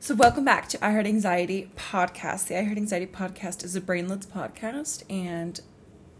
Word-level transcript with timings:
So, 0.00 0.14
welcome 0.14 0.44
back 0.44 0.68
to 0.68 0.84
I 0.84 0.92
Heart 0.92 1.06
Anxiety 1.06 1.72
podcast. 1.76 2.46
The 2.46 2.56
I 2.56 2.62
Heart 2.62 2.78
Anxiety 2.78 3.06
podcast 3.06 3.64
is 3.64 3.74
a 3.74 3.80
brainlets 3.80 4.26
podcast, 4.26 5.02
and 5.10 5.60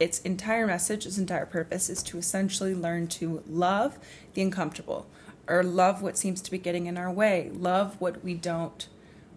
its 0.01 0.19
entire 0.23 0.67
message, 0.67 1.07
its 1.07 1.17
entire 1.17 1.47
purpose 1.47 1.89
is 1.89 2.03
to 2.03 2.19
essentially 2.19 2.75
learn 2.75 3.07
to 3.07 3.41
love 3.47 3.97
the 4.35 4.43
uncomfortable 4.43 5.07
or 5.47 5.63
love 5.63 6.03
what 6.03 6.19
seems 6.19 6.43
to 6.43 6.51
be 6.51 6.59
getting 6.59 6.87
in 6.87 6.99
our 6.99 7.11
way, 7.11 7.53
love 7.55 7.95
what 8.01 8.25
we 8.25 8.35
don't, 8.35 8.89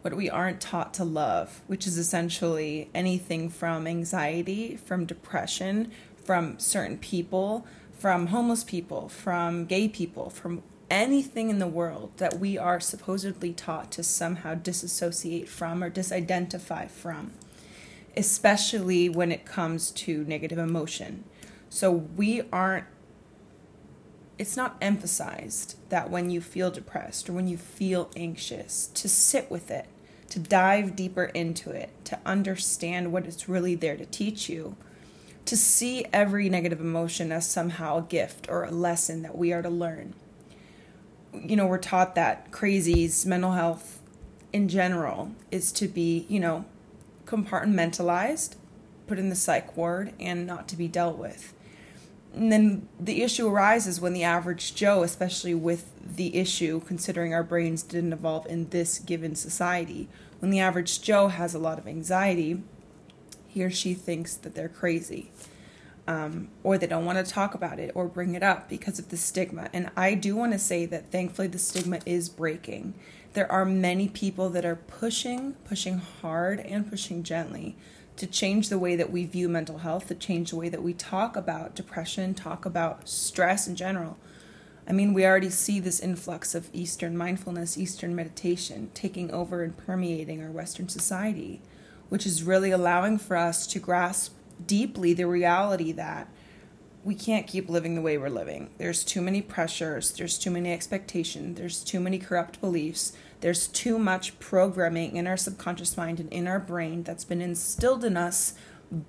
what 0.02 0.16
we 0.16 0.28
aren't 0.28 0.60
taught 0.60 0.92
to 0.96 1.04
love, 1.04 1.62
which 1.68 1.86
is 1.86 2.00
essentially 2.00 2.90
anything 2.96 3.48
from 3.48 3.86
anxiety, 3.86 4.76
from 4.76 5.06
depression, 5.06 5.92
from 6.26 6.58
certain 6.58 6.98
people, 6.98 7.68
from 7.94 8.28
homeless 8.28 8.64
people, 8.64 9.08
from 9.08 9.66
gay 9.66 9.88
people, 9.88 10.32
from 10.32 10.64
anything 10.92 11.50
in 11.50 11.58
the 11.58 11.68
world 11.68 12.12
that 12.18 12.38
we 12.38 12.58
are 12.58 12.80
supposedly 12.80 13.54
taught 13.54 13.92
to 13.94 14.04
somehow 14.04 14.54
disassociate 14.54 15.48
from 15.48 15.82
or 15.82 15.90
disidentify 15.90 16.90
from, 16.90 17.32
especially 18.16 19.08
when 19.08 19.32
it 19.32 19.46
comes 19.46 19.90
to 19.90 20.26
negative 20.26 20.58
emotion. 20.60 21.24
So 21.70 21.92
we 21.92 22.44
aren't, 22.52 22.86
it's 24.38 24.58
not 24.58 24.76
emphasized 24.82 25.78
that 25.90 26.10
when 26.10 26.30
you 26.30 26.42
feel 26.42 26.70
depressed 26.70 27.30
or 27.30 27.34
when 27.34 27.48
you 27.48 27.58
feel 27.58 28.12
anxious, 28.18 28.88
to 28.88 29.08
sit 29.08 29.50
with 29.50 29.72
it, 29.72 29.88
to 30.30 30.40
dive 30.40 30.96
deeper 30.96 31.26
into 31.26 31.72
it, 31.72 31.90
to 32.06 32.20
understand 32.26 33.14
what 33.14 33.26
it's 33.26 33.48
really 33.48 33.76
there 33.76 33.96
to 33.96 34.06
teach 34.06 34.50
you 34.50 34.76
to 35.44 35.58
see 35.58 36.06
every 36.14 36.50
negative 36.50 36.80
emotion 36.80 37.32
as 37.32 37.50
somehow 37.50 37.98
a 37.98 38.02
gift 38.04 38.48
or 38.48 38.64
a 38.64 38.70
lesson 38.70 39.24
that 39.24 39.36
we 39.36 39.52
are 39.52 39.64
to 39.64 39.70
learn 39.70 40.14
you 41.34 41.56
know, 41.56 41.66
we're 41.66 41.78
taught 41.78 42.16
that 42.16 42.52
crazies, 42.52 43.26
mental 43.26 43.52
health 43.52 44.00
in 44.54 44.68
general, 44.68 45.32
is 45.50 45.72
to 45.74 45.88
be, 45.88 46.26
you 46.30 46.40
know, 46.40 46.66
compartmentalized, 47.26 48.56
put 49.08 49.18
in 49.18 49.30
the 49.30 49.36
psych 49.36 49.76
ward, 49.78 50.14
and 50.20 50.46
not 50.46 50.68
to 50.70 50.76
be 50.76 50.88
dealt 50.88 51.18
with. 51.18 51.54
And 52.34 52.52
then 52.52 52.88
the 53.00 53.24
issue 53.24 53.48
arises 53.48 54.00
when 54.00 54.14
the 54.14 54.24
average 54.24 54.74
Joe, 54.74 55.04
especially 55.04 55.54
with 55.54 55.92
the 56.16 56.36
issue, 56.36 56.82
considering 56.82 57.34
our 57.34 57.44
brains 57.44 57.84
didn't 57.84 58.14
evolve 58.14 58.46
in 58.48 58.70
this 58.70 59.00
given 59.00 59.36
society, 59.36 60.08
when 60.40 60.52
the 60.52 60.60
average 60.60 61.02
Joe 61.02 61.28
has 61.28 61.54
a 61.54 61.60
lot 61.60 61.78
of 61.78 61.88
anxiety, 61.88 62.62
he 63.48 63.64
or 63.64 63.70
she 63.70 63.94
thinks 63.94 64.36
that 64.36 64.56
they're 64.56 64.70
crazy 64.70 65.30
um, 66.08 66.50
or 66.64 66.78
they 66.78 66.88
don't 66.88 67.06
want 67.06 67.24
to 67.24 67.32
talk 67.32 67.54
about 67.54 67.80
it 67.80 67.92
or 67.96 68.08
bring 68.08 68.36
it 68.36 68.44
up 68.44 68.70
because 68.70 69.00
of 69.00 69.10
the 69.10 69.18
stigma. 69.18 69.70
And 69.74 69.92
I 69.96 70.16
do 70.16 70.36
want 70.36 70.54
to 70.54 70.60
say 70.60 70.86
that 70.88 71.12
thankfully 71.12 71.48
the 71.48 71.60
stigma 71.60 72.00
is 72.06 72.30
breaking. 72.30 72.94
There 73.34 73.52
are 73.52 73.66
many 73.66 74.08
people 74.10 74.50
that 74.50 74.66
are 74.66 74.76
pushing, 74.76 75.54
pushing 75.66 76.00
hard, 76.00 76.60
and 76.60 76.90
pushing 76.90 77.24
gently 77.24 77.76
to 78.18 78.28
change 78.28 78.70
the 78.70 78.78
way 78.78 78.96
that 78.96 79.12
we 79.12 79.26
view 79.26 79.48
mental 79.48 79.80
health, 79.80 80.08
to 80.08 80.16
change 80.16 80.50
the 80.50 80.58
way 80.58 80.70
that 80.70 80.84
we 80.84 80.94
talk 80.94 81.36
about 81.36 81.76
depression, 81.76 82.34
talk 82.34 82.66
about 82.66 83.08
stress 83.08 83.68
in 83.68 83.76
general. 83.76 84.18
I 84.88 84.94
mean, 84.94 85.14
we 85.14 85.26
already 85.26 85.50
see 85.50 85.80
this 85.80 86.00
influx 86.00 86.54
of 86.54 86.70
Eastern 86.74 87.16
mindfulness, 87.16 87.78
Eastern 87.78 88.16
meditation 88.16 88.92
taking 88.94 89.32
over 89.32 89.64
and 89.64 89.78
permeating 89.78 90.44
our 90.44 90.52
Western 90.52 90.90
society, 90.90 91.62
which 92.10 92.26
is 92.26 92.44
really 92.44 92.72
allowing 92.72 93.18
for 93.18 93.38
us 93.38 93.66
to 93.68 93.80
grasp 93.80 94.36
deeply 94.68 95.14
the 95.14 95.28
reality 95.28 95.92
that 95.94 96.28
we 97.04 97.16
can't 97.16 97.48
keep 97.48 97.68
living 97.68 97.96
the 97.96 98.02
way 98.02 98.18
we're 98.18 98.30
living. 98.30 98.70
There's 98.78 99.04
too 99.04 99.22
many 99.22 99.42
pressures, 99.42 100.12
there's 100.12 100.38
too 100.38 100.52
many 100.52 100.72
expectations, 100.72 101.58
there's 101.58 101.84
too 101.84 102.00
many 102.00 102.20
corrupt 102.20 102.62
beliefs, 102.62 103.14
there's 103.42 103.68
too 103.68 103.98
much 103.98 104.38
programming 104.40 105.16
in 105.16 105.26
our 105.26 105.38
subconscious 105.38 105.98
mind 105.98 106.20
and 106.20 106.32
in 106.32 106.48
our 106.48 106.60
brain 106.60 107.04
that's 107.04 107.26
been 107.26 107.42
instilled 107.42 108.04
in 108.04 108.18
us 108.18 108.54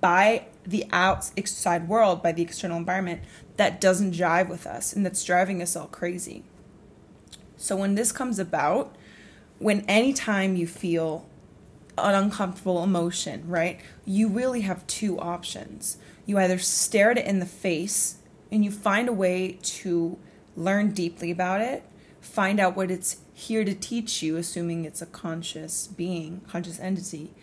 by 0.01 0.45
the 0.65 0.85
outside 0.91 1.87
world, 1.87 2.23
by 2.23 2.31
the 2.31 2.41
external 2.41 2.77
environment 2.77 3.21
that 3.57 3.79
doesn't 3.79 4.13
jive 4.13 4.49
with 4.49 4.65
us 4.65 4.93
and 4.93 5.05
that's 5.05 5.23
driving 5.23 5.61
us 5.61 5.75
all 5.75 5.87
crazy. 5.87 6.43
So 7.57 7.75
when 7.75 7.95
this 7.95 8.11
comes 8.11 8.39
about, 8.39 8.95
when 9.59 9.81
anytime 9.87 10.55
you 10.55 10.65
feel 10.65 11.27
an 11.97 12.15
uncomfortable 12.15 12.83
emotion, 12.83 13.43
right? 13.47 13.79
You 14.05 14.27
really 14.27 14.61
have 14.61 14.85
two 14.87 15.19
options. 15.19 15.97
You 16.25 16.37
either 16.39 16.57
stare 16.57 17.11
at 17.11 17.17
it 17.17 17.25
in 17.25 17.39
the 17.39 17.45
face 17.45 18.17
and 18.51 18.63
you 18.63 18.71
find 18.71 19.09
a 19.09 19.13
way 19.13 19.59
to 19.61 20.17
learn 20.55 20.93
deeply 20.93 21.31
about 21.31 21.61
it, 21.61 21.83
find 22.21 22.59
out 22.59 22.75
what 22.75 22.91
it's 22.91 23.17
here 23.33 23.65
to 23.65 23.73
teach 23.73 24.21
you, 24.21 24.37
assuming 24.37 24.85
it's 24.85 25.01
a 25.01 25.07
conscious 25.07 25.87
being, 25.87 26.41
conscious 26.47 26.79
entity, 26.79 27.33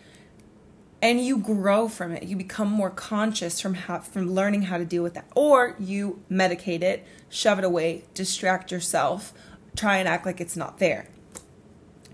and 1.01 1.19
you 1.19 1.37
grow 1.37 1.87
from 1.87 2.11
it. 2.11 2.23
You 2.23 2.35
become 2.35 2.69
more 2.69 2.89
conscious 2.89 3.59
from 3.59 3.73
how, 3.73 3.99
from 3.99 4.33
learning 4.33 4.63
how 4.63 4.77
to 4.77 4.85
deal 4.85 5.03
with 5.03 5.15
that, 5.15 5.25
or 5.35 5.75
you 5.79 6.21
medicate 6.31 6.81
it, 6.81 7.05
shove 7.29 7.59
it 7.59 7.65
away, 7.65 8.05
distract 8.13 8.71
yourself, 8.71 9.33
try 9.75 9.97
and 9.97 10.07
act 10.07 10.25
like 10.25 10.39
it's 10.39 10.55
not 10.55 10.79
there. 10.79 11.07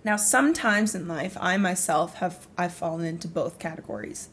Now, 0.07 0.15
sometimes 0.15 0.95
in 0.95 1.05
life, 1.05 1.35
I 1.37 1.57
myself 1.57 2.13
have 2.19 2.47
I've 2.57 2.73
fallen 2.73 3.05
into 3.05 3.27
both 3.27 3.59
categories. 3.59 4.29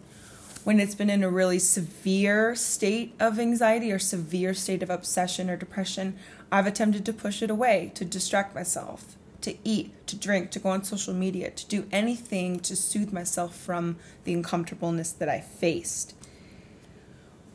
When 0.63 0.79
it's 0.79 0.95
been 0.95 1.11
in 1.11 1.25
a 1.25 1.29
really 1.29 1.59
severe 1.59 2.55
state 2.55 3.13
of 3.19 3.41
anxiety 3.41 3.91
or 3.91 3.99
severe 3.99 4.55
state 4.55 4.85
of 4.85 4.89
obsession 4.91 5.51
or 5.51 5.57
depression, 5.57 6.17
I've 6.53 6.69
attempted 6.69 7.05
to 7.07 7.13
push 7.13 7.43
it 7.43 7.51
away, 7.51 7.91
to 7.97 8.05
distract 8.05 8.55
myself, 8.55 9.17
to 9.41 9.57
eat, 9.65 10.07
to 10.07 10.15
drink, 10.15 10.53
to 10.53 10.61
go 10.61 10.69
on 10.69 10.85
social 10.85 11.13
media, 11.13 11.51
to 11.51 11.67
do 11.67 11.89
anything 11.91 12.61
to 12.61 12.77
soothe 12.77 13.13
myself 13.13 13.57
from 13.57 13.97
the 14.23 14.33
uncomfortableness 14.33 15.11
that 15.11 15.29
I 15.29 15.41
faced. 15.41 16.15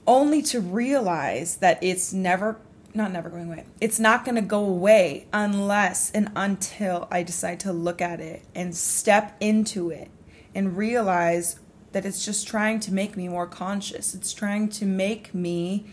Only 0.06 0.41
to 0.41 0.59
realize 0.59 1.56
that 1.59 1.81
it's 1.81 2.12
never 2.12 2.59
not 2.99 3.11
never 3.11 3.29
going 3.29 3.47
away. 3.47 3.65
It's 3.81 3.99
not 3.99 4.23
going 4.23 4.35
to 4.35 4.41
go 4.41 4.63
away 4.63 5.25
unless 5.33 6.11
and 6.11 6.31
until 6.35 7.07
I 7.09 7.23
decide 7.23 7.59
to 7.61 7.73
look 7.73 8.01
at 8.01 8.19
it 8.19 8.43
and 8.53 8.75
step 8.75 9.35
into 9.39 9.89
it 9.89 10.11
and 10.53 10.77
realize 10.77 11.59
that 11.93 12.05
it's 12.05 12.23
just 12.23 12.47
trying 12.47 12.79
to 12.81 12.93
make 12.93 13.17
me 13.17 13.27
more 13.27 13.47
conscious. 13.47 14.13
It's 14.13 14.33
trying 14.33 14.69
to 14.69 14.85
make 14.85 15.33
me 15.33 15.87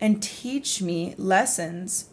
and 0.00 0.22
teach 0.22 0.82
me 0.82 1.14
lessons, 1.16 2.10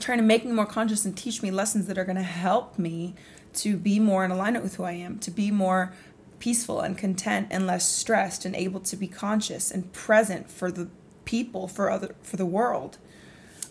trying 0.00 0.18
to 0.18 0.24
make 0.24 0.44
me 0.44 0.50
more 0.50 0.66
conscious 0.66 1.04
and 1.04 1.16
teach 1.16 1.42
me 1.42 1.50
lessons 1.50 1.86
that 1.86 1.98
are 1.98 2.04
going 2.04 2.16
to 2.16 2.22
help 2.22 2.78
me 2.78 3.14
to 3.52 3.76
be 3.76 4.00
more 4.00 4.24
in 4.24 4.32
alignment 4.32 4.64
with 4.64 4.76
who 4.76 4.82
I 4.84 4.92
am, 4.92 5.18
to 5.20 5.30
be 5.30 5.50
more 5.52 5.92
peaceful 6.40 6.80
and 6.80 6.98
content 6.98 7.48
and 7.50 7.66
less 7.66 7.86
stressed 7.86 8.44
and 8.44 8.56
able 8.56 8.80
to 8.80 8.96
be 8.96 9.06
conscious 9.06 9.70
and 9.70 9.92
present 9.92 10.50
for 10.50 10.72
the 10.72 10.88
people 11.24 11.68
for 11.68 11.90
other 11.90 12.14
for 12.22 12.36
the 12.36 12.44
world 12.44 12.98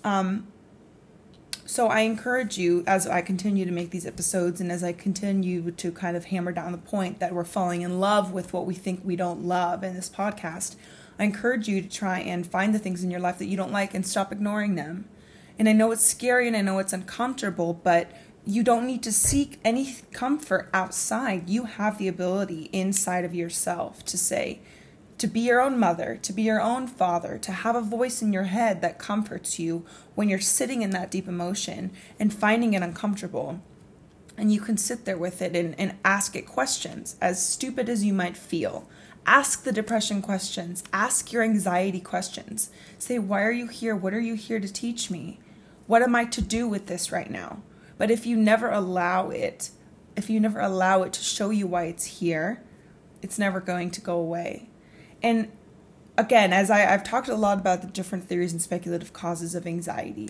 um, 0.03 0.47
so 1.65 1.87
I 1.87 2.01
encourage 2.01 2.57
you 2.57 2.83
as 2.85 3.07
I 3.07 3.21
continue 3.21 3.65
to 3.65 3.71
make 3.71 3.89
these 3.89 4.05
episodes 4.05 4.59
and 4.59 4.71
as 4.71 4.83
I 4.83 4.91
continue 4.91 5.71
to 5.71 5.91
kind 5.91 6.17
of 6.17 6.25
hammer 6.25 6.51
down 6.51 6.71
the 6.71 6.77
point 6.77 7.19
that 7.19 7.33
we're 7.33 7.45
falling 7.45 7.81
in 7.81 7.99
love 7.99 8.31
with 8.31 8.53
what 8.53 8.65
we 8.65 8.73
think 8.73 9.01
we 9.03 9.15
don't 9.15 9.45
love 9.45 9.83
in 9.83 9.95
this 9.95 10.09
podcast, 10.09 10.75
I 11.17 11.23
encourage 11.23 11.67
you 11.67 11.81
to 11.81 11.89
try 11.89 12.19
and 12.19 12.45
find 12.45 12.75
the 12.75 12.79
things 12.79 13.03
in 13.03 13.11
your 13.11 13.19
life 13.19 13.37
that 13.39 13.45
you 13.45 13.57
don't 13.57 13.71
like 13.71 13.93
and 13.93 14.05
stop 14.05 14.31
ignoring 14.31 14.75
them. 14.75 15.05
And 15.57 15.69
I 15.69 15.73
know 15.73 15.91
it's 15.91 16.05
scary 16.05 16.47
and 16.47 16.57
I 16.57 16.61
know 16.61 16.79
it's 16.79 16.93
uncomfortable, 16.93 17.73
but 17.73 18.11
you 18.45 18.61
don't 18.61 18.85
need 18.85 19.03
to 19.03 19.11
seek 19.11 19.59
any 19.63 19.95
comfort 20.11 20.69
outside. 20.73 21.49
You 21.49 21.63
have 21.63 21.97
the 21.97 22.07
ability 22.07 22.69
inside 22.73 23.23
of 23.23 23.33
yourself 23.33 24.03
to 24.05 24.17
say, 24.17 24.59
to 25.17 25.27
be 25.27 25.41
your 25.41 25.61
own 25.61 25.79
mother, 25.79 26.19
to 26.21 26.33
be 26.33 26.41
your 26.43 26.61
own 26.61 26.87
father, 26.87 27.37
to 27.37 27.51
have 27.51 27.75
a 27.75 27.81
voice 27.81 28.21
in 28.21 28.33
your 28.33 28.43
head 28.43 28.81
that 28.81 28.99
comforts 28.99 29.59
you 29.59 29.85
when 30.15 30.29
you're 30.29 30.39
sitting 30.39 30.81
in 30.81 30.89
that 30.91 31.11
deep 31.11 31.27
emotion 31.27 31.91
and 32.19 32.33
finding 32.33 32.73
it 32.73 32.81
uncomfortable. 32.81 33.61
And 34.37 34.51
you 34.51 34.59
can 34.59 34.77
sit 34.77 35.05
there 35.05 35.17
with 35.17 35.41
it 35.41 35.55
and, 35.55 35.75
and 35.79 35.95
ask 36.03 36.35
it 36.35 36.47
questions, 36.47 37.15
as 37.21 37.45
stupid 37.45 37.87
as 37.87 38.03
you 38.03 38.13
might 38.13 38.35
feel. 38.35 38.89
Ask 39.25 39.63
the 39.63 39.71
depression 39.71 40.21
questions, 40.21 40.83
ask 40.91 41.31
your 41.31 41.43
anxiety 41.43 42.01
questions. 42.01 42.69
Say, 42.97 43.19
why 43.19 43.43
are 43.43 43.51
you 43.51 43.67
here? 43.67 43.95
What 43.95 44.13
are 44.13 44.19
you 44.19 44.33
here 44.33 44.59
to 44.59 44.71
teach 44.71 45.09
me? 45.09 45.39
What 45.87 46.01
am 46.01 46.15
I 46.15 46.25
to 46.25 46.41
do 46.41 46.67
with 46.67 46.87
this 46.87 47.11
right 47.11 47.29
now? 47.29 47.61
But 47.97 48.11
if 48.11 48.25
you 48.25 48.35
never 48.35 48.69
allow 48.69 49.29
it, 49.29 49.69
if 50.15 50.29
you 50.29 50.39
never 50.39 50.59
allow 50.59 51.03
it 51.03 51.13
to 51.13 51.23
show 51.23 51.51
you 51.51 51.67
why 51.67 51.85
it's 51.85 52.19
here, 52.19 52.61
it's 53.21 53.39
never 53.39 53.61
going 53.61 53.91
to 53.91 54.01
go 54.01 54.17
away. 54.17 54.69
And 55.23 55.49
again, 56.17 56.53
as 56.53 56.69
I, 56.69 56.93
I've 56.93 57.03
talked 57.03 57.29
a 57.29 57.35
lot 57.35 57.57
about 57.57 57.81
the 57.81 57.87
different 57.87 58.25
theories 58.25 58.51
and 58.51 58.61
speculative 58.61 59.13
causes 59.13 59.55
of 59.55 59.65
anxiety. 59.65 60.29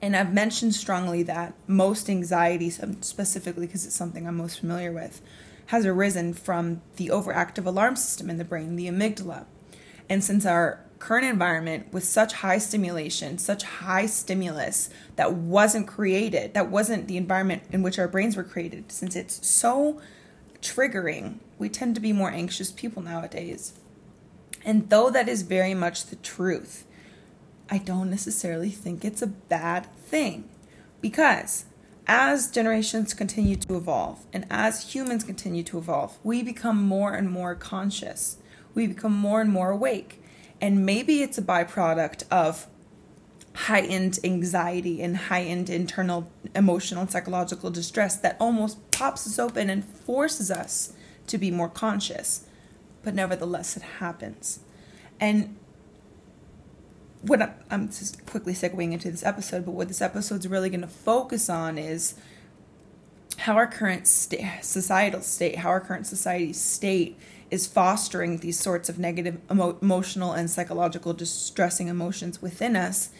And 0.00 0.16
I've 0.16 0.32
mentioned 0.32 0.74
strongly 0.74 1.22
that 1.24 1.52
most 1.66 2.08
anxiety, 2.08 2.70
specifically 2.70 3.66
because 3.66 3.84
it's 3.84 3.94
something 3.94 4.26
I'm 4.26 4.36
most 4.36 4.60
familiar 4.60 4.92
with, 4.92 5.20
has 5.66 5.84
arisen 5.84 6.32
from 6.32 6.80
the 6.96 7.08
overactive 7.08 7.66
alarm 7.66 7.96
system 7.96 8.30
in 8.30 8.38
the 8.38 8.44
brain, 8.44 8.76
the 8.76 8.88
amygdala. 8.88 9.44
And 10.08 10.24
since 10.24 10.46
our 10.46 10.80
current 10.98 11.26
environment 11.26 11.92
with 11.92 12.04
such 12.04 12.34
high 12.34 12.58
stimulation, 12.58 13.38
such 13.38 13.62
high 13.62 14.06
stimulus 14.06 14.90
that 15.16 15.34
wasn't 15.34 15.86
created, 15.86 16.54
that 16.54 16.70
wasn't 16.70 17.08
the 17.08 17.16
environment 17.16 17.62
in 17.70 17.82
which 17.82 17.98
our 17.98 18.08
brains 18.08 18.36
were 18.36 18.44
created, 18.44 18.90
since 18.90 19.14
it's 19.14 19.46
so 19.46 20.00
triggering, 20.62 21.38
we 21.58 21.68
tend 21.68 21.94
to 21.94 22.00
be 22.00 22.12
more 22.12 22.30
anxious 22.30 22.70
people 22.70 23.02
nowadays. 23.02 23.74
And 24.64 24.90
though 24.90 25.10
that 25.10 25.28
is 25.28 25.42
very 25.42 25.74
much 25.74 26.06
the 26.06 26.16
truth, 26.16 26.84
I 27.70 27.78
don't 27.78 28.10
necessarily 28.10 28.70
think 28.70 29.04
it's 29.04 29.22
a 29.22 29.26
bad 29.26 29.86
thing 29.96 30.48
because 31.00 31.64
as 32.06 32.50
generations 32.50 33.14
continue 33.14 33.56
to 33.56 33.76
evolve 33.76 34.26
and 34.32 34.44
as 34.50 34.94
humans 34.94 35.22
continue 35.22 35.62
to 35.62 35.78
evolve, 35.78 36.18
we 36.24 36.42
become 36.42 36.82
more 36.82 37.14
and 37.14 37.30
more 37.30 37.54
conscious. 37.54 38.38
We 38.74 38.86
become 38.88 39.14
more 39.14 39.40
and 39.40 39.50
more 39.50 39.70
awake. 39.70 40.22
And 40.60 40.84
maybe 40.84 41.22
it's 41.22 41.38
a 41.38 41.42
byproduct 41.42 42.24
of 42.30 42.66
heightened 43.54 44.18
anxiety 44.24 45.02
and 45.02 45.16
heightened 45.16 45.70
internal 45.70 46.30
emotional 46.54 47.02
and 47.02 47.10
psychological 47.10 47.70
distress 47.70 48.16
that 48.16 48.36
almost 48.40 48.90
pops 48.90 49.26
us 49.26 49.38
open 49.38 49.70
and 49.70 49.84
forces 49.84 50.50
us 50.50 50.92
to 51.26 51.38
be 51.38 51.50
more 51.50 51.68
conscious. 51.68 52.46
But 53.02 53.14
nevertheless, 53.14 53.76
it 53.76 53.82
happens. 53.82 54.60
And 55.18 55.56
what 57.22 57.58
I'm 57.70 57.88
just 57.88 58.24
quickly 58.26 58.52
segueing 58.54 58.92
into 58.92 59.10
this 59.10 59.24
episode, 59.24 59.64
but 59.64 59.72
what 59.72 59.88
this 59.88 60.00
episode 60.00 60.40
is 60.40 60.48
really 60.48 60.70
going 60.70 60.80
to 60.80 60.86
focus 60.86 61.50
on 61.50 61.78
is 61.78 62.14
how 63.38 63.54
our 63.54 63.66
current 63.66 64.06
societal 64.06 65.20
state, 65.22 65.56
how 65.56 65.70
our 65.70 65.80
current 65.80 66.06
society 66.06 66.52
state 66.52 67.18
is 67.50 67.66
fostering 67.66 68.38
these 68.38 68.58
sorts 68.58 68.88
of 68.88 68.98
negative 68.98 69.38
emo- 69.50 69.78
emotional 69.82 70.32
and 70.32 70.50
psychological 70.50 71.12
distressing 71.12 71.88
emotions 71.88 72.40
within 72.40 72.76
us, 72.76 73.10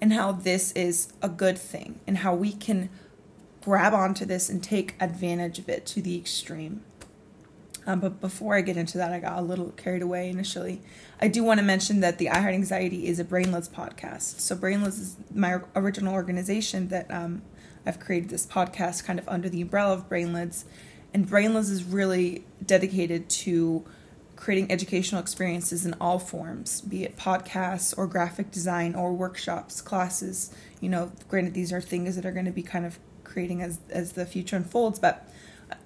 and 0.00 0.12
how 0.12 0.32
this 0.32 0.72
is 0.72 1.12
a 1.22 1.28
good 1.28 1.58
thing, 1.58 1.98
and 2.06 2.18
how 2.18 2.34
we 2.34 2.52
can 2.52 2.88
grab 3.62 3.92
onto 3.92 4.24
this 4.24 4.48
and 4.48 4.62
take 4.62 4.94
advantage 5.00 5.58
of 5.58 5.68
it 5.68 5.84
to 5.84 6.00
the 6.00 6.16
extreme. 6.16 6.82
Um, 7.86 8.00
but 8.00 8.20
before 8.20 8.54
I 8.54 8.60
get 8.60 8.76
into 8.76 8.98
that, 8.98 9.12
I 9.12 9.20
got 9.20 9.38
a 9.38 9.42
little 9.42 9.70
carried 9.70 10.02
away 10.02 10.28
initially. 10.28 10.82
I 11.20 11.28
do 11.28 11.42
want 11.42 11.58
to 11.60 11.64
mention 11.64 12.00
that 12.00 12.18
the 12.18 12.28
I 12.28 12.40
Heart 12.40 12.54
Anxiety 12.54 13.06
is 13.06 13.18
a 13.18 13.24
Brainless 13.24 13.68
podcast. 13.68 14.40
So 14.40 14.54
Brainless 14.54 14.98
is 14.98 15.16
my 15.34 15.60
original 15.74 16.14
organization 16.14 16.88
that 16.88 17.10
um, 17.10 17.42
I've 17.86 17.98
created 17.98 18.30
this 18.30 18.46
podcast 18.46 19.04
kind 19.04 19.18
of 19.18 19.28
under 19.28 19.48
the 19.48 19.62
umbrella 19.62 19.94
of 19.94 20.08
Brainless. 20.08 20.64
And 21.14 21.28
Brainless 21.28 21.70
is 21.70 21.84
really 21.84 22.44
dedicated 22.64 23.28
to 23.30 23.84
creating 24.36 24.72
educational 24.72 25.20
experiences 25.20 25.84
in 25.84 25.94
all 26.00 26.18
forms, 26.18 26.80
be 26.80 27.04
it 27.04 27.16
podcasts 27.16 27.96
or 27.98 28.06
graphic 28.06 28.50
design 28.50 28.94
or 28.94 29.12
workshops, 29.12 29.82
classes. 29.82 30.54
You 30.80 30.88
know, 30.88 31.12
granted, 31.28 31.52
these 31.52 31.72
are 31.72 31.80
things 31.80 32.16
that 32.16 32.24
are 32.24 32.32
going 32.32 32.46
to 32.46 32.52
be 32.52 32.62
kind 32.62 32.86
of 32.86 32.98
creating 33.22 33.60
as, 33.62 33.80
as 33.90 34.12
the 34.12 34.24
future 34.24 34.56
unfolds, 34.56 34.98
but 34.98 35.30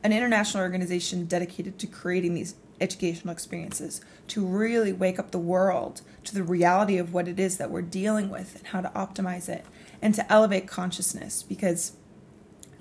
an 0.03 0.13
international 0.13 0.63
organization 0.63 1.27
dedicated 1.27 1.79
to 1.79 1.87
creating 1.87 2.35
these 2.35 2.55
educational 2.81 3.33
experiences 3.33 4.01
to 4.29 4.45
really 4.45 4.93
wake 4.93 5.19
up 5.19 5.31
the 5.31 5.39
world 5.39 6.03
to 6.25 6.35
the 6.35 6.43
reality 6.43 6.99
of 6.99 7.13
what 7.13 7.29
it 7.29 7.39
is 7.39 7.57
that 7.57 7.71
we're 7.71 7.83
dealing 7.83 8.31
with 8.31 8.57
and 8.57 8.67
how 8.69 8.81
to 8.81 8.89
optimize 8.91 9.49
it 9.49 9.65
and 10.03 10.15
to 10.15 10.33
elevate 10.33 10.67
consciousness 10.67 11.43
because 11.43 11.93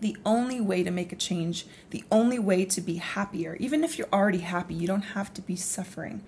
the 0.04 0.18
only 0.26 0.60
way 0.60 0.84
to 0.84 0.92
make 0.92 1.14
a 1.14 1.16
change, 1.16 1.66
the 1.92 2.04
only 2.12 2.38
way 2.38 2.66
to 2.66 2.82
be 2.82 2.96
happier, 2.96 3.56
even 3.60 3.84
if 3.84 3.98
you're 3.98 4.10
already 4.12 4.40
happy, 4.40 4.74
you 4.74 4.86
don't 4.86 5.02
have 5.02 5.34
to 5.34 5.42
be 5.42 5.56
suffering. 5.56 6.22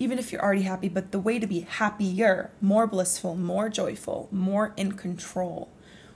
Even 0.00 0.18
if 0.18 0.32
you're 0.32 0.42
already 0.42 0.62
happy, 0.62 0.88
but 0.88 1.12
the 1.12 1.20
way 1.20 1.38
to 1.38 1.46
be 1.46 1.60
happier, 1.60 2.50
more 2.60 2.86
blissful, 2.86 3.36
more 3.36 3.68
joyful, 3.68 4.28
more 4.32 4.72
in 4.76 4.92
control, 4.92 5.70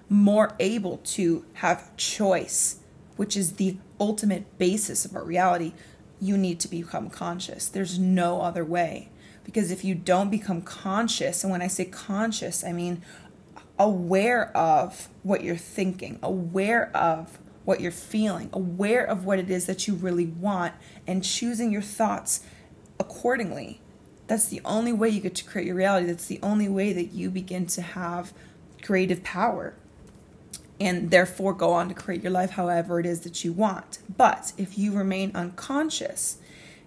more 0.08 0.54
able 0.58 0.98
to 0.98 1.44
have 1.54 1.96
choice, 1.96 2.80
which 3.16 3.36
is 3.36 3.54
the 3.54 3.76
ultimate 4.00 4.58
basis 4.58 5.04
of 5.04 5.14
our 5.14 5.24
reality, 5.24 5.72
you 6.20 6.36
need 6.36 6.60
to 6.60 6.68
become 6.68 7.10
conscious. 7.10 7.68
There's 7.68 7.98
no 7.98 8.40
other 8.40 8.64
way. 8.64 9.10
Because 9.44 9.70
if 9.70 9.84
you 9.84 9.94
don't 9.94 10.30
become 10.30 10.62
conscious, 10.62 11.44
and 11.44 11.50
when 11.50 11.62
I 11.62 11.66
say 11.66 11.84
conscious, 11.84 12.64
I 12.64 12.72
mean 12.72 13.02
aware 13.78 14.56
of 14.56 15.08
what 15.22 15.42
you're 15.42 15.56
thinking, 15.56 16.18
aware 16.22 16.90
of 16.96 17.38
what 17.64 17.80
you're 17.80 17.90
feeling, 17.90 18.48
aware 18.52 19.04
of 19.04 19.24
what 19.24 19.38
it 19.38 19.50
is 19.50 19.66
that 19.66 19.86
you 19.86 19.94
really 19.94 20.26
want, 20.26 20.74
and 21.06 21.24
choosing 21.24 21.72
your 21.72 21.82
thoughts 21.82 22.40
accordingly. 23.00 23.80
That's 24.26 24.46
the 24.46 24.60
only 24.64 24.92
way 24.92 25.08
you 25.10 25.20
get 25.20 25.34
to 25.36 25.44
create 25.44 25.66
your 25.66 25.76
reality. 25.76 26.06
That's 26.06 26.26
the 26.26 26.40
only 26.42 26.68
way 26.68 26.92
that 26.92 27.12
you 27.12 27.30
begin 27.30 27.66
to 27.66 27.82
have 27.82 28.32
creative 28.82 29.22
power 29.22 29.74
and 30.80 31.10
therefore 31.10 31.52
go 31.52 31.72
on 31.72 31.88
to 31.88 31.94
create 31.94 32.22
your 32.22 32.32
life 32.32 32.50
however 32.50 32.98
it 32.98 33.06
is 33.06 33.20
that 33.20 33.44
you 33.44 33.52
want. 33.52 33.98
But 34.16 34.52
if 34.56 34.76
you 34.76 34.92
remain 34.92 35.30
unconscious, 35.34 36.38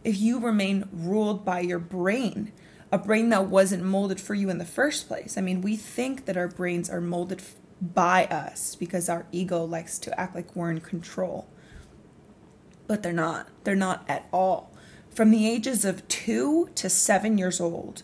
if 0.03 0.19
you 0.19 0.39
remain 0.39 0.87
ruled 0.91 1.45
by 1.45 1.61
your 1.61 1.79
brain, 1.79 2.51
a 2.91 2.97
brain 2.97 3.29
that 3.29 3.47
wasn't 3.47 3.83
molded 3.83 4.19
for 4.19 4.33
you 4.33 4.49
in 4.49 4.57
the 4.57 4.65
first 4.65 5.07
place. 5.07 5.37
I 5.37 5.41
mean, 5.41 5.61
we 5.61 5.75
think 5.75 6.25
that 6.25 6.37
our 6.37 6.47
brains 6.47 6.89
are 6.89 7.01
molded 7.01 7.41
by 7.81 8.25
us 8.25 8.75
because 8.75 9.09
our 9.09 9.25
ego 9.31 9.63
likes 9.63 9.99
to 9.99 10.19
act 10.19 10.35
like 10.35 10.55
we're 10.55 10.71
in 10.71 10.79
control. 10.79 11.47
But 12.87 13.03
they're 13.03 13.13
not. 13.13 13.49
They're 13.63 13.75
not 13.75 14.05
at 14.07 14.27
all. 14.31 14.71
From 15.09 15.31
the 15.31 15.49
ages 15.49 15.83
of 15.83 16.07
two 16.07 16.69
to 16.75 16.89
seven 16.89 17.37
years 17.37 17.59
old, 17.59 18.03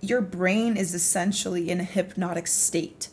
your 0.00 0.20
brain 0.20 0.76
is 0.76 0.94
essentially 0.94 1.70
in 1.70 1.80
a 1.80 1.84
hypnotic 1.84 2.46
state. 2.46 3.08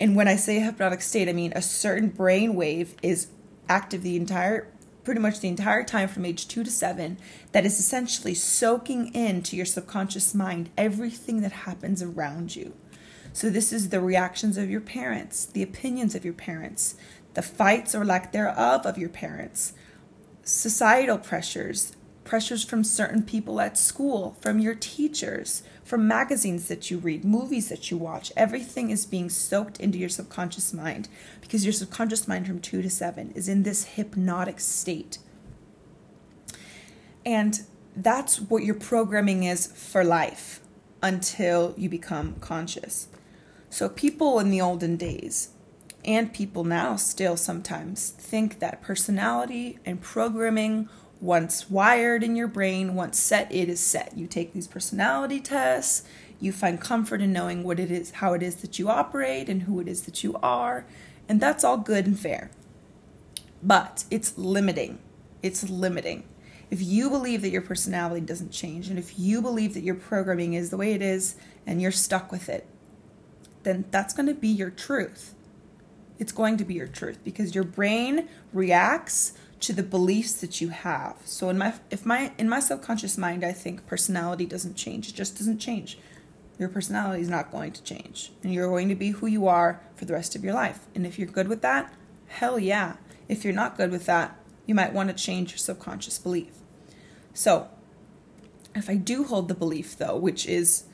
And 0.00 0.16
when 0.16 0.26
I 0.26 0.36
say 0.36 0.58
hypnotic 0.58 1.02
state, 1.02 1.28
I 1.28 1.34
mean 1.34 1.52
a 1.54 1.60
certain 1.60 2.08
brain 2.08 2.54
wave 2.54 2.94
is 3.02 3.28
active 3.68 4.02
the 4.02 4.16
entire 4.16 4.66
pretty 5.04 5.20
much 5.20 5.40
the 5.40 5.48
entire 5.48 5.82
time 5.82 6.08
from 6.08 6.26
age 6.26 6.46
2 6.46 6.62
to 6.62 6.70
7 6.70 7.16
that 7.52 7.64
is 7.64 7.80
essentially 7.80 8.34
soaking 8.34 9.14
into 9.14 9.56
your 9.56 9.64
subconscious 9.64 10.34
mind 10.34 10.68
everything 10.76 11.40
that 11.40 11.52
happens 11.52 12.02
around 12.02 12.54
you. 12.54 12.74
So 13.32 13.48
this 13.48 13.72
is 13.72 13.88
the 13.88 14.00
reactions 14.00 14.58
of 14.58 14.70
your 14.70 14.80
parents, 14.80 15.46
the 15.46 15.62
opinions 15.62 16.14
of 16.14 16.24
your 16.24 16.34
parents, 16.34 16.96
the 17.34 17.42
fights 17.42 17.94
or 17.94 18.04
lack 18.04 18.32
thereof 18.32 18.84
of 18.84 18.98
your 18.98 19.08
parents, 19.08 19.72
societal 20.44 21.18
pressures, 21.18 21.96
pressures 22.24 22.62
from 22.62 22.84
certain 22.84 23.22
people 23.22 23.60
at 23.60 23.78
school, 23.78 24.36
from 24.40 24.58
your 24.58 24.74
teachers, 24.74 25.62
from 25.90 26.06
magazines 26.06 26.68
that 26.68 26.88
you 26.88 26.98
read, 26.98 27.24
movies 27.24 27.68
that 27.68 27.90
you 27.90 27.96
watch. 27.96 28.30
Everything 28.36 28.90
is 28.90 29.04
being 29.04 29.28
soaked 29.28 29.80
into 29.80 29.98
your 29.98 30.08
subconscious 30.08 30.72
mind 30.72 31.08
because 31.40 31.64
your 31.64 31.72
subconscious 31.72 32.28
mind 32.28 32.46
from 32.46 32.60
2 32.60 32.80
to 32.80 32.88
7 32.88 33.32
is 33.34 33.48
in 33.48 33.64
this 33.64 33.84
hypnotic 33.86 34.60
state. 34.60 35.18
And 37.26 37.62
that's 37.96 38.40
what 38.40 38.62
your 38.62 38.76
programming 38.76 39.42
is 39.42 39.66
for 39.66 40.04
life 40.04 40.60
until 41.02 41.74
you 41.76 41.88
become 41.88 42.36
conscious. 42.36 43.08
So, 43.68 43.88
people 43.88 44.38
in 44.38 44.50
the 44.50 44.60
olden 44.60 44.96
days, 44.96 45.48
and 46.04 46.32
people 46.32 46.62
now 46.62 46.94
still 46.94 47.36
sometimes 47.36 48.10
think 48.10 48.60
that 48.60 48.80
personality 48.80 49.80
and 49.84 50.00
programming 50.00 50.88
once 51.20 51.68
wired 51.68 52.22
in 52.22 52.34
your 52.34 52.48
brain, 52.48 52.94
once 52.94 53.18
set, 53.18 53.52
it 53.52 53.68
is 53.68 53.80
set. 53.80 54.16
You 54.16 54.26
take 54.26 54.52
these 54.52 54.66
personality 54.66 55.40
tests, 55.40 56.06
you 56.40 56.52
find 56.52 56.80
comfort 56.80 57.20
in 57.20 57.32
knowing 57.32 57.62
what 57.62 57.78
it 57.78 57.90
is, 57.90 58.12
how 58.12 58.32
it 58.32 58.42
is 58.42 58.56
that 58.56 58.78
you 58.78 58.88
operate, 58.88 59.48
and 59.48 59.62
who 59.62 59.80
it 59.80 59.88
is 59.88 60.02
that 60.02 60.24
you 60.24 60.36
are, 60.42 60.86
and 61.28 61.40
that's 61.40 61.62
all 61.62 61.76
good 61.76 62.06
and 62.06 62.18
fair. 62.18 62.50
But 63.62 64.04
it's 64.10 64.38
limiting. 64.38 64.98
It's 65.42 65.68
limiting. 65.68 66.24
If 66.70 66.80
you 66.80 67.10
believe 67.10 67.42
that 67.42 67.50
your 67.50 67.62
personality 67.62 68.24
doesn't 68.24 68.52
change, 68.52 68.88
and 68.88 68.98
if 68.98 69.18
you 69.18 69.42
believe 69.42 69.74
that 69.74 69.82
your 69.82 69.96
programming 69.96 70.54
is 70.54 70.70
the 70.70 70.76
way 70.76 70.92
it 70.92 71.02
is 71.02 71.34
and 71.66 71.82
you're 71.82 71.90
stuck 71.90 72.32
with 72.32 72.48
it, 72.48 72.66
then 73.64 73.84
that's 73.90 74.14
going 74.14 74.26
to 74.26 74.34
be 74.34 74.48
your 74.48 74.70
truth. 74.70 75.34
It's 76.18 76.32
going 76.32 76.56
to 76.58 76.64
be 76.64 76.74
your 76.74 76.86
truth 76.86 77.18
because 77.24 77.54
your 77.54 77.64
brain 77.64 78.28
reacts 78.52 79.32
to 79.60 79.72
the 79.72 79.82
beliefs 79.82 80.34
that 80.34 80.60
you 80.60 80.70
have. 80.70 81.16
So 81.24 81.48
in 81.50 81.58
my 81.58 81.74
if 81.90 82.06
my 82.06 82.32
in 82.38 82.48
my 82.48 82.60
subconscious 82.60 83.18
mind 83.18 83.44
I 83.44 83.52
think 83.52 83.86
personality 83.86 84.46
doesn't 84.46 84.74
change. 84.74 85.08
It 85.08 85.14
just 85.14 85.36
doesn't 85.36 85.58
change. 85.58 85.98
Your 86.58 86.68
personality 86.68 87.22
is 87.22 87.28
not 87.28 87.50
going 87.50 87.72
to 87.72 87.82
change. 87.82 88.32
And 88.42 88.52
you're 88.52 88.68
going 88.68 88.88
to 88.88 88.94
be 88.94 89.10
who 89.10 89.26
you 89.26 89.46
are 89.46 89.80
for 89.94 90.04
the 90.04 90.12
rest 90.12 90.36
of 90.36 90.44
your 90.44 90.52
life. 90.52 90.80
And 90.94 91.06
if 91.06 91.18
you're 91.18 91.28
good 91.28 91.48
with 91.48 91.62
that, 91.62 91.92
hell 92.28 92.58
yeah. 92.58 92.96
If 93.28 93.44
you're 93.44 93.54
not 93.54 93.76
good 93.76 93.90
with 93.90 94.06
that, 94.06 94.36
you 94.66 94.74
might 94.74 94.92
want 94.92 95.08
to 95.08 95.14
change 95.14 95.52
your 95.52 95.58
subconscious 95.58 96.18
belief. 96.18 96.52
So, 97.32 97.68
if 98.74 98.90
I 98.90 98.96
do 98.96 99.24
hold 99.24 99.48
the 99.48 99.54
belief 99.54 99.96
though, 99.96 100.16
which 100.16 100.46
is 100.46 100.84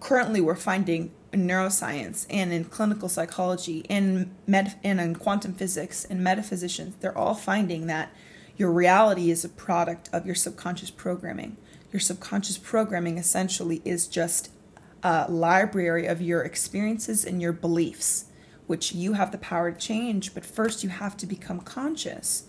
currently 0.00 0.40
we're 0.40 0.54
finding 0.54 1.02
in 1.02 1.10
neuroscience 1.32 2.26
and 2.30 2.52
in 2.52 2.64
clinical 2.64 3.08
psychology 3.08 3.84
and 3.90 4.34
med- 4.46 4.78
and 4.82 5.00
in 5.00 5.14
quantum 5.14 5.52
physics 5.52 6.04
and 6.04 6.22
metaphysicians, 6.22 6.94
they're 7.00 7.16
all 7.16 7.34
finding 7.34 7.86
that 7.86 8.12
your 8.56 8.72
reality 8.72 9.30
is 9.30 9.44
a 9.44 9.48
product 9.48 10.08
of 10.12 10.26
your 10.26 10.34
subconscious 10.34 10.90
programming. 10.90 11.56
Your 11.92 12.00
subconscious 12.00 12.58
programming 12.58 13.18
essentially 13.18 13.80
is 13.84 14.08
just 14.08 14.50
a 15.02 15.30
library 15.30 16.06
of 16.06 16.20
your 16.20 16.42
experiences 16.42 17.24
and 17.24 17.40
your 17.40 17.52
beliefs, 17.52 18.24
which 18.66 18.92
you 18.92 19.12
have 19.12 19.30
the 19.30 19.38
power 19.38 19.70
to 19.70 19.78
change, 19.78 20.34
but 20.34 20.44
first 20.44 20.82
you 20.82 20.88
have 20.88 21.16
to 21.18 21.26
become 21.26 21.60
conscious. 21.60 22.44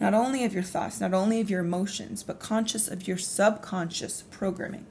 Not 0.00 0.14
only 0.14 0.44
of 0.44 0.54
your 0.54 0.62
thoughts, 0.62 1.00
not 1.00 1.12
only 1.12 1.40
of 1.40 1.50
your 1.50 1.60
emotions, 1.60 2.22
but 2.22 2.40
conscious 2.40 2.88
of 2.88 3.06
your 3.06 3.18
subconscious 3.18 4.24
programming. 4.30 4.86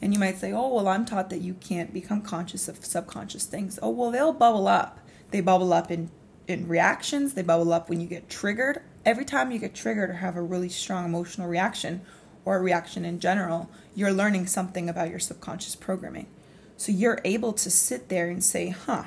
And 0.00 0.14
you 0.14 0.20
might 0.20 0.38
say, 0.38 0.52
oh, 0.52 0.72
well, 0.74 0.88
I'm 0.88 1.04
taught 1.04 1.30
that 1.30 1.40
you 1.40 1.54
can't 1.54 1.92
become 1.92 2.22
conscious 2.22 2.68
of 2.68 2.84
subconscious 2.84 3.46
things. 3.46 3.78
Oh, 3.82 3.90
well, 3.90 4.10
they'll 4.10 4.32
bubble 4.32 4.68
up. 4.68 5.00
They 5.30 5.40
bubble 5.40 5.72
up 5.72 5.90
in, 5.90 6.10
in 6.46 6.68
reactions, 6.68 7.34
they 7.34 7.42
bubble 7.42 7.72
up 7.72 7.90
when 7.90 8.00
you 8.00 8.06
get 8.06 8.30
triggered. 8.30 8.82
Every 9.04 9.24
time 9.24 9.50
you 9.50 9.58
get 9.58 9.74
triggered 9.74 10.10
or 10.10 10.14
have 10.14 10.36
a 10.36 10.42
really 10.42 10.68
strong 10.68 11.04
emotional 11.04 11.48
reaction 11.48 12.02
or 12.44 12.56
a 12.56 12.62
reaction 12.62 13.04
in 13.04 13.20
general, 13.20 13.68
you're 13.94 14.12
learning 14.12 14.46
something 14.46 14.88
about 14.88 15.10
your 15.10 15.18
subconscious 15.18 15.76
programming. 15.76 16.28
So 16.76 16.92
you're 16.92 17.20
able 17.24 17.52
to 17.54 17.70
sit 17.70 18.08
there 18.08 18.30
and 18.30 18.42
say, 18.42 18.68
huh, 18.68 19.04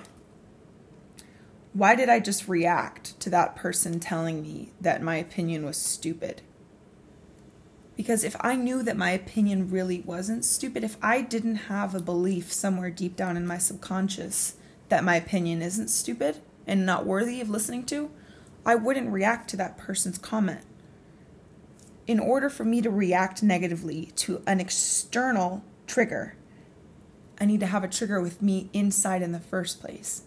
why 1.74 1.95
did 1.95 2.10
I 2.10 2.19
just 2.19 2.50
react 2.50 3.19
to 3.21 3.29
that 3.29 3.55
person 3.55 4.00
telling 4.00 4.41
me 4.41 4.74
that 4.81 5.01
my 5.01 5.15
opinion 5.15 5.65
was 5.65 5.77
stupid? 5.77 6.41
Because 8.01 8.24
if 8.24 8.36
I 8.41 8.55
knew 8.55 8.81
that 8.81 8.98
my 8.98 9.12
opinion 9.12 9.70
really 9.70 10.01
wasn't 10.01 10.43
stupid, 10.43 10.84
if 10.84 10.98
I 11.03 11.22
didn't 11.22 11.67
have 11.67 11.93
a 11.93 12.01
belief 12.01 12.51
somewhere 12.51 12.89
deep 12.89 13.15
down 13.15 13.38
in 13.38 13.46
my 13.46 13.60
subconscious 13.60 14.55
that 14.89 15.03
my 15.03 15.17
opinion 15.17 15.62
isn't 15.62 15.89
stupid 15.89 16.38
and 16.65 16.84
not 16.84 17.05
worthy 17.05 17.39
of 17.41 17.50
listening 17.51 17.84
to, 17.86 18.10
I 18.65 18.74
wouldn't 18.74 19.12
react 19.12 19.51
to 19.51 19.58
that 19.58 19.77
person's 19.77 20.17
comment. 20.17 20.62
In 22.08 22.20
order 22.20 22.50
for 22.50 22.65
me 22.65 22.81
to 22.81 22.89
react 22.89 23.43
negatively 23.43 24.08
to 24.15 24.41
an 24.48 24.60
external 24.60 25.63
trigger, 25.86 26.36
I 27.39 27.46
need 27.46 27.60
to 27.60 27.67
have 27.67 27.84
a 27.84 27.88
trigger 27.88 28.20
with 28.20 28.41
me 28.41 28.72
inside 28.74 29.22
in 29.22 29.31
the 29.31 29.39
first 29.39 29.79
place. 29.79 30.24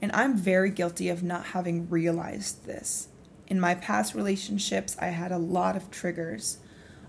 And 0.00 0.12
I'm 0.12 0.36
very 0.36 0.70
guilty 0.70 1.08
of 1.08 1.24
not 1.24 1.46
having 1.46 1.90
realized 1.90 2.66
this. 2.66 3.08
In 3.48 3.58
my 3.58 3.74
past 3.74 4.14
relationships, 4.14 4.96
I 5.00 5.06
had 5.06 5.32
a 5.32 5.38
lot 5.38 5.74
of 5.74 5.90
triggers 5.90 6.58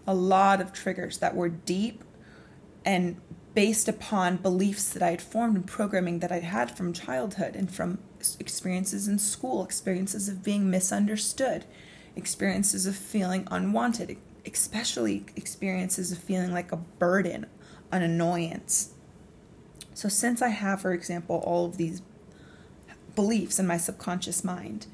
a 0.08 0.16
lot 0.16 0.62
of 0.62 0.74
triggers 0.74 1.18
that 1.20 1.36
were 1.36 1.50
deep 1.50 2.04
and 2.86 3.20
based 3.54 3.88
upon 3.88 4.38
beliefs 4.38 4.90
that 4.94 5.02
I 5.02 5.10
had 5.10 5.22
formed 5.22 5.56
and 5.56 5.68
programming 5.68 6.20
that 6.20 6.32
I'd 6.32 6.44
had 6.44 6.78
from 6.78 6.94
childhood 6.94 7.56
and 7.56 7.70
from 7.70 7.98
experiences 8.40 9.08
in 9.08 9.20
school, 9.20 9.64
experiences 9.64 10.30
of 10.30 10.44
being 10.44 10.70
misunderstood, 10.70 11.66
experiences 12.16 12.86
of 12.86 12.96
feeling 12.96 13.48
unwanted, 13.50 14.18
especially 14.46 15.26
experiences 15.36 16.12
of 16.12 16.20
feeling 16.20 16.54
like 16.54 16.72
a 16.72 16.78
burden, 16.78 17.48
an 17.92 18.04
annoyance. 18.04 18.94
So, 19.94 20.08
since 20.08 20.42
I 20.42 20.50
have, 20.50 20.82
for 20.82 20.94
example, 20.94 21.38
all 21.38 21.66
of 21.66 21.78
these 21.78 22.04
beliefs 23.16 23.58
in 23.58 23.66
my 23.66 23.78
subconscious 23.78 24.44
mind, 24.44 24.86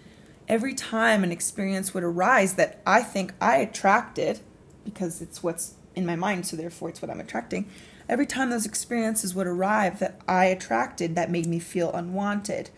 every 0.48 0.74
time 0.74 1.24
an 1.24 1.32
experience 1.32 1.93
would 1.93 2.03
arise 2.03 2.53
that 2.55 2.82
I 2.88 3.03
think 3.03 3.34
I 3.41 3.58
attracted, 3.58 4.39
because 4.84 5.22
it's 5.22 5.44
what's 5.44 5.75
in 5.96 6.06
my 6.06 6.16
mind, 6.16 6.46
so 6.46 6.56
therefore 6.56 6.90
it's 6.90 7.02
what 7.02 7.12
I'm 7.12 7.20
attracting. 7.20 7.70
Every 8.10 8.25
time 8.25 8.50
those 8.50 8.66
experiences 8.66 9.34
would 9.34 9.48
arrive 9.48 10.00
that 10.00 10.20
I 10.28 10.46
attracted 10.46 11.16
that 11.16 11.32
made 11.32 11.46
me 11.46 11.60
feel 11.60 11.92
unwanted, 11.92 12.70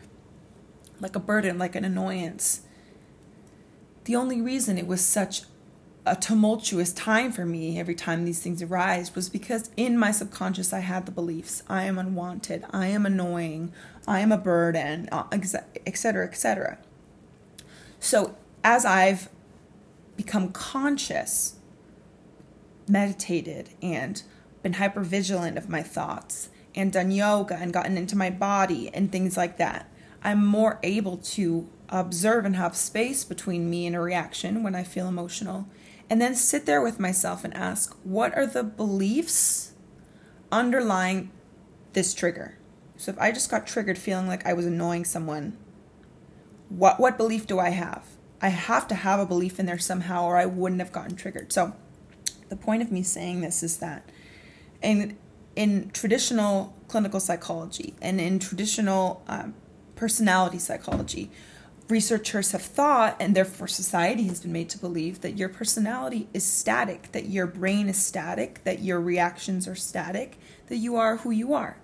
like 0.99 1.15
a 1.15 1.19
burden, 1.19 1.57
like 1.57 1.75
an 1.75 1.85
annoyance. 1.85 2.61
The 4.03 4.15
only 4.15 4.41
reason 4.41 4.77
it 4.77 4.87
was 4.87 5.01
such 5.01 5.43
a 6.05 6.15
tumultuous 6.15 6.93
time 6.93 7.31
for 7.31 7.45
me 7.45 7.79
every 7.79 7.95
time 7.95 8.25
these 8.25 8.39
things 8.39 8.61
arise 8.61 9.15
was 9.15 9.27
because 9.27 9.71
in 9.75 9.97
my 9.97 10.11
subconscious 10.11 10.71
I 10.71 10.79
had 10.79 11.05
the 11.05 11.11
beliefs 11.11 11.63
I 11.67 11.85
am 11.85 11.97
unwanted, 11.97 12.63
I 12.69 12.87
am 12.87 13.05
annoying, 13.05 13.73
I 14.07 14.19
am 14.19 14.31
a 14.31 14.37
burden, 14.37 15.09
uh, 15.11 15.23
etc., 15.31 16.27
etc. 16.27 16.77
So 17.99 18.35
as 18.63 18.85
I've 18.85 19.29
become 20.15 20.51
conscious 20.51 21.54
meditated 22.87 23.69
and 23.81 24.21
been 24.63 24.73
hyper 24.73 25.01
vigilant 25.01 25.57
of 25.57 25.69
my 25.69 25.83
thoughts 25.83 26.49
and 26.73 26.91
done 26.91 27.11
yoga 27.11 27.55
and 27.55 27.73
gotten 27.73 27.97
into 27.97 28.17
my 28.17 28.29
body 28.29 28.89
and 28.93 29.11
things 29.11 29.37
like 29.37 29.57
that, 29.57 29.89
I'm 30.23 30.45
more 30.45 30.79
able 30.83 31.17
to 31.17 31.69
observe 31.89 32.45
and 32.45 32.55
have 32.55 32.75
space 32.75 33.23
between 33.23 33.69
me 33.69 33.85
and 33.85 33.95
a 33.95 33.99
reaction 33.99 34.63
when 34.63 34.75
I 34.75 34.83
feel 34.83 35.07
emotional. 35.07 35.67
And 36.09 36.21
then 36.21 36.35
sit 36.35 36.65
there 36.65 36.81
with 36.81 36.99
myself 36.99 37.43
and 37.43 37.53
ask, 37.53 37.95
what 38.03 38.35
are 38.35 38.45
the 38.45 38.63
beliefs 38.63 39.73
underlying 40.51 41.31
this 41.93 42.13
trigger? 42.13 42.57
So 42.97 43.11
if 43.11 43.19
I 43.19 43.31
just 43.31 43.49
got 43.49 43.67
triggered 43.67 43.97
feeling 43.97 44.27
like 44.27 44.45
I 44.45 44.53
was 44.53 44.65
annoying 44.65 45.05
someone, 45.05 45.57
what 46.69 46.99
what 46.99 47.17
belief 47.17 47.45
do 47.47 47.59
I 47.59 47.69
have? 47.69 48.05
I 48.41 48.49
have 48.49 48.87
to 48.89 48.95
have 48.95 49.19
a 49.19 49.25
belief 49.25 49.59
in 49.59 49.65
there 49.65 49.79
somehow 49.79 50.25
or 50.25 50.37
I 50.37 50.45
wouldn't 50.45 50.81
have 50.81 50.91
gotten 50.91 51.15
triggered. 51.15 51.51
So 51.51 51.75
the 52.49 52.55
point 52.55 52.81
of 52.81 52.91
me 52.91 53.03
saying 53.03 53.41
this 53.41 53.63
is 53.63 53.77
that 53.77 54.09
in 54.81 55.17
in 55.55 55.89
traditional 55.91 56.75
clinical 56.87 57.19
psychology 57.19 57.93
and 58.01 58.19
in 58.19 58.39
traditional 58.39 59.23
um, 59.27 59.53
personality 59.95 60.59
psychology, 60.59 61.31
researchers 61.89 62.51
have 62.51 62.61
thought, 62.61 63.15
and 63.19 63.35
therefore 63.35 63.67
society 63.67 64.27
has 64.27 64.41
been 64.41 64.51
made 64.51 64.69
to 64.69 64.77
believe, 64.77 65.21
that 65.21 65.37
your 65.37 65.49
personality 65.49 66.27
is 66.33 66.43
static, 66.43 67.11
that 67.11 67.25
your 67.27 67.47
brain 67.47 67.87
is 67.87 67.97
static, 67.97 68.63
that 68.63 68.79
your 68.79 68.99
reactions 68.99 69.67
are 69.67 69.75
static, 69.75 70.37
that 70.67 70.77
you 70.77 70.95
are 70.95 71.17
who 71.17 71.31
you 71.31 71.53
are. 71.53 71.77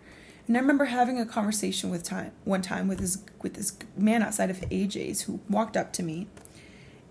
And 0.47 0.57
I 0.57 0.59
remember 0.59 0.85
having 0.85 1.19
a 1.19 1.25
conversation 1.25 1.89
with 1.89 2.03
time 2.03 2.31
one 2.43 2.61
time 2.61 2.87
with 2.87 2.99
this 2.99 3.23
with 3.41 3.53
this 3.53 3.73
man 3.95 4.21
outside 4.21 4.49
of 4.49 4.57
AJ's 4.61 5.21
who 5.21 5.39
walked 5.49 5.77
up 5.77 5.93
to 5.93 6.03
me 6.03 6.27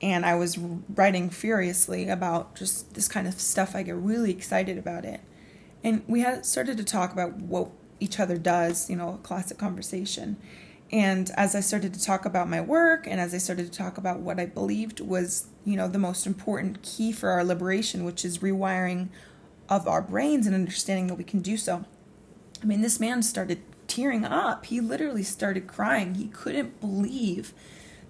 and 0.03 0.25
I 0.25 0.35
was 0.35 0.59
writing 0.59 1.29
furiously 1.31 2.09
about 2.09 2.55
just 2.55 2.95
this 2.95 3.09
kind 3.09 3.27
of 3.27 3.41
stuff. 3.41 3.75
I 3.75 3.83
get 3.83 3.97
really 3.97 4.31
excited 4.31 4.79
about 4.79 5.05
it. 5.05 5.21
And 5.85 6.03
we 6.07 6.21
had 6.21 6.47
started 6.47 6.77
to 6.79 6.85
talk 6.85 7.13
about 7.13 7.35
what 7.35 7.71
each 7.99 8.19
other 8.19 8.39
does, 8.39 8.89
you 8.89 8.97
know, 8.97 9.15
a 9.15 9.19
classic 9.19 9.59
conversation. 9.59 10.37
And 10.93 11.31
as 11.37 11.55
I 11.55 11.61
started 11.61 11.95
to 11.95 12.03
talk 12.03 12.25
about 12.25 12.49
my 12.49 12.61
work 12.61 13.07
and 13.07 13.21
as 13.21 13.35
I 13.35 13.39
started 13.39 13.71
to 13.71 13.79
talk 13.79 13.99
about 13.99 14.21
what 14.21 14.41
I 14.41 14.47
believed 14.47 15.01
was, 15.01 15.47
you 15.65 15.77
know, 15.77 15.87
the 15.87 15.99
most 15.99 16.27
important 16.27 16.83
key 16.83 17.13
for 17.13 17.31
our 17.31 17.45
liberation, 17.45 18.05
which 18.05 18.25
is 18.25 18.39
rewiring 18.39 19.09
of 19.69 19.87
our 19.87 20.03
brains 20.03 20.47
and 20.47 20.55
understanding 20.55 21.07
that 21.09 21.15
we 21.15 21.25
can 21.25 21.41
do 21.41 21.57
so. 21.57 21.85
I 22.63 22.67
mean, 22.67 22.81
this 22.81 22.99
man 22.99 23.23
started 23.23 23.63
tearing 23.87 24.25
up. 24.25 24.67
He 24.67 24.81
literally 24.81 25.23
started 25.23 25.67
crying. 25.67 26.15
He 26.15 26.27
couldn't 26.29 26.81
believe 26.81 27.53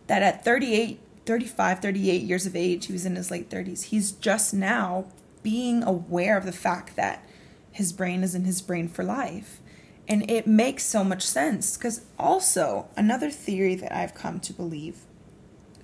that 0.06 0.23
at 0.23 0.44
38 0.44 1.00
35, 1.30 1.78
38 1.78 2.22
years 2.22 2.44
of 2.44 2.56
age, 2.56 2.87
he 2.87 2.92
was 2.92 3.06
in 3.06 3.14
his 3.14 3.30
late 3.30 3.49
30s. 3.49 3.84
He's 3.84 4.10
just 4.10 4.52
now 4.52 5.04
being 5.44 5.84
aware 5.84 6.37
of 6.37 6.44
the 6.44 6.50
fact 6.50 6.96
that 6.96 7.25
his 7.70 7.92
brain 7.92 8.25
is 8.25 8.34
in 8.34 8.44
his 8.44 8.60
brain 8.60 8.88
for 8.88 9.04
life. 9.04 9.60
And 10.08 10.28
it 10.28 10.49
makes 10.49 10.82
so 10.82 11.04
much 11.04 11.22
sense 11.22 11.76
because 11.76 12.04
also 12.18 12.88
another 12.96 13.30
theory 13.30 13.76
that 13.76 13.96
I've 13.96 14.12
come 14.12 14.40
to 14.40 14.52
believe, 14.52 15.02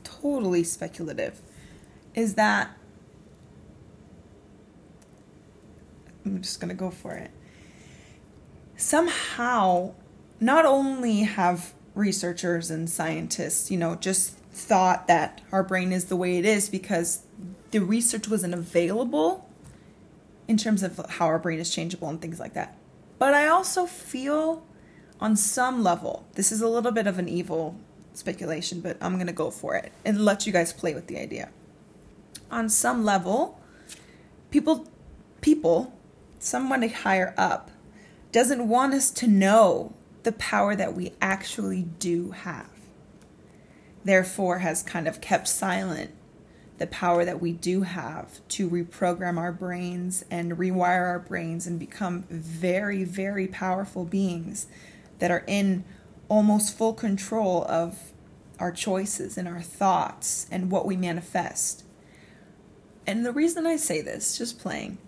totally 0.03 0.65
speculative, 0.65 1.41
is 2.17 2.35
that 2.35 2.77
I'm 6.25 6.43
just 6.43 6.59
going 6.59 6.71
to 6.71 6.75
go 6.75 6.91
for 6.91 7.13
it. 7.13 7.31
Somehow, 8.77 9.95
not 10.41 10.67
only 10.67 11.21
have 11.21 11.73
researchers 11.95 12.69
and 12.69 12.91
scientists, 12.91 13.71
you 13.71 13.77
know, 13.77 13.95
just 13.95 14.37
thought 14.57 15.07
that 15.07 15.43
our 15.53 15.63
brain 15.63 15.93
is 15.93 16.07
the 16.07 16.17
way 16.17 16.39
it 16.39 16.47
is 16.47 16.71
because 16.71 17.25
the 17.73 17.81
research 17.81 18.27
wasn't 18.27 18.55
available 18.55 19.47
in 20.49 20.57
terms 20.57 20.83
of 20.83 20.99
how 21.11 21.27
our 21.27 21.39
brain 21.39 21.59
is 21.59 21.71
changeable 21.71 22.09
and 22.09 22.23
things 22.23 22.41
like 22.41 22.55
that. 22.55 22.75
But 23.19 23.35
I 23.35 23.49
also 23.49 23.85
feel 23.85 24.65
on 25.21 25.37
some 25.37 25.83
level, 25.83 26.27
this 26.37 26.51
is 26.51 26.63
a 26.63 26.69
little 26.69 26.91
bit 26.91 27.07
of 27.07 27.19
an 27.19 27.29
evil 27.29 27.77
speculation, 28.15 28.81
but 28.81 28.97
I'm 29.03 29.17
going 29.17 29.27
to 29.27 29.33
go 29.33 29.51
for 29.51 29.75
it 29.77 29.93
and 30.07 30.25
let 30.25 30.47
you 30.47 30.55
guys 30.55 30.73
play 30.73 30.95
with 30.95 31.07
the 31.07 31.19
idea. 31.19 31.51
On 32.51 32.71
some 32.71 33.05
level, 33.05 33.61
people 34.51 34.89
people 35.43 35.93
someone 36.39 36.83
higher 36.89 37.35
up 37.37 37.71
doesn't 38.33 38.69
want 38.69 38.95
us 38.95 39.11
to 39.11 39.27
know 39.27 39.93
the 40.23 40.33
power 40.33 40.75
that 40.75 40.95
we 40.95 41.13
actually 41.21 41.83
do 41.99 42.31
have 42.31 42.76
therefore 44.07 44.59
has 44.59 44.83
kind 44.83 45.09
of 45.09 45.21
kept 45.21 45.49
silent 45.49 46.13
the 46.79 46.87
power 46.87 47.25
that 47.25 47.41
we 47.41 47.53
do 47.53 47.83
have 47.83 48.47
to 48.49 48.69
reprogram 48.69 49.39
our 49.39 49.53
brains 49.53 50.25
and 50.31 50.53
rewire 50.53 51.07
our 51.07 51.19
brains 51.19 51.67
and 51.67 51.79
become 51.79 52.25
very, 52.29 53.03
very 53.03 53.47
powerful 53.47 54.05
beings 54.05 54.67
that 55.19 55.31
are 55.31 55.45
in 55.47 55.85
almost 56.29 56.77
full 56.77 56.93
control 56.93 57.65
of 57.69 58.13
our 58.59 58.73
choices 58.73 59.39
and 59.39 59.49
our 59.49 59.61
thoughts 59.61 60.47
and 60.51 60.71
what 60.71 60.87
we 60.87 60.97
manifest. 60.97 61.85
And 63.07 63.25
the 63.25 63.33
reason 63.33 63.67
I 63.67 63.77
say 63.77 64.03
this, 64.03 64.37
just 64.37 64.59
playing, 64.59 64.99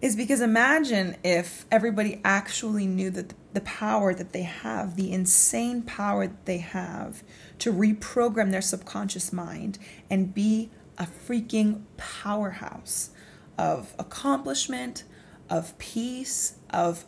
is 0.00 0.14
because 0.14 0.40
imagine 0.40 1.16
if 1.24 1.66
everybody 1.70 2.20
actually 2.24 2.86
knew 2.86 3.10
that 3.10 3.34
the 3.52 3.60
power 3.62 4.14
that 4.14 4.32
they 4.32 4.42
have, 4.42 4.94
the 4.94 5.12
insane 5.12 5.82
power 5.82 6.26
that 6.28 6.46
they 6.46 6.58
have 6.58 7.22
to 7.58 7.72
reprogram 7.72 8.50
their 8.50 8.62
subconscious 8.62 9.32
mind 9.32 9.78
and 10.08 10.32
be 10.32 10.70
a 10.98 11.04
freaking 11.04 11.82
powerhouse 11.96 13.10
of 13.56 13.94
accomplishment, 13.98 15.02
of 15.50 15.76
peace, 15.78 16.54
of 16.70 17.04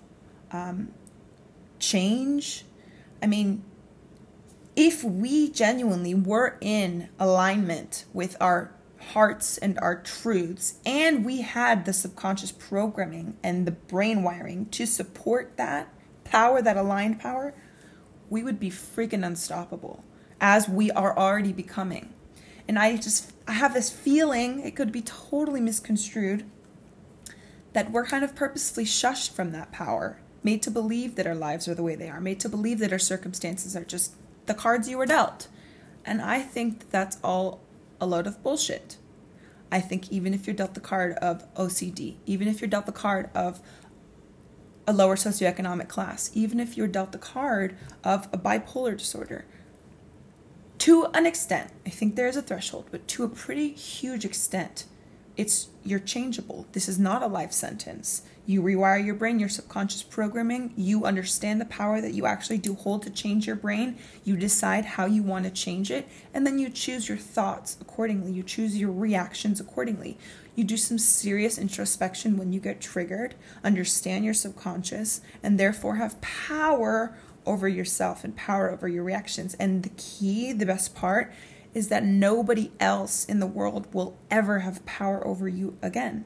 um, 0.51 0.89
change. 1.79 2.65
I 3.23 3.27
mean, 3.27 3.63
if 4.75 5.05
we 5.05 5.51
genuinely 5.51 6.15
were 6.15 6.57
in 6.61 7.09
alignment 7.19 8.05
with 8.13 8.37
our 8.41 8.73
hearts 9.01 9.59
and 9.59 9.79
our 9.81 10.01
truths, 10.01 10.75
and 10.85 11.25
we 11.25 11.41
had 11.41 11.85
the 11.85 11.93
subconscious 11.93 12.53
programming 12.53 13.37
and 13.43 13.67
the 13.67 13.73
brain 13.73 14.23
wiring 14.23 14.67
to 14.67 14.87
support 14.87 15.57
that 15.57 15.89
power, 16.25 16.63
that 16.63 16.77
aligned 16.77 17.19
power, 17.19 17.55
we 18.29 18.43
would 18.43 18.61
be 18.61 18.71
freaking 18.71 19.27
unstoppable 19.27 20.05
as 20.41 20.69
we 20.69 20.91
are 20.93 21.17
already 21.17 21.53
becoming. 21.53 22.13
And 22.69 22.79
I 22.79 22.97
just 22.97 23.33
I 23.49 23.53
have 23.53 23.75
this 23.75 23.91
feeling, 23.91 24.61
it 24.61 24.77
could 24.77 24.93
be 24.93 25.03
totally 25.03 25.61
misconstrued, 25.61 26.45
that 27.73 27.91
we're 27.91 28.07
kind 28.07 28.25
of 28.25 28.37
purposefully 28.37 28.87
shushed 28.87 29.33
from 29.33 29.51
that 29.53 29.73
power, 29.73 30.21
made 30.43 30.63
to 30.63 30.71
believe 30.71 31.17
that 31.17 31.27
our 31.27 31.35
lives 31.35 31.67
are 31.67 31.75
the 31.75 31.83
way 31.83 31.97
they 31.97 32.09
are, 32.09 32.21
made 32.21 32.39
to 32.41 32.49
believe 32.49 32.79
that 32.79 32.93
our 32.93 32.99
circumstances 32.99 33.75
are 33.75 33.85
just 33.85 34.15
the 34.47 34.55
cards 34.55 34.89
you 34.89 34.99
were 34.99 35.07
dealt. 35.07 35.49
And 36.05 36.23
I 36.23 36.41
think 36.41 36.81
that 36.81 36.91
that's 36.91 37.19
all 37.25 37.61
a 38.01 38.07
load 38.07 38.27
of 38.27 38.43
bullshit. 38.43 38.97
I 39.73 39.81
think 39.81 40.11
even 40.11 40.35
if 40.35 40.47
you're 40.47 40.57
dealt 40.57 40.75
the 40.75 40.81
card 40.81 41.15
of 41.15 41.53
OCD, 41.55 42.17
even 42.27 42.49
if 42.49 42.61
you're 42.61 42.69
dealt 42.69 42.87
the 42.87 42.93
card 42.93 43.31
of 43.35 43.61
a 44.87 44.93
lower 44.93 45.17
socioeconomic 45.17 45.89
class, 45.89 46.31
even 46.35 46.59
if 46.59 46.77
you're 46.77 46.89
dealt 46.89 47.13
the 47.13 47.19
card 47.19 47.77
of 48.03 48.29
a 48.33 48.39
bipolar 48.39 48.97
disorder, 48.97 49.45
to 50.79 51.07
an 51.13 51.27
extent, 51.27 51.71
I 51.87 51.91
think 51.91 52.17
there 52.17 52.27
is 52.27 52.37
a 52.37 52.43
threshold, 52.43 52.87
but 52.91 53.07
to 53.09 53.23
a 53.23 53.29
pretty 53.29 53.73
huge 53.73 54.25
extent, 54.25 54.87
it's 55.37 55.69
you're 55.85 55.99
changeable. 55.99 56.67
This 56.73 56.89
is 56.89 56.99
not 56.99 57.23
a 57.23 57.27
life 57.27 57.53
sentence. 57.53 58.23
You 58.47 58.63
rewire 58.63 59.05
your 59.05 59.15
brain, 59.15 59.39
your 59.39 59.49
subconscious 59.49 60.03
programming. 60.03 60.73
You 60.77 61.05
understand 61.05 61.61
the 61.61 61.67
power 61.67 62.01
that 62.01 62.15
you 62.15 62.27
actually 62.27 62.59
do 62.59 62.75
hold 62.75 63.03
to 63.05 63.11
change 63.11 63.47
your 63.47 63.57
brain. 63.57 63.97
You 64.25 64.37
decide 64.37 64.85
how 64.85 65.07
you 65.07 65.23
want 65.23 65.45
to 65.45 65.51
change 65.51 65.91
it, 65.91 66.09
and 66.35 66.47
then 66.47 66.59
you 66.59 66.69
choose 66.69 67.09
your 67.09 67.19
thoughts 67.19 67.77
accordingly. 67.81 68.33
You 68.33 68.43
choose 68.43 68.77
your 68.77 68.93
reactions 68.93 69.61
accordingly. 69.61 70.19
You 70.57 70.65
do 70.65 70.77
some 70.77 70.99
serious 70.99 71.59
introspection 71.59 72.37
when 72.37 72.53
you 72.53 72.61
get 72.61 72.81
triggered, 72.81 73.35
understand 73.63 74.25
your 74.25 74.35
subconscious, 74.35 75.21
and 75.43 75.59
therefore 75.59 75.97
have 75.97 76.21
power 76.21 77.17
over 77.47 77.69
yourself 77.69 78.25
and 78.25 78.37
power 78.37 78.71
over 78.71 78.89
your 78.89 79.05
reactions. 79.05 79.55
And 79.55 79.83
the 79.83 79.91
key, 79.97 80.53
the 80.53 80.67
best 80.67 80.95
part, 80.95 81.33
is 81.75 81.89
that 81.89 82.05
nobody 82.05 82.71
else 82.81 83.25
in 83.25 83.41
the 83.41 83.47
world 83.47 83.87
will 83.93 84.17
ever 84.31 84.61
have 84.61 84.85
power 84.87 85.25
over 85.27 85.49
you 85.49 85.77
again. 85.83 86.25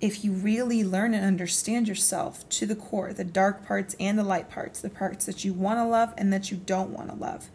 If 0.00 0.24
you 0.24 0.32
really 0.32 0.84
learn 0.84 1.14
and 1.14 1.24
understand 1.24 1.88
yourself 1.88 2.48
to 2.50 2.66
the 2.66 2.76
core, 2.76 3.12
the 3.12 3.24
dark 3.24 3.66
parts 3.66 3.96
and 3.98 4.18
the 4.18 4.24
light 4.24 4.50
parts, 4.50 4.80
the 4.80 4.90
parts 4.90 5.24
that 5.26 5.44
you 5.44 5.52
want 5.52 5.78
to 5.78 5.84
love 5.84 6.12
and 6.16 6.32
that 6.32 6.50
you 6.50 6.58
don't 6.58 6.90
want 6.90 7.08
to 7.08 7.16
love, 7.16 7.48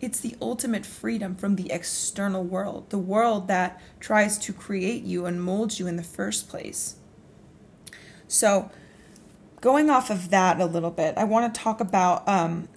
it's 0.00 0.20
the 0.20 0.36
ultimate 0.40 0.84
freedom 0.84 1.34
from 1.34 1.56
the 1.56 1.70
external 1.70 2.42
world, 2.42 2.90
the 2.90 2.98
world 2.98 3.48
that 3.48 3.80
tries 4.00 4.38
to 4.38 4.52
create 4.52 5.02
you 5.02 5.26
and 5.26 5.42
mold 5.42 5.78
you 5.78 5.86
in 5.86 5.96
the 5.96 6.02
first 6.02 6.48
place. 6.48 6.96
So, 8.26 8.70
going 9.60 9.88
off 9.88 10.10
of 10.10 10.30
that 10.30 10.60
a 10.60 10.66
little 10.66 10.90
bit, 10.90 11.14
I 11.16 11.24
want 11.24 11.54
to 11.54 11.60
talk 11.60 11.80
about 11.80 12.26
um, 12.28 12.68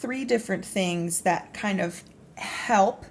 three 0.00 0.24
different 0.24 0.64
things 0.64 1.22
that 1.22 1.52
kind 1.52 1.80
of 1.80 2.02
help 2.36 3.04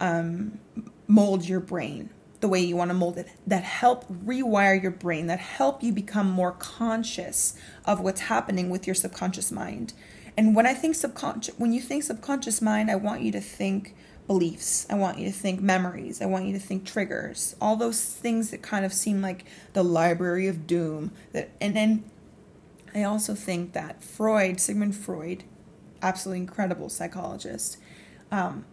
um, 0.00 0.58
mold 1.06 1.46
your 1.46 1.60
brain 1.60 2.10
the 2.40 2.48
way 2.48 2.60
you 2.60 2.74
want 2.74 2.90
to 2.90 2.94
mold 2.94 3.16
it, 3.18 3.28
that 3.46 3.62
help 3.62 4.04
rewire 4.08 4.80
your 4.80 4.90
brain, 4.90 5.28
that 5.28 5.38
help 5.38 5.80
you 5.80 5.92
become 5.92 6.28
more 6.28 6.50
conscious 6.52 7.54
of 7.84 8.00
what's 8.00 8.22
happening 8.22 8.68
with 8.68 8.84
your 8.84 8.94
subconscious 8.94 9.52
mind. 9.52 9.92
And 10.36 10.56
when 10.56 10.66
I 10.66 10.74
think 10.74 10.96
subconscious, 10.96 11.54
when 11.56 11.72
you 11.72 11.80
think 11.80 12.02
subconscious 12.02 12.60
mind, 12.60 12.90
I 12.90 12.96
want 12.96 13.22
you 13.22 13.30
to 13.32 13.40
think 13.40 13.94
beliefs. 14.26 14.86
I 14.90 14.94
want 14.94 15.18
you 15.18 15.26
to 15.26 15.32
think 15.32 15.60
memories. 15.60 16.20
I 16.20 16.26
want 16.26 16.46
you 16.46 16.52
to 16.54 16.58
think 16.58 16.84
triggers. 16.84 17.54
All 17.60 17.76
those 17.76 18.02
things 18.02 18.50
that 18.50 18.60
kind 18.60 18.84
of 18.84 18.92
seem 18.92 19.22
like 19.22 19.44
the 19.72 19.84
library 19.84 20.48
of 20.48 20.66
doom. 20.66 21.12
That 21.32 21.50
and 21.60 21.76
then 21.76 22.04
I 22.94 23.04
also 23.04 23.34
think 23.34 23.72
that 23.72 24.02
Freud, 24.02 24.60
Sigmund 24.60 24.96
Freud, 24.96 25.44
absolutely 26.02 26.40
incredible 26.40 26.88
psychologist. 26.88 27.78
Um, 28.30 28.64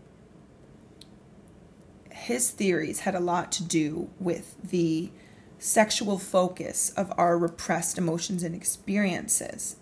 his 2.12 2.50
theories 2.50 3.02
had 3.02 3.16
a 3.16 3.20
lot 3.20 3.52
to 3.54 3.64
do 3.64 4.10
with 4.20 4.56
the 4.62 5.12
sexual 5.58 6.18
focus 6.18 6.92
of 6.92 7.12
our 7.18 7.38
repressed 7.38 7.98
emotions 7.98 8.44
and 8.44 8.56
experiences. 8.56 9.76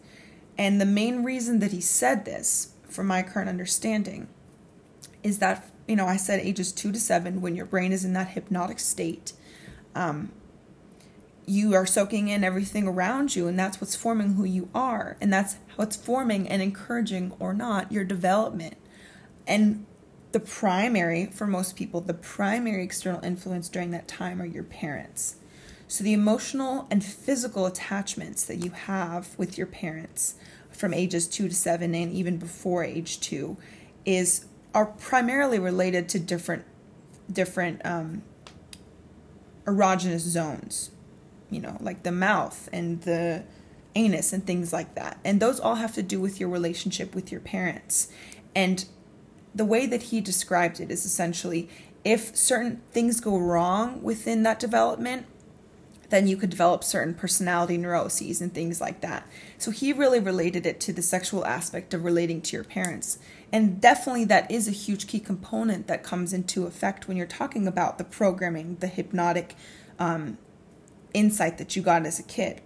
And 0.58 0.82
the 0.82 0.86
main 0.86 1.24
reason 1.24 1.60
that 1.60 1.72
he 1.72 1.82
said 1.82 2.26
this, 2.26 2.74
from 2.90 3.08
my 3.08 3.22
current 3.22 3.50
understanding, 3.50 4.28
is 5.24 5.40
that, 5.40 5.70
you 5.88 5.96
know, 5.96 6.08
I 6.08 6.18
said 6.18 6.40
ages 6.40 6.72
two 6.72 6.92
to 6.92 7.00
seven, 7.00 7.42
when 7.42 7.56
your 7.56 7.66
brain 7.66 7.92
is 7.92 8.04
in 8.04 8.14
that 8.14 8.30
hypnotic 8.30 8.80
state, 8.80 9.34
um, 9.94 10.32
you 11.48 11.74
are 11.74 11.86
soaking 11.86 12.28
in 12.28 12.44
everything 12.44 12.88
around 12.88 13.36
you, 13.36 13.48
and 13.48 13.58
that's 13.58 13.80
what's 13.80 13.96
forming 13.96 14.34
who 14.34 14.44
you 14.44 14.70
are. 14.76 15.16
And 15.22 15.32
that's 15.32 15.56
what's 15.78 15.96
forming 15.96 16.48
and 16.48 16.62
encouraging 16.62 17.34
or 17.40 17.54
not 17.54 17.92
your 17.92 18.04
development. 18.04 18.76
And 19.48 19.86
the 20.34 20.42
primary, 20.42 21.28
for 21.28 21.48
most 21.48 21.78
people, 21.78 22.02
the 22.02 22.14
primary 22.14 22.84
external 22.84 23.24
influence 23.24 23.70
during 23.70 23.92
that 23.92 24.10
time 24.10 24.42
are 24.42 24.46
your 24.46 24.66
parents. 24.66 25.38
So 25.88 26.04
the 26.04 26.12
emotional 26.12 26.86
and 26.92 27.02
physical 27.02 27.66
attachments 27.66 28.44
that 28.44 28.58
you 28.58 28.72
have 28.72 29.30
with 29.38 29.58
your 29.58 29.68
parents 29.68 30.36
from 30.70 30.94
ages 30.94 31.30
2 31.30 31.48
to 31.48 31.56
7 31.56 31.96
and 31.96 32.12
even 32.12 32.38
before 32.38 32.84
age 32.84 33.22
2 33.22 33.56
is 34.06 34.46
are 34.74 34.86
primarily 34.86 35.58
related 35.58 36.10
to 36.10 36.20
different 36.20 36.66
different 37.32 37.82
um, 37.86 38.22
erogenous 39.66 40.20
zones 40.20 40.92
you 41.50 41.60
know 41.60 41.78
like 41.80 42.04
the 42.04 42.12
mouth 42.12 42.70
and 42.72 43.02
the 43.02 43.44
anus 43.96 44.32
and 44.34 44.46
things 44.46 44.72
like 44.72 44.96
that 44.96 45.20
and 45.24 45.40
those 45.40 45.60
all 45.60 45.76
have 45.76 45.94
to 45.94 46.04
do 46.04 46.20
with 46.20 46.40
your 46.40 46.50
relationship 46.50 47.16
with 47.16 47.32
your 47.32 47.42
parents 47.42 48.10
and 48.56 48.86
the 49.56 49.66
way 49.66 49.86
that 49.86 50.04
he 50.04 50.22
described 50.22 50.80
it 50.80 50.92
is 50.92 51.06
essentially 51.06 51.68
if 52.04 52.36
certain 52.36 52.82
things 52.92 53.20
go 53.20 53.38
wrong 53.38 54.02
within 54.04 54.44
that 54.44 54.60
development 54.60 55.26
then 56.10 56.28
you 56.28 56.38
could 56.38 56.50
develop 56.50 56.84
certain 56.84 57.14
personality 57.14 57.78
neuroses 57.78 58.42
and 58.42 58.54
things 58.54 58.80
like 58.80 59.02
that. 59.02 59.28
So 59.58 59.72
he 59.72 59.92
really 59.92 60.20
related 60.20 60.66
it 60.66 60.80
to 60.82 60.94
the 60.94 61.02
sexual 61.02 61.46
aspect 61.46 61.94
of 61.94 62.04
relating 62.04 62.42
to 62.44 62.56
your 62.56 62.64
parents. 62.64 63.20
And 63.52 63.82
definitely 63.82 64.26
that 64.26 64.50
is 64.50 64.68
a 64.68 64.72
huge 64.72 65.08
key 65.08 65.20
component 65.20 65.88
that 65.88 66.04
comes 66.04 66.34
into 66.34 66.66
effect 66.66 67.08
when 67.08 67.18
you're 67.18 67.26
talking 67.26 67.68
about 67.68 67.98
the 67.98 68.04
programming, 68.04 68.78
the 68.80 68.88
hypnotic 68.88 69.56
um, 70.00 70.38
insight 71.14 71.58
that 71.58 71.76
you 71.76 71.82
got 71.82 72.06
as 72.06 72.20
a 72.20 72.24
kid. 72.24 72.62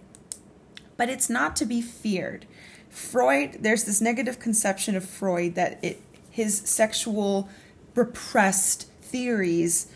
But 0.96 1.08
it's 1.08 1.30
not 1.30 1.56
to 1.56 1.64
be 1.64 1.80
feared. 1.80 2.46
Freud, 2.90 3.58
there's 3.60 3.84
this 3.84 4.00
negative 4.00 4.38
conception 4.38 4.96
of 4.96 5.04
Freud 5.04 5.54
that 5.54 5.82
it 5.82 6.00
his 6.30 6.58
sexual 6.58 7.48
repressed 7.94 8.88
theories 9.02 9.88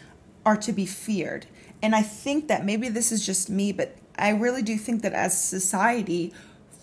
are 0.45 0.57
to 0.57 0.73
be 0.73 0.85
feared 0.85 1.47
and 1.83 1.95
I 1.95 2.03
think 2.03 2.49
that 2.49 2.65
maybe 2.65 2.89
this 2.89 3.13
is 3.13 3.25
just 3.25 3.51
me, 3.51 3.73
but 3.73 3.97
I 4.19 4.31
really 4.31 4.63
do 4.63 4.77
think 4.77 5.03
that 5.03 5.13
as 5.13 5.41
society, 5.41 6.33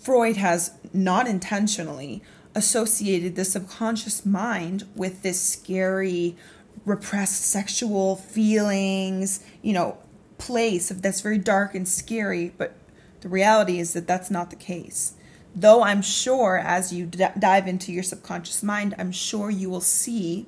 Freud 0.00 0.36
has 0.36 0.72
not 0.92 1.26
intentionally 1.26 2.22
associated 2.54 3.34
the 3.34 3.44
subconscious 3.44 4.24
mind 4.24 4.84
with 4.94 5.22
this 5.22 5.40
scary, 5.40 6.36
repressed 6.84 7.42
sexual 7.42 8.16
feelings, 8.16 9.44
you 9.62 9.72
know, 9.72 9.98
place 10.44 10.90
of 10.90 11.02
that's 11.02 11.22
very 11.22 11.38
dark 11.38 11.74
and 11.74 11.88
scary. 11.88 12.52
But 12.56 12.74
the 13.20 13.28
reality 13.28 13.78
is 13.78 13.94
that 13.94 14.06
that's 14.06 14.30
not 14.30 14.50
the 14.50 14.56
case. 14.56 15.14
Though 15.56 15.82
I'm 15.82 16.02
sure 16.02 16.58
as 16.58 16.92
you 16.92 17.06
d- 17.06 17.26
dive 17.38 17.66
into 17.66 17.92
your 17.92 18.02
subconscious 18.02 18.62
mind, 18.62 18.94
I'm 18.98 19.12
sure 19.12 19.50
you 19.50 19.70
will 19.70 19.80
see 19.80 20.46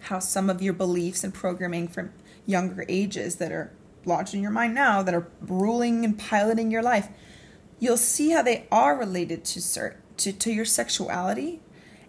how 0.00 0.18
some 0.18 0.50
of 0.50 0.60
your 0.60 0.74
beliefs 0.74 1.24
and 1.24 1.32
programming 1.32 1.88
from 1.88 2.10
younger 2.44 2.84
ages 2.88 3.36
that 3.36 3.52
are 3.52 3.72
lodged 4.04 4.34
in 4.34 4.42
your 4.42 4.50
mind 4.50 4.74
now 4.74 5.02
that 5.02 5.14
are 5.14 5.28
ruling 5.40 6.04
and 6.04 6.18
piloting 6.18 6.70
your 6.70 6.82
life, 6.82 7.08
you'll 7.78 7.96
see 7.96 8.30
how 8.30 8.42
they 8.42 8.66
are 8.70 8.96
related 8.96 9.44
to 9.44 9.92
to, 10.16 10.32
to 10.32 10.52
your 10.52 10.64
sexuality 10.64 11.60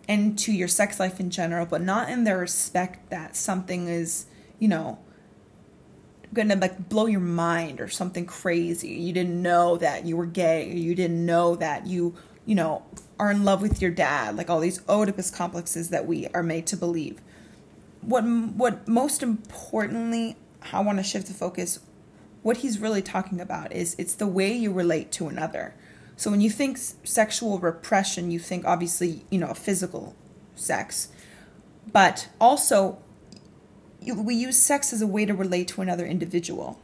and 0.07 0.37
to 0.39 0.51
your 0.51 0.67
sex 0.67 0.99
life 0.99 1.19
in 1.19 1.29
general, 1.29 1.65
but 1.65 1.81
not 1.81 2.09
in 2.09 2.23
the 2.23 2.35
respect 2.35 3.09
that 3.11 3.35
something 3.35 3.87
is, 3.87 4.25
you 4.57 4.67
know, 4.67 4.97
gonna 6.33 6.55
like 6.55 6.89
blow 6.89 7.05
your 7.07 7.19
mind 7.19 7.81
or 7.81 7.87
something 7.87 8.25
crazy. 8.25 8.89
You 8.89 9.13
didn't 9.13 9.41
know 9.41 9.77
that 9.77 10.05
you 10.05 10.15
were 10.17 10.25
gay, 10.25 10.71
you 10.71 10.95
didn't 10.95 11.25
know 11.25 11.55
that 11.55 11.87
you, 11.87 12.15
you 12.45 12.55
know, 12.55 12.83
are 13.19 13.31
in 13.31 13.43
love 13.43 13.61
with 13.61 13.81
your 13.81 13.91
dad. 13.91 14.35
Like 14.35 14.49
all 14.49 14.59
these 14.59 14.81
Oedipus 14.87 15.31
complexes 15.31 15.89
that 15.89 16.05
we 16.05 16.27
are 16.27 16.43
made 16.43 16.67
to 16.67 16.77
believe. 16.77 17.19
What 18.01 18.21
what 18.21 18.87
most 18.87 19.23
importantly, 19.23 20.37
I 20.71 20.79
want 20.81 20.99
to 20.99 21.03
shift 21.03 21.27
the 21.27 21.33
focus. 21.33 21.79
What 22.41 22.57
he's 22.57 22.79
really 22.79 23.01
talking 23.01 23.41
about 23.41 23.73
is 23.73 23.95
it's 23.97 24.15
the 24.15 24.27
way 24.27 24.53
you 24.53 24.71
relate 24.71 25.11
to 25.13 25.27
another. 25.27 25.73
So 26.15 26.31
when 26.31 26.41
you 26.41 26.49
think 26.49 26.77
sexual 26.77 27.59
repression, 27.59 28.31
you 28.31 28.39
think 28.39 28.65
obviously 28.65 29.25
you 29.29 29.39
know 29.39 29.53
physical 29.53 30.15
sex, 30.55 31.09
but 31.91 32.29
also 32.39 32.99
we 34.01 34.35
use 34.35 34.57
sex 34.57 34.93
as 34.93 35.01
a 35.01 35.07
way 35.07 35.25
to 35.25 35.33
relate 35.33 35.67
to 35.69 35.81
another 35.81 36.05
individual. 36.05 36.79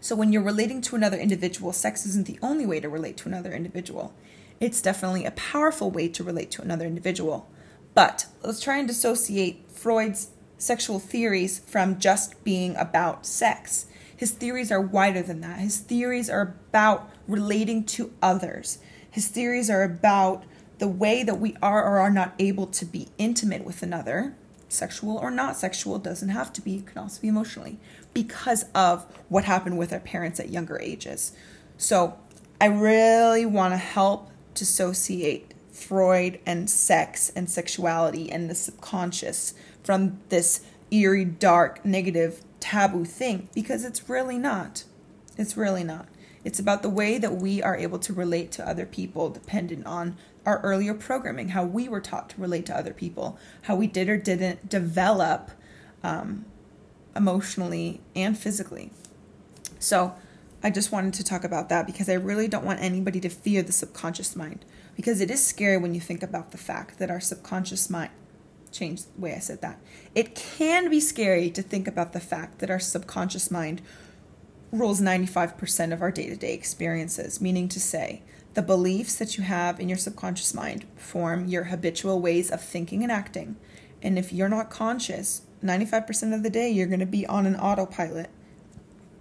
So 0.00 0.16
when 0.16 0.32
you're 0.32 0.42
relating 0.42 0.80
to 0.82 0.96
another 0.96 1.18
individual, 1.18 1.72
sex 1.72 2.06
isn't 2.06 2.26
the 2.26 2.38
only 2.42 2.64
way 2.64 2.80
to 2.80 2.88
relate 2.88 3.16
to 3.18 3.28
another 3.28 3.52
individual. 3.52 4.14
It's 4.58 4.80
definitely 4.80 5.24
a 5.24 5.32
powerful 5.32 5.90
way 5.90 6.08
to 6.08 6.24
relate 6.24 6.50
to 6.52 6.62
another 6.62 6.86
individual. 6.86 7.48
But 7.94 8.26
let's 8.42 8.60
try 8.60 8.78
and 8.78 8.88
dissociate 8.88 9.70
Freud's 9.70 10.28
sexual 10.56 10.98
theories 10.98 11.58
from 11.58 11.98
just 11.98 12.42
being 12.44 12.76
about 12.76 13.26
sex. 13.26 13.86
His 14.16 14.32
theories 14.32 14.70
are 14.70 14.80
wider 14.80 15.22
than 15.22 15.40
that. 15.40 15.60
His 15.60 15.78
theories 15.78 16.28
are 16.28 16.54
about 16.68 17.10
relating 17.26 17.84
to 17.84 18.12
others. 18.22 18.78
His 19.10 19.28
theories 19.28 19.70
are 19.70 19.82
about 19.82 20.44
the 20.78 20.88
way 20.88 21.22
that 21.22 21.40
we 21.40 21.56
are 21.62 21.82
or 21.82 21.98
are 21.98 22.10
not 22.10 22.34
able 22.38 22.66
to 22.66 22.84
be 22.84 23.08
intimate 23.18 23.64
with 23.64 23.82
another, 23.82 24.34
sexual 24.72 25.16
or 25.16 25.30
not 25.30 25.56
sexual, 25.56 25.98
doesn't 25.98 26.30
have 26.30 26.52
to 26.54 26.60
be, 26.60 26.76
it 26.76 26.86
can 26.86 26.98
also 26.98 27.20
be 27.20 27.28
emotionally, 27.28 27.78
because 28.14 28.64
of 28.74 29.04
what 29.28 29.44
happened 29.44 29.78
with 29.78 29.92
our 29.92 30.00
parents 30.00 30.40
at 30.40 30.50
younger 30.50 30.80
ages. 30.80 31.32
So 31.76 32.18
I 32.60 32.66
really 32.66 33.46
want 33.46 33.72
to 33.72 33.78
help 33.78 34.30
dissociate 34.54 35.54
Freud 35.72 36.40
and 36.44 36.68
sex 36.68 37.30
and 37.34 37.48
sexuality 37.48 38.30
and 38.30 38.50
the 38.50 38.54
subconscious 38.54 39.54
from 39.82 40.20
this 40.28 40.60
eerie, 40.90 41.24
dark, 41.24 41.84
negative, 41.84 42.42
taboo 42.58 43.04
thing 43.04 43.48
because 43.54 43.84
it's 43.84 44.08
really 44.08 44.38
not. 44.38 44.84
It's 45.38 45.56
really 45.56 45.84
not. 45.84 46.06
It's 46.44 46.58
about 46.58 46.82
the 46.82 46.90
way 46.90 47.18
that 47.18 47.36
we 47.36 47.62
are 47.62 47.76
able 47.76 47.98
to 48.00 48.12
relate 48.12 48.50
to 48.52 48.68
other 48.68 48.86
people 48.86 49.30
dependent 49.30 49.86
on 49.86 50.16
our 50.50 50.60
earlier 50.60 50.94
programming, 50.94 51.50
how 51.50 51.64
we 51.64 51.88
were 51.88 52.00
taught 52.00 52.30
to 52.30 52.40
relate 52.40 52.66
to 52.66 52.76
other 52.76 52.92
people, 52.92 53.38
how 53.62 53.76
we 53.76 53.86
did 53.86 54.08
or 54.08 54.16
didn't 54.16 54.68
develop 54.68 55.50
um, 56.02 56.44
emotionally 57.14 58.00
and 58.14 58.36
physically. 58.36 58.90
So, 59.78 60.14
I 60.62 60.68
just 60.68 60.92
wanted 60.92 61.14
to 61.14 61.24
talk 61.24 61.42
about 61.42 61.70
that 61.70 61.86
because 61.86 62.10
I 62.10 62.14
really 62.14 62.46
don't 62.46 62.66
want 62.66 62.82
anybody 62.82 63.18
to 63.20 63.30
fear 63.30 63.62
the 63.62 63.72
subconscious 63.72 64.36
mind 64.36 64.66
because 64.94 65.22
it 65.22 65.30
is 65.30 65.42
scary 65.42 65.78
when 65.78 65.94
you 65.94 66.00
think 66.00 66.22
about 66.22 66.50
the 66.50 66.58
fact 66.58 66.98
that 66.98 67.10
our 67.10 67.20
subconscious 67.20 67.88
mind 67.88 68.10
change 68.70 69.04
the 69.04 69.20
way 69.20 69.34
I 69.34 69.38
said 69.38 69.62
that. 69.62 69.80
It 70.14 70.34
can 70.34 70.90
be 70.90 71.00
scary 71.00 71.50
to 71.50 71.62
think 71.62 71.88
about 71.88 72.12
the 72.12 72.20
fact 72.20 72.58
that 72.58 72.70
our 72.70 72.78
subconscious 72.78 73.50
mind 73.50 73.80
rules 74.70 75.00
95% 75.00 75.92
of 75.92 76.02
our 76.02 76.10
day 76.10 76.28
to 76.28 76.36
day 76.36 76.52
experiences, 76.52 77.40
meaning 77.40 77.68
to 77.68 77.80
say, 77.80 78.22
the 78.54 78.62
beliefs 78.62 79.16
that 79.16 79.36
you 79.36 79.44
have 79.44 79.78
in 79.78 79.88
your 79.88 79.98
subconscious 79.98 80.54
mind 80.54 80.84
form 80.96 81.46
your 81.46 81.64
habitual 81.64 82.20
ways 82.20 82.50
of 82.50 82.60
thinking 82.60 83.02
and 83.02 83.12
acting. 83.12 83.56
And 84.02 84.18
if 84.18 84.32
you're 84.32 84.48
not 84.48 84.70
conscious, 84.70 85.42
95% 85.62 86.34
of 86.34 86.42
the 86.42 86.50
day 86.50 86.70
you're 86.70 86.86
going 86.86 87.00
to 87.00 87.06
be 87.06 87.26
on 87.26 87.46
an 87.46 87.56
autopilot 87.56 88.30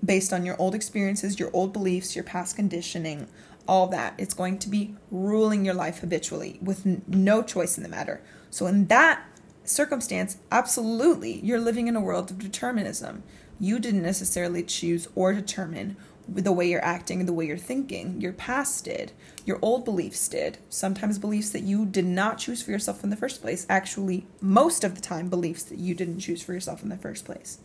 based 0.04 0.32
on 0.32 0.46
your 0.46 0.56
old 0.60 0.74
experiences, 0.74 1.40
your 1.40 1.52
old 1.54 1.74
beliefs, 1.74 2.16
your 2.16 2.24
past 2.24 2.56
conditioning, 2.56 3.28
all 3.68 3.88
that. 3.88 4.16
It's 4.18 4.34
going 4.34 4.58
to 4.60 4.70
be 4.70 4.96
ruling 5.12 5.66
your 5.66 5.74
life 5.74 6.00
habitually 6.00 6.58
with 6.62 6.86
n- 6.86 7.04
no 7.08 7.44
choice 7.44 7.78
in 7.78 7.84
the 7.84 7.90
matter. 7.90 8.22
So, 8.50 8.66
in 8.66 8.88
that 8.88 9.24
circumstance, 9.64 10.38
absolutely, 10.52 11.40
you're 11.42 11.60
living 11.60 11.88
in 11.88 11.96
a 11.96 12.02
world 12.02 12.32
of 12.32 12.40
determinism. 12.40 13.24
You 13.60 13.78
didn't 13.78 14.02
necessarily 14.02 14.64
choose 14.64 15.08
or 15.16 15.34
determine 15.34 15.98
the 16.34 16.52
way 16.52 16.70
you're 16.70 16.84
acting, 16.84 17.26
the 17.26 17.34
way 17.34 17.46
you're 17.46 17.58
thinking. 17.58 18.22
Your 18.22 18.34
past 18.34 18.86
did. 18.86 19.12
Your 19.46 19.60
old 19.62 19.86
beliefs 19.86 20.28
did. 20.28 20.58
Sometimes 20.70 21.18
beliefs 21.18 21.50
that 21.52 21.64
you 21.64 21.86
did 21.86 22.06
not 22.06 22.38
choose 22.38 22.62
for 22.62 22.72
yourself 22.72 23.04
in 23.04 23.10
the 23.10 23.16
first 23.16 23.42
place. 23.42 23.66
Actually, 23.70 24.26
most 24.42 24.84
of 24.84 24.96
the 24.96 25.02
time, 25.02 25.30
beliefs 25.30 25.64
that 25.64 25.80
you 25.80 25.94
didn't 25.94 26.20
choose 26.20 26.42
for 26.42 26.54
yourself 26.54 26.84
in 26.84 26.90
the 26.90 26.98
first 26.98 27.26
place. 27.26 27.60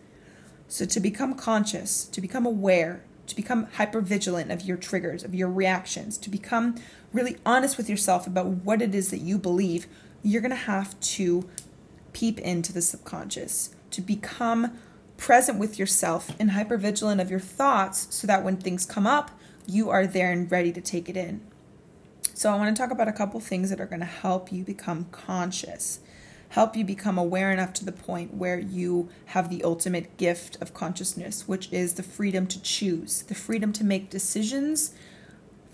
So, 0.69 0.87
to 0.87 1.01
become 1.01 1.35
conscious, 1.35 2.05
to 2.07 2.21
become 2.21 2.47
aware, 2.47 3.05
to 3.27 3.37
become 3.37 3.67
hyper 3.75 4.01
vigilant 4.01 4.51
of 4.51 4.63
your 4.63 4.77
triggers, 4.77 5.25
of 5.25 5.35
your 5.35 5.51
reactions, 5.51 6.19
to 6.19 6.31
become 6.31 6.77
really 7.13 7.37
honest 7.45 7.77
with 7.77 7.89
yourself 7.89 8.27
about 8.27 8.47
what 8.47 8.83
it 8.83 8.95
is 8.95 9.11
that 9.11 9.21
you 9.21 9.39
believe, 9.39 9.87
you're 10.23 10.43
going 10.43 10.51
to 10.51 10.57
have 10.57 10.99
to 11.01 11.49
peep 12.13 12.39
into 12.41 12.73
the 12.73 12.83
subconscious, 12.83 13.75
to 13.91 14.01
become 14.01 14.79
present 15.25 15.59
with 15.59 15.79
yourself 15.79 16.31
and 16.39 16.51
hyper 16.51 16.77
vigilant 16.77 17.19
of 17.19 17.31
your 17.31 17.41
thoughts 17.41 18.07
so 18.11 18.27
that 18.27 18.45
when 18.45 18.59
things 18.59 18.85
come 18.85 19.07
up, 19.07 19.31
you 19.67 19.89
are 19.89 20.07
there 20.07 20.31
and 20.31 20.53
ready 20.53 20.71
to 20.71 20.83
take 20.83 21.09
it 21.09 21.17
in. 21.17 21.41
So, 22.35 22.53
I 22.53 22.57
want 22.57 22.77
to 22.77 22.83
talk 22.83 22.91
about 22.91 23.09
a 23.09 23.13
couple 23.13 23.41
things 23.41 23.71
that 23.71 23.81
are 23.81 23.87
going 23.87 24.01
to 24.01 24.07
help 24.07 24.53
you 24.53 24.65
become 24.65 25.07
conscious, 25.13 26.01
help 26.51 26.77
you 26.77 26.85
become 26.85 27.17
aware 27.17 27.51
enough 27.51 27.73
to 27.75 27.87
the 27.87 27.93
point 27.93 28.35
where 28.35 28.59
you 28.59 29.09
have 29.27 29.49
the 29.49 29.65
ultimate 29.65 30.15
gift 30.19 30.61
of 30.61 30.75
consciousness, 30.75 31.49
which 31.49 31.73
is 31.73 31.95
the 31.95 32.03
freedom 32.03 32.47
to 32.47 32.61
choose, 32.61 33.23
the 33.23 33.35
freedom 33.35 33.73
to 33.73 33.83
make 33.83 34.11
decisions 34.11 34.93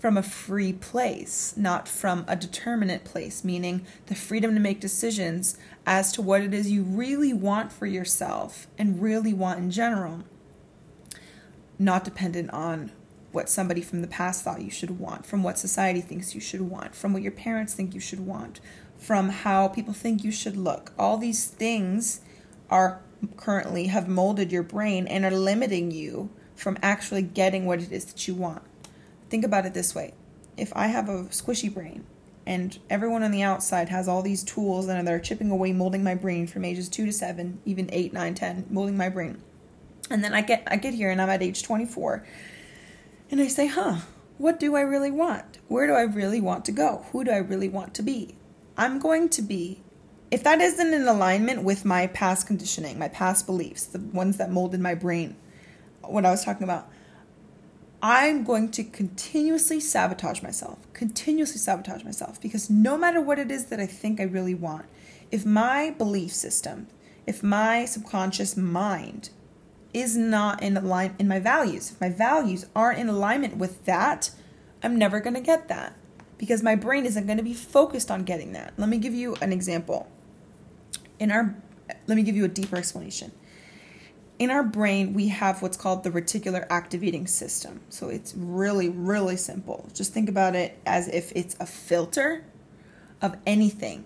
from 0.01 0.17
a 0.17 0.23
free 0.23 0.73
place, 0.73 1.53
not 1.55 1.87
from 1.87 2.25
a 2.27 2.35
determinate 2.35 3.03
place, 3.03 3.43
meaning 3.43 3.85
the 4.07 4.15
freedom 4.15 4.55
to 4.55 4.59
make 4.59 4.79
decisions 4.79 5.59
as 5.85 6.11
to 6.11 6.23
what 6.23 6.41
it 6.41 6.55
is 6.55 6.71
you 6.71 6.81
really 6.81 7.31
want 7.31 7.71
for 7.71 7.85
yourself 7.85 8.65
and 8.79 8.99
really 8.99 9.31
want 9.31 9.59
in 9.59 9.69
general, 9.69 10.23
not 11.77 12.03
dependent 12.03 12.49
on 12.49 12.91
what 13.31 13.47
somebody 13.47 13.79
from 13.79 14.01
the 14.01 14.07
past 14.07 14.43
thought 14.43 14.63
you 14.63 14.71
should 14.71 14.99
want, 14.99 15.23
from 15.23 15.43
what 15.43 15.59
society 15.59 16.01
thinks 16.01 16.33
you 16.33 16.41
should 16.41 16.61
want, 16.61 16.95
from 16.95 17.13
what 17.13 17.21
your 17.21 17.31
parents 17.31 17.75
think 17.75 17.93
you 17.93 17.99
should 17.99 18.25
want, 18.25 18.59
from 18.97 19.29
how 19.29 19.67
people 19.67 19.93
think 19.93 20.23
you 20.23 20.31
should 20.31 20.57
look. 20.57 20.93
All 20.97 21.19
these 21.19 21.45
things 21.45 22.21
are 22.71 23.01
currently 23.37 23.85
have 23.85 24.07
molded 24.07 24.51
your 24.51 24.63
brain 24.63 25.05
and 25.05 25.23
are 25.25 25.29
limiting 25.29 25.91
you 25.91 26.31
from 26.55 26.75
actually 26.81 27.21
getting 27.21 27.67
what 27.67 27.83
it 27.83 27.91
is 27.91 28.05
that 28.05 28.27
you 28.27 28.33
want. 28.33 28.63
Think 29.31 29.45
about 29.45 29.65
it 29.65 29.73
this 29.73 29.95
way. 29.95 30.13
If 30.57 30.73
I 30.75 30.87
have 30.87 31.07
a 31.07 31.23
squishy 31.23 31.73
brain 31.73 32.05
and 32.45 32.77
everyone 32.89 33.23
on 33.23 33.31
the 33.31 33.43
outside 33.43 33.87
has 33.87 34.09
all 34.09 34.21
these 34.21 34.43
tools 34.43 34.89
and 34.89 35.07
they're 35.07 35.21
chipping 35.21 35.49
away 35.49 35.71
molding 35.71 36.03
my 36.03 36.15
brain 36.15 36.47
from 36.47 36.65
ages 36.65 36.89
2 36.89 37.05
to 37.05 37.13
7 37.13 37.61
even 37.63 37.89
8 37.93 38.11
9 38.11 38.35
10 38.35 38.67
molding 38.69 38.97
my 38.97 39.07
brain. 39.07 39.41
And 40.09 40.21
then 40.21 40.33
i 40.33 40.41
get 40.41 40.67
i 40.67 40.75
get 40.75 40.93
here 40.93 41.09
and 41.09 41.21
i'm 41.21 41.29
at 41.29 41.41
age 41.41 41.63
24 41.63 42.25
and 43.31 43.39
i 43.39 43.47
say 43.47 43.67
huh 43.67 44.01
what 44.37 44.59
do 44.59 44.75
i 44.75 44.81
really 44.81 45.11
want? 45.11 45.59
Where 45.69 45.87
do 45.87 45.93
i 45.93 46.01
really 46.01 46.41
want 46.41 46.65
to 46.65 46.73
go? 46.73 47.05
Who 47.13 47.23
do 47.23 47.31
i 47.31 47.37
really 47.37 47.69
want 47.69 47.93
to 47.95 48.03
be? 48.03 48.35
I'm 48.75 48.99
going 48.99 49.29
to 49.29 49.41
be 49.41 49.81
if 50.29 50.43
that 50.43 50.59
isn't 50.59 50.93
in 50.93 51.07
alignment 51.07 51.63
with 51.63 51.85
my 51.85 52.07
past 52.07 52.47
conditioning 52.47 52.99
my 52.99 53.07
past 53.07 53.45
beliefs 53.45 53.85
the 53.85 53.99
ones 53.99 54.35
that 54.37 54.51
molded 54.51 54.79
my 54.79 54.95
brain 54.95 55.35
what 56.01 56.25
i 56.25 56.31
was 56.31 56.43
talking 56.43 56.63
about 56.63 56.89
I'm 58.01 58.43
going 58.43 58.71
to 58.71 58.83
continuously 58.83 59.79
sabotage 59.79 60.41
myself, 60.41 60.79
continuously 60.93 61.59
sabotage 61.59 62.03
myself 62.03 62.41
because 62.41 62.69
no 62.69 62.97
matter 62.97 63.21
what 63.21 63.37
it 63.37 63.51
is 63.51 63.65
that 63.67 63.79
I 63.79 63.85
think 63.85 64.19
I 64.19 64.23
really 64.23 64.55
want, 64.55 64.85
if 65.31 65.45
my 65.45 65.91
belief 65.91 66.33
system, 66.33 66.87
if 67.27 67.43
my 67.43 67.85
subconscious 67.85 68.57
mind 68.57 69.29
is 69.93 70.17
not 70.17 70.63
in 70.63 70.77
alignment 70.77 71.21
in 71.21 71.27
my 71.27 71.39
values, 71.39 71.91
if 71.91 72.01
my 72.01 72.09
values 72.09 72.65
aren't 72.75 72.99
in 72.99 73.07
alignment 73.07 73.57
with 73.57 73.85
that, 73.85 74.31
I'm 74.81 74.97
never 74.97 75.19
going 75.19 75.35
to 75.35 75.41
get 75.41 75.67
that 75.67 75.93
because 76.39 76.63
my 76.63 76.75
brain 76.75 77.05
isn't 77.05 77.27
going 77.27 77.37
to 77.37 77.43
be 77.43 77.53
focused 77.53 78.09
on 78.09 78.23
getting 78.23 78.53
that. 78.53 78.73
Let 78.77 78.89
me 78.89 78.97
give 78.97 79.13
you 79.13 79.35
an 79.41 79.53
example. 79.53 80.09
In 81.19 81.31
our 81.31 81.55
let 82.07 82.15
me 82.15 82.23
give 82.23 82.35
you 82.35 82.45
a 82.45 82.47
deeper 82.47 82.77
explanation 82.77 83.31
in 84.41 84.49
our 84.49 84.63
brain, 84.63 85.13
we 85.13 85.27
have 85.27 85.61
what's 85.61 85.77
called 85.77 86.03
the 86.03 86.09
reticular 86.09 86.65
activating 86.67 87.27
system. 87.27 87.79
So 87.89 88.09
it's 88.09 88.33
really, 88.35 88.89
really 88.89 89.37
simple. 89.37 89.87
Just 89.93 90.13
think 90.13 90.27
about 90.27 90.55
it 90.55 90.79
as 90.83 91.07
if 91.09 91.31
it's 91.35 91.55
a 91.59 91.67
filter 91.67 92.43
of 93.21 93.37
anything 93.45 94.03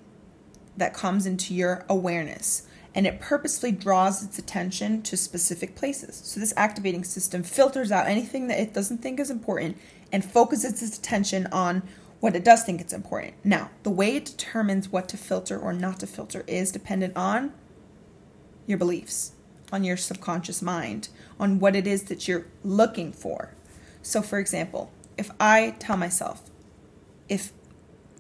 that 0.76 0.94
comes 0.94 1.26
into 1.26 1.54
your 1.54 1.86
awareness 1.88 2.68
and 2.94 3.08
it 3.08 3.22
purposely 3.22 3.72
draws 3.72 4.26
its 4.26 4.38
attention 4.38 5.02
to 5.04 5.16
specific 5.16 5.74
places. 5.74 6.20
So 6.26 6.42
this 6.42 6.54
activating 6.58 7.06
system 7.06 7.42
filters 7.42 7.90
out 7.90 8.08
anything 8.08 8.48
that 8.48 8.60
it 8.60 8.74
doesn't 8.74 8.98
think 8.98 9.22
is 9.22 9.32
important 9.32 9.78
and 10.12 10.26
focuses 10.26 10.84
its 10.84 10.98
attention 10.98 11.48
on 11.54 11.82
what 12.20 12.36
it 12.36 12.44
does 12.44 12.64
think 12.64 12.82
it's 12.82 12.92
important. 12.92 13.36
Now, 13.46 13.70
the 13.84 13.90
way 13.90 14.18
it 14.18 14.26
determines 14.26 14.90
what 14.90 15.08
to 15.10 15.18
filter 15.18 15.58
or 15.58 15.72
not 15.72 16.02
to 16.02 16.08
filter 16.08 16.44
is 16.46 16.74
dependent 16.74 17.16
on 17.16 17.54
your 18.68 18.78
beliefs 18.78 19.32
on 19.76 19.84
your 19.84 19.98
subconscious 19.98 20.62
mind 20.62 21.10
on 21.38 21.60
what 21.60 21.76
it 21.76 21.86
is 21.86 22.04
that 22.04 22.28
you're 22.28 22.46
looking 22.64 23.12
for. 23.12 23.52
So, 24.02 24.22
for 24.22 24.40
example, 24.40 24.90
if 25.18 25.30
I 25.38 25.76
tell 25.80 25.98
myself, 25.98 26.50
if 27.28 27.52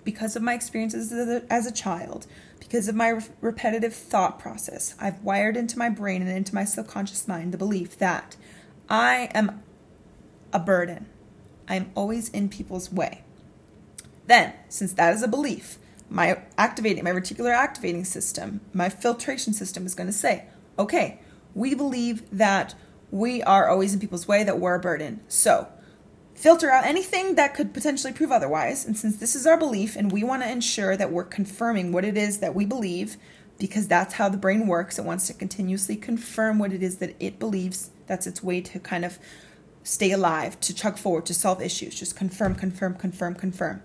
because 0.04 0.36
of 0.36 0.44
my 0.44 0.54
experiences 0.54 1.12
as 1.12 1.28
a, 1.28 1.52
as 1.52 1.66
a 1.66 1.72
child, 1.72 2.28
because 2.60 2.88
of 2.88 2.96
my 2.96 3.10
re- 3.10 3.24
repetitive 3.40 3.94
thought 3.94 4.38
process, 4.38 4.96
I've 5.00 5.24
wired 5.24 5.56
into 5.56 5.80
my 5.80 5.90
brain 5.90 6.22
and 6.22 6.30
into 6.30 6.54
my 6.54 6.66
subconscious 6.66 7.28
mind 7.28 7.54
the 7.54 7.58
belief 7.58 7.98
that 8.00 8.36
I 8.90 9.30
am 9.34 9.64
a 10.52 10.60
burden. 10.60 11.08
I'm 11.68 11.92
always 11.96 12.30
in 12.30 12.50
people's 12.50 12.92
way. 12.92 13.24
Then, 14.28 14.54
since 14.68 14.94
that 14.94 15.14
is 15.14 15.24
a 15.24 15.28
belief, 15.28 15.78
my 16.10 16.42
activating 16.58 17.04
my 17.04 17.12
reticular 17.12 17.56
activating 17.56 18.04
system, 18.04 18.62
my 18.74 18.90
filtration 18.90 19.54
system 19.54 19.86
is 19.86 19.96
going 19.96 20.08
to 20.08 20.14
say, 20.14 20.46
okay, 20.78 21.20
we 21.56 21.74
believe 21.74 22.30
that 22.32 22.76
we 23.10 23.42
are 23.42 23.70
always 23.70 23.94
in 23.94 24.00
people's 24.00 24.28
way, 24.28 24.44
that 24.44 24.60
we're 24.60 24.76
a 24.76 24.80
burden. 24.80 25.22
So, 25.28 25.68
filter 26.36 26.70
out 26.70 26.86
anything 26.86 27.36
that 27.36 27.56
could 27.56 27.74
potentially 27.74 28.14
prove 28.14 28.32
otherwise. 28.32 28.86
And 28.86 28.98
since 28.98 29.18
this 29.18 29.36
is 29.36 29.48
our 29.48 29.58
belief 29.58 29.96
and 29.96 30.12
we 30.12 30.24
want 30.24 30.44
to 30.44 30.52
ensure 30.52 30.98
that 30.98 31.12
we're 31.12 31.24
confirming 31.24 31.92
what 31.92 32.06
it 32.06 32.18
is 32.18 32.40
that 32.40 32.54
we 32.54 32.66
believe, 32.66 33.16
because 33.58 33.88
that's 33.88 34.16
how 34.16 34.28
the 34.28 34.38
brain 34.38 34.68
works, 34.68 35.00
it 35.00 35.06
wants 35.06 35.28
to 35.28 35.34
continuously 35.34 35.96
confirm 35.96 36.60
what 36.60 36.74
it 36.74 36.84
is 36.84 36.98
that 36.98 37.16
it 37.20 37.40
believes. 37.40 37.90
That's 38.06 38.28
its 38.28 38.44
way 38.44 38.60
to 38.62 38.80
kind 38.80 39.06
of 39.06 39.18
stay 39.84 40.12
alive, 40.12 40.60
to 40.60 40.76
chug 40.76 40.98
forward, 40.98 41.26
to 41.28 41.34
solve 41.34 41.62
issues. 41.62 41.98
Just 41.98 42.18
confirm, 42.18 42.56
confirm, 42.56 42.96
confirm, 42.96 43.36
confirm. 43.36 43.82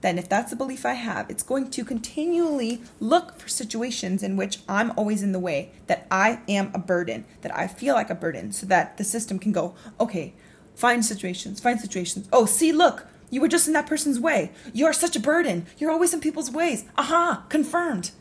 Then, 0.00 0.18
if 0.18 0.28
that's 0.28 0.50
the 0.50 0.56
belief 0.56 0.86
I 0.86 0.94
have, 0.94 1.28
it's 1.28 1.42
going 1.42 1.70
to 1.70 1.84
continually 1.84 2.82
look 3.00 3.38
for 3.38 3.48
situations 3.48 4.22
in 4.22 4.36
which 4.36 4.60
I'm 4.68 4.92
always 4.96 5.22
in 5.22 5.32
the 5.32 5.38
way, 5.38 5.72
that 5.88 6.06
I 6.10 6.40
am 6.48 6.70
a 6.72 6.78
burden, 6.78 7.26
that 7.42 7.54
I 7.54 7.66
feel 7.66 7.94
like 7.94 8.08
a 8.08 8.14
burden, 8.14 8.52
so 8.52 8.66
that 8.66 8.96
the 8.96 9.04
system 9.04 9.38
can 9.38 9.52
go, 9.52 9.74
okay, 9.98 10.32
Find 10.80 11.04
situations, 11.04 11.60
find 11.60 11.78
situations. 11.78 12.26
Oh, 12.32 12.46
see, 12.46 12.72
look, 12.72 13.06
you 13.28 13.42
were 13.42 13.48
just 13.48 13.66
in 13.66 13.74
that 13.74 13.86
person's 13.86 14.18
way. 14.18 14.50
You 14.72 14.86
are 14.86 14.94
such 14.94 15.14
a 15.14 15.20
burden. 15.20 15.66
You're 15.76 15.90
always 15.90 16.14
in 16.14 16.20
people's 16.20 16.50
ways. 16.50 16.86
Aha, 16.96 17.44
confirmed. 17.50 18.12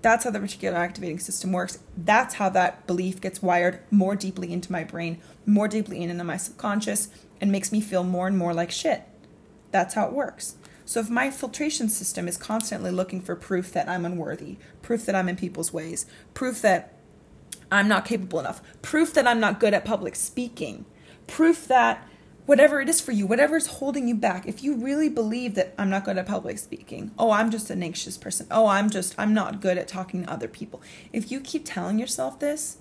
That's 0.00 0.24
how 0.24 0.30
the 0.30 0.38
reticular 0.38 0.76
activating 0.76 1.18
system 1.18 1.52
works. 1.52 1.78
That's 1.94 2.36
how 2.36 2.48
that 2.50 2.86
belief 2.86 3.20
gets 3.20 3.42
wired 3.42 3.80
more 3.90 4.16
deeply 4.16 4.50
into 4.50 4.72
my 4.72 4.82
brain, 4.82 5.20
more 5.44 5.68
deeply 5.68 6.02
into 6.02 6.24
my 6.24 6.38
subconscious, 6.38 7.10
and 7.38 7.52
makes 7.52 7.70
me 7.70 7.82
feel 7.82 8.02
more 8.02 8.26
and 8.26 8.38
more 8.38 8.54
like 8.54 8.70
shit. 8.70 9.02
That's 9.70 9.92
how 9.92 10.06
it 10.06 10.14
works. 10.14 10.56
So 10.90 10.98
if 10.98 11.08
my 11.08 11.30
filtration 11.30 11.88
system 11.88 12.26
is 12.26 12.36
constantly 12.36 12.90
looking 12.90 13.20
for 13.20 13.36
proof 13.36 13.72
that 13.74 13.88
I'm 13.88 14.04
unworthy, 14.04 14.56
proof 14.82 15.06
that 15.06 15.14
I'm 15.14 15.28
in 15.28 15.36
people's 15.36 15.72
ways, 15.72 16.04
proof 16.34 16.60
that 16.62 16.94
I'm 17.70 17.86
not 17.86 18.04
capable 18.04 18.40
enough, 18.40 18.60
proof 18.82 19.14
that 19.14 19.24
I'm 19.24 19.38
not 19.38 19.60
good 19.60 19.72
at 19.72 19.84
public 19.84 20.16
speaking, 20.16 20.86
proof 21.28 21.68
that 21.68 22.04
whatever 22.44 22.80
it 22.80 22.88
is 22.88 23.00
for 23.00 23.12
you, 23.12 23.24
whatever's 23.24 23.68
holding 23.68 24.08
you 24.08 24.16
back, 24.16 24.48
if 24.48 24.64
you 24.64 24.74
really 24.74 25.08
believe 25.08 25.54
that 25.54 25.76
I'm 25.78 25.90
not 25.90 26.04
good 26.04 26.18
at 26.18 26.26
public 26.26 26.58
speaking, 26.58 27.12
oh, 27.16 27.30
I'm 27.30 27.52
just 27.52 27.70
an 27.70 27.84
anxious 27.84 28.18
person, 28.18 28.48
oh, 28.50 28.66
I'm 28.66 28.90
just, 28.90 29.14
I'm 29.16 29.32
not 29.32 29.60
good 29.60 29.78
at 29.78 29.86
talking 29.86 30.24
to 30.24 30.32
other 30.32 30.48
people. 30.48 30.82
If 31.12 31.30
you 31.30 31.38
keep 31.40 31.62
telling 31.64 32.00
yourself 32.00 32.40
this, 32.40 32.78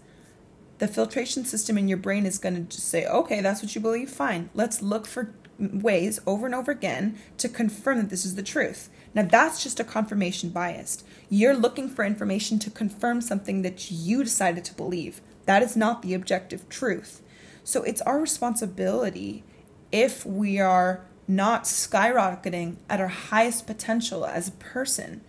the 0.80 0.88
filtration 0.88 1.46
system 1.46 1.78
in 1.78 1.88
your 1.88 2.00
brain 2.00 2.26
is 2.26 2.40
going 2.40 2.56
to 2.56 2.62
just 2.62 2.88
say, 2.88 3.06
okay, 3.06 3.42
that's 3.42 3.62
what 3.62 3.76
you 3.76 3.82
believe, 3.82 4.10
fine. 4.10 4.50
Let's 4.56 4.82
look 4.82 5.06
for 5.06 5.36
ways 5.60 6.20
over 6.26 6.46
and 6.46 6.56
over 6.56 6.72
again 6.72 7.18
to 7.38 7.50
confirm 7.50 7.98
that 7.98 8.10
this 8.10 8.26
is 8.26 8.36
the 8.36 8.44
truth. 8.44 8.90
Now, 9.14 9.24
that's 9.24 9.62
just 9.62 9.80
a 9.80 9.84
confirmation 9.84 10.50
bias. 10.50 11.04
You're 11.30 11.56
looking 11.56 11.90
for 11.90 12.06
information 12.06 12.60
to 12.60 12.70
confirm 12.70 13.22
something 13.22 13.62
that 13.64 13.92
you 13.92 14.24
decided 14.24 14.64
to 14.66 14.74
believe. 14.74 15.22
That 15.46 15.64
is 15.64 15.76
not 15.76 16.02
the 16.02 16.14
objective 16.14 16.70
truth. 16.70 17.22
So 17.64 17.84
it's 17.84 18.02
our 18.02 18.20
responsibility 18.20 19.44
if 19.92 20.26
we 20.26 20.60
are 20.60 21.06
not 21.28 21.64
skyrocketing 21.64 22.78
at 22.90 23.00
our 23.00 23.08
highest 23.08 23.68
potential 23.68 24.26
as 24.26 24.48
a 24.48 24.54
person 24.54 25.22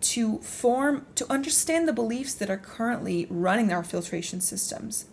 to 0.00 0.38
form 0.38 1.06
to 1.14 1.30
understand 1.30 1.86
the 1.86 1.92
beliefs 1.92 2.34
that 2.34 2.50
are 2.50 2.56
currently 2.56 3.26
running 3.30 3.72
our 3.72 3.84
filtration 3.84 4.40
systems 4.40 5.06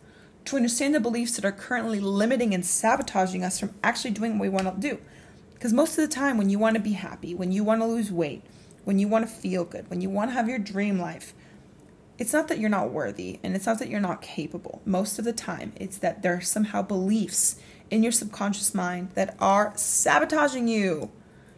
to 0.47 0.55
understand 0.55 0.95
the 0.95 0.99
beliefs 0.99 1.35
that 1.35 1.45
are 1.45 1.51
currently 1.51 1.99
limiting 1.99 2.53
and 2.53 2.65
sabotaging 2.65 3.43
us 3.43 3.59
from 3.59 3.73
actually 3.83 4.11
doing 4.11 4.33
what 4.33 4.43
we 4.43 4.49
want 4.49 4.73
to 4.73 4.89
do 4.89 4.97
because 5.53 5.73
most 5.73 5.97
of 5.97 6.07
the 6.07 6.13
time 6.13 6.37
when 6.37 6.49
you 6.49 6.59
want 6.59 6.75
to 6.75 6.81
be 6.81 6.93
happy 6.93 7.35
when 7.35 7.51
you 7.51 7.63
want 7.63 7.81
to 7.81 7.85
lose 7.85 8.11
weight 8.11 8.43
when 8.83 8.99
you 8.99 9.07
want 9.07 9.27
to 9.27 9.33
feel 9.33 9.63
good 9.63 9.89
when 9.89 10.01
you 10.01 10.09
want 10.09 10.29
to 10.29 10.33
have 10.33 10.49
your 10.49 10.59
dream 10.59 10.99
life 10.99 11.33
it's 12.17 12.33
not 12.33 12.47
that 12.47 12.59
you're 12.59 12.69
not 12.69 12.91
worthy 12.91 13.39
and 13.43 13.55
it's 13.55 13.65
not 13.65 13.79
that 13.79 13.89
you're 13.89 13.99
not 13.99 14.21
capable. 14.21 14.81
Most 14.85 15.19
of 15.19 15.25
the 15.25 15.33
time, 15.33 15.73
it's 15.75 15.97
that 15.99 16.23
there 16.23 16.33
are 16.33 16.41
somehow 16.41 16.81
beliefs 16.81 17.57
in 17.91 18.03
your 18.03 18.11
subconscious 18.11 18.73
mind 18.73 19.11
that 19.13 19.35
are 19.39 19.71
sabotaging 19.75 20.67
you. 20.67 21.11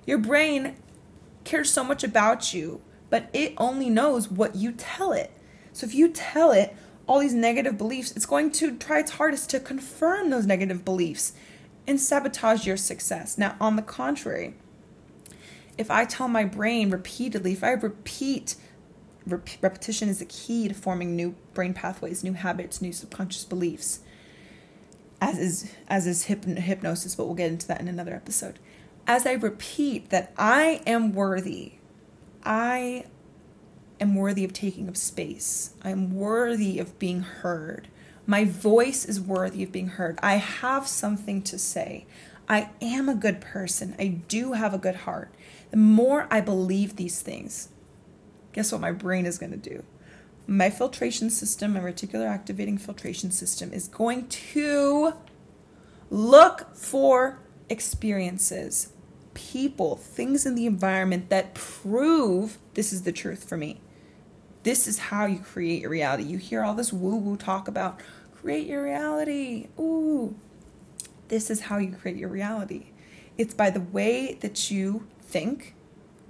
Your 0.06 0.18
brain 0.18 0.76
cares 1.44 1.72
so 1.72 1.84
much 1.84 2.04
about 2.04 2.54
you, 2.54 2.82
but 3.10 3.30
it 3.34 3.54
only 3.58 3.90
knows 3.90 4.30
what 4.30 4.56
you 4.56 4.72
tell 4.74 5.14
it. 5.14 5.32
So 5.72 5.86
if 5.86 5.96
you 5.96 6.10
tell 6.10 6.52
it 6.52 6.76
all 7.10 7.20
these 7.20 7.34
negative 7.34 7.76
beliefs, 7.76 8.12
it's 8.12 8.28
going 8.28 8.52
to 8.52 8.78
try 8.78 9.00
its 9.00 9.12
hardest 9.12 9.50
to 9.50 9.60
confirm 9.60 10.30
those 10.30 10.46
negative 10.46 10.86
beliefs 10.86 11.34
and 11.88 12.00
sabotage 12.00 12.68
your 12.68 12.78
success. 12.78 13.36
Now, 13.36 13.56
on 13.60 13.76
the 13.76 13.82
contrary, 13.82 14.54
if 15.76 15.90
I 15.90 16.06
tell 16.06 16.28
my 16.28 16.46
brain 16.46 16.92
repeatedly, 16.92 17.54
if 17.54 17.64
I 17.64 17.72
repeat 17.72 18.56
rep- 19.26 19.50
repetition 19.60 20.08
is 20.08 20.20
the 20.20 20.26
key 20.26 20.68
to 20.68 20.76
forming 20.76 21.16
new 21.16 21.36
brain 21.56 21.74
pathways, 21.74 22.24
new 22.24 22.34
habits, 22.34 22.80
new 22.80 22.94
subconscious 22.94 23.44
beliefs. 23.44 24.02
As 25.20 25.38
is 25.40 25.72
as 25.88 26.06
is 26.06 26.26
hypnosis, 26.26 27.16
but 27.16 27.26
we'll 27.26 27.36
get 27.36 27.52
into 27.52 27.68
that 27.68 27.82
in 27.82 27.88
another 27.88 28.14
episode. 28.14 28.60
As 29.08 29.26
I 29.26 29.34
repeat 29.34 30.12
that 30.12 30.32
I 30.38 30.82
am 30.86 31.14
worthy, 31.14 31.74
I 32.46 33.06
am 34.00 34.16
worthy 34.16 34.44
of 34.44 34.54
taking 34.54 34.88
up 34.88 34.98
space. 34.98 35.72
I 35.84 35.92
am 35.92 36.16
worthy 36.16 36.80
of 36.80 36.98
being 37.00 37.22
heard. 37.22 37.88
My 38.26 38.46
voice 38.46 39.06
is 39.06 39.20
worthy 39.20 39.64
of 39.64 39.72
being 39.72 39.88
heard. 39.90 40.20
I 40.22 40.36
have 40.36 40.88
something 40.88 41.42
to 41.44 41.58
say. 41.58 42.06
I 42.48 42.70
am 42.82 43.10
a 43.10 43.16
good 43.16 43.42
person. 43.42 43.96
I 44.00 44.08
do 44.28 44.54
have 44.54 44.74
a 44.74 44.80
good 44.80 44.98
heart. 44.98 45.34
The 45.72 45.78
more 45.78 46.28
I 46.32 46.42
believe 46.42 46.96
these 46.96 47.22
things, 47.22 47.70
guess 48.54 48.72
what 48.72 48.82
my 48.82 48.92
brain 48.92 49.26
is 49.26 49.38
going 49.38 49.52
to 49.52 49.58
do? 49.58 49.84
My 50.48 50.72
filtration 50.72 51.30
system, 51.30 51.74
my 51.74 51.80
reticular 51.80 52.28
activating 52.28 52.80
filtration 52.80 53.30
system, 53.30 53.72
is 53.72 53.88
going 53.88 54.28
to 54.28 55.14
look 56.10 56.76
for 56.76 57.40
experiences, 57.70 58.94
people, 59.36 59.96
things 59.96 60.48
in 60.48 60.56
the 60.56 60.66
environment 60.66 61.30
that 61.30 61.54
prove 61.54 62.58
this 62.74 62.92
is 62.92 63.04
the 63.04 63.12
truth 63.12 63.48
for 63.48 63.58
me. 63.58 63.80
This 64.64 64.88
is 64.88 65.00
how 65.00 65.26
you 65.26 65.40
create 65.40 65.82
your 65.82 65.90
reality. 65.90 66.24
You 66.24 66.38
hear 66.38 66.64
all 66.64 66.74
this 66.74 66.92
woo 66.92 67.16
woo 67.16 67.38
talk 67.38 67.68
about 67.68 68.00
create 68.42 68.68
your 68.68 68.84
reality. 68.84 69.68
Ooh, 69.80 70.36
this 71.30 71.50
is 71.50 71.62
how 71.62 71.78
you 71.78 71.92
create 71.92 72.18
your 72.18 72.30
reality. 72.30 72.88
It's 73.38 73.54
by 73.54 73.70
the 73.70 73.80
way 73.80 74.38
that 74.42 74.70
you 74.70 75.08
think 75.22 75.76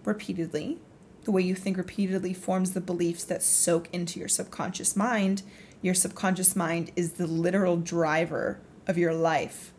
repeatedly, 0.06 0.78
the 1.24 1.32
way 1.32 1.42
you 1.42 1.56
think 1.56 1.78
repeatedly 1.78 2.34
forms 2.34 2.74
the 2.74 2.82
beliefs 2.82 3.24
that 3.26 3.44
soak 3.44 3.89
into 3.92 4.20
your 4.20 4.28
subconscious 4.28 4.96
mind. 4.96 5.44
Your 5.82 5.94
subconscious 5.94 6.56
mind 6.56 6.92
is 6.96 7.13
the 7.13 7.28
literal 7.28 7.78
driver 7.78 8.60
of 8.86 8.98
your 8.98 9.13
life. 9.13 9.72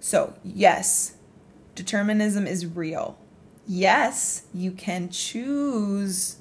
So, 0.00 0.34
yes, 0.44 1.16
determinism 1.74 2.46
is 2.46 2.66
real. 2.66 3.18
Yes, 3.66 4.46
you 4.54 4.72
can 4.72 5.10
choose 5.10 6.37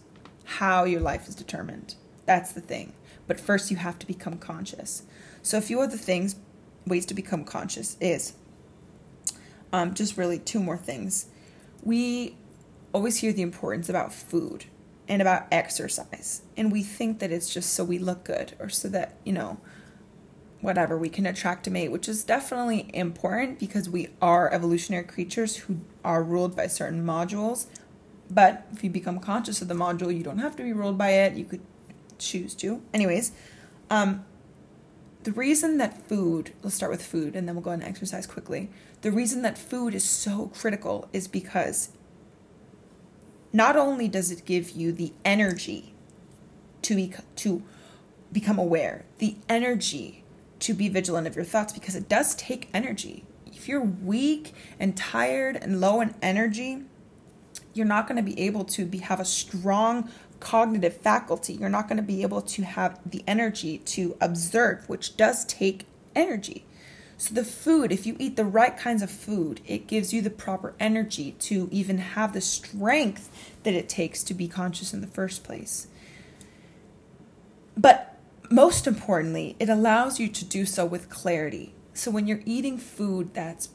how 0.48 0.86
your 0.86 1.02
life 1.02 1.28
is 1.28 1.36
determined. 1.36 1.96
That's 2.26 2.54
the 2.54 2.62
thing. 2.62 2.94
But 3.28 3.40
first, 3.40 3.70
you 3.70 3.78
have 3.78 4.00
to 4.00 4.08
become 4.08 4.38
conscious. 4.38 5.04
So, 5.42 5.58
a 5.58 5.62
few 5.62 5.82
other 5.82 5.98
things, 5.98 6.38
ways 6.86 7.06
to 7.08 7.14
become 7.14 7.44
conscious 7.44 7.98
is 8.00 8.34
um, 9.74 9.94
just 9.94 10.18
really 10.18 10.40
two 10.40 10.62
more 10.62 10.78
things. 10.78 11.28
We 11.84 12.38
always 12.94 13.18
hear 13.18 13.34
the 13.34 13.42
importance 13.42 13.90
about 13.90 14.14
food 14.14 14.66
and 15.10 15.22
about 15.22 15.48
exercise. 15.52 16.42
And 16.56 16.72
we 16.72 16.82
think 16.82 17.20
that 17.20 17.32
it's 17.32 17.54
just 17.54 17.74
so 17.74 17.84
we 17.84 18.00
look 18.00 18.24
good 18.24 18.54
or 18.60 18.70
so 18.70 18.88
that, 18.90 19.18
you 19.26 19.34
know, 19.34 19.58
whatever, 20.62 20.98
we 20.98 21.10
can 21.10 21.26
attract 21.26 21.68
a 21.68 21.70
mate, 21.70 21.92
which 21.92 22.08
is 22.08 22.24
definitely 22.24 22.90
important 22.94 23.60
because 23.60 23.90
we 23.90 24.10
are 24.22 24.52
evolutionary 24.54 25.04
creatures 25.04 25.58
who 25.58 25.82
are 26.04 26.24
ruled 26.24 26.56
by 26.56 26.68
certain 26.68 27.06
modules. 27.06 27.68
But 28.30 28.68
if 28.74 28.84
you 28.84 28.90
become 28.90 29.20
conscious 29.20 29.62
of 29.62 29.68
the 29.68 29.74
module, 29.74 30.16
you 30.16 30.24
don't 30.24 30.40
have 30.40 30.56
to 30.58 30.64
be 30.64 30.74
ruled 30.74 30.98
by 30.98 31.12
it. 31.12 31.36
You 31.36 31.46
could 31.46 31.62
choose 32.18 32.54
to. 32.56 32.82
Anyways, 32.94 33.32
um, 33.90 34.26
the 35.24 35.32
reason 35.32 35.78
that 35.78 36.08
food, 36.08 36.54
let's 36.64 36.76
start 36.76 36.92
with 36.92 37.06
food 37.06 37.36
and 37.36 37.48
then 37.48 37.56
we'll 37.56 37.64
go 37.64 37.72
into 37.72 37.86
exercise 37.86 38.26
quickly. 38.26 38.70
The 39.02 39.12
reason 39.12 39.42
that 39.42 39.58
food 39.58 39.94
is 39.94 40.04
so 40.04 40.48
critical 40.54 41.10
is 41.14 41.28
because 41.28 41.90
not 43.54 43.76
only 43.76 44.08
does 44.08 44.32
it 44.32 44.46
give 44.46 44.72
you 44.72 44.92
the 44.92 45.14
energy 45.24 45.94
to 46.82 46.96
be 46.96 47.14
to 47.38 47.64
become 48.32 48.60
aware, 48.60 49.06
the 49.18 49.36
energy 49.50 50.24
to 50.60 50.74
be 50.74 50.90
vigilant 50.90 51.28
of 51.28 51.36
your 51.36 51.46
thoughts 51.46 51.74
because 51.74 51.96
it 51.96 52.10
does 52.10 52.36
take 52.36 52.70
energy. 52.74 53.26
If 53.46 53.68
you're 53.68 53.82
weak 53.82 54.54
and 54.80 54.96
tired 54.96 55.58
and 55.58 55.82
low 55.82 56.02
in 56.02 56.16
energy, 56.22 56.84
you're 57.78 57.86
not 57.86 58.08
going 58.08 58.18
to 58.18 58.24
be 58.24 58.40
able 58.42 58.66
to 58.66 58.86
be 58.86 59.00
have 59.00 59.20
a 59.20 59.26
strong 59.26 60.10
cognitive 60.40 60.98
faculty. 60.98 61.54
You're 61.54 61.70
not 61.70 61.88
going 61.88 61.98
to 61.98 62.04
be 62.04 62.22
able 62.22 62.42
to 62.42 62.64
have 62.64 63.00
the 63.06 63.24
energy 63.28 63.80
to 63.80 64.18
observe, 64.20 64.88
which 64.90 65.18
does 65.18 65.46
take 65.46 65.86
energy. 66.16 66.66
So, 67.20 67.34
the 67.34 67.44
food, 67.44 67.92
if 67.92 68.06
you 68.06 68.16
eat 68.20 68.36
the 68.36 68.46
right 68.46 68.78
kinds 68.78 69.02
of 69.02 69.10
food, 69.10 69.62
it 69.66 69.88
gives 69.88 70.14
you 70.14 70.22
the 70.22 70.30
proper 70.30 70.76
energy 70.80 71.32
to 71.40 71.68
even 71.72 71.98
have 71.98 72.34
the 72.34 72.42
strength 72.42 73.30
that 73.64 73.74
it 73.74 73.90
takes 73.90 74.24
to 74.26 74.36
be 74.36 74.48
conscious 74.48 74.94
in 74.94 75.02
the 75.02 75.08
first 75.08 75.44
place. 75.44 75.88
But 77.76 78.16
most 78.52 78.86
importantly, 78.86 79.56
it 79.60 79.68
allows 79.68 80.20
you 80.20 80.28
to 80.28 80.46
do 80.46 80.66
so 80.66 80.86
with 80.86 81.10
clarity. 81.10 81.74
So, 81.96 82.12
when 82.12 82.28
you're 82.28 82.44
eating 82.46 82.78
food 82.78 83.34
that's 83.34 83.70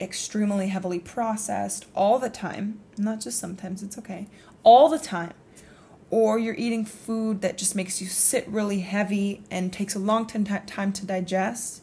extremely 0.00 0.68
heavily 0.68 0.98
processed 0.98 1.86
all 1.94 2.18
the 2.18 2.30
time, 2.30 2.80
not 2.96 3.20
just 3.20 3.38
sometimes, 3.38 3.82
it's 3.82 3.98
okay, 3.98 4.26
all 4.62 4.88
the 4.88 4.98
time, 4.98 5.32
or 6.10 6.38
you're 6.38 6.54
eating 6.54 6.84
food 6.84 7.40
that 7.42 7.58
just 7.58 7.76
makes 7.76 8.00
you 8.00 8.08
sit 8.08 8.46
really 8.48 8.80
heavy 8.80 9.42
and 9.50 9.72
takes 9.72 9.94
a 9.94 9.98
long 9.98 10.26
time 10.26 10.92
to 10.92 11.06
digest 11.06 11.82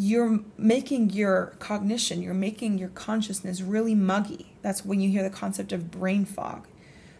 you're 0.00 0.44
making 0.56 1.10
your 1.10 1.56
cognition, 1.58 2.22
you're 2.22 2.32
making 2.32 2.78
your 2.78 2.90
consciousness 2.90 3.60
really 3.60 3.96
muggy. 3.96 4.54
That's 4.62 4.84
when 4.84 5.00
you 5.00 5.10
hear 5.10 5.24
the 5.24 5.28
concept 5.28 5.72
of 5.72 5.90
brain 5.90 6.24
fog. 6.24 6.68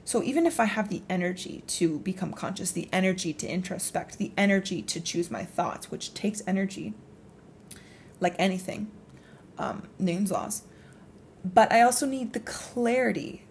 So 0.05 0.23
even 0.23 0.47
if 0.47 0.61
I 0.61 0.67
have 0.67 0.89
the 0.89 1.03
energy 1.11 1.65
to 1.67 1.99
become 1.99 2.33
conscious, 2.33 2.71
the 2.71 2.89
energy 2.93 3.33
to 3.33 3.49
introspect, 3.49 4.19
the 4.19 4.31
energy 4.37 4.81
to 4.83 5.01
choose 5.01 5.29
my 5.29 5.45
thoughts, 5.45 5.91
which 5.91 6.15
takes 6.15 6.41
energy, 6.47 6.95
like 8.21 8.37
anything, 8.39 8.93
um, 9.59 9.83
Newton's 9.99 10.31
laws, 10.31 10.63
but 11.45 11.73
I 11.73 11.83
also 11.83 12.07
need 12.07 12.33
the 12.33 12.41
clarity 12.41 13.45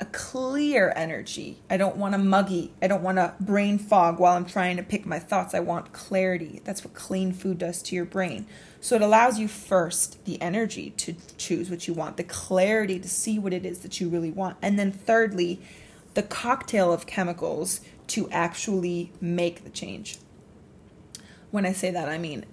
a 0.00 0.04
clear 0.06 0.92
energy. 0.96 1.58
I 1.70 1.76
don't 1.76 1.96
want 1.96 2.14
a 2.14 2.18
muggy. 2.18 2.72
I 2.82 2.88
don't 2.88 3.02
want 3.02 3.18
a 3.18 3.34
brain 3.40 3.78
fog 3.78 4.18
while 4.18 4.36
I'm 4.36 4.44
trying 4.44 4.76
to 4.76 4.82
pick 4.82 5.06
my 5.06 5.18
thoughts. 5.18 5.54
I 5.54 5.60
want 5.60 5.92
clarity. 5.92 6.60
That's 6.64 6.84
what 6.84 6.94
clean 6.94 7.32
food 7.32 7.58
does 7.58 7.80
to 7.82 7.96
your 7.96 8.04
brain. 8.04 8.46
So 8.80 8.96
it 8.96 9.02
allows 9.02 9.38
you 9.38 9.48
first 9.48 10.24
the 10.24 10.40
energy 10.42 10.90
to 10.98 11.14
choose 11.38 11.70
what 11.70 11.86
you 11.86 11.94
want, 11.94 12.16
the 12.16 12.24
clarity 12.24 12.98
to 12.98 13.08
see 13.08 13.38
what 13.38 13.52
it 13.52 13.64
is 13.64 13.80
that 13.80 14.00
you 14.00 14.08
really 14.08 14.30
want. 14.30 14.56
And 14.60 14.78
then 14.78 14.90
thirdly, 14.90 15.60
the 16.14 16.22
cocktail 16.22 16.92
of 16.92 17.06
chemicals 17.06 17.80
to 18.08 18.28
actually 18.30 19.12
make 19.20 19.64
the 19.64 19.70
change. 19.70 20.18
When 21.50 21.64
I 21.64 21.72
say 21.72 21.90
that, 21.92 22.08
I 22.08 22.18
mean 22.18 22.44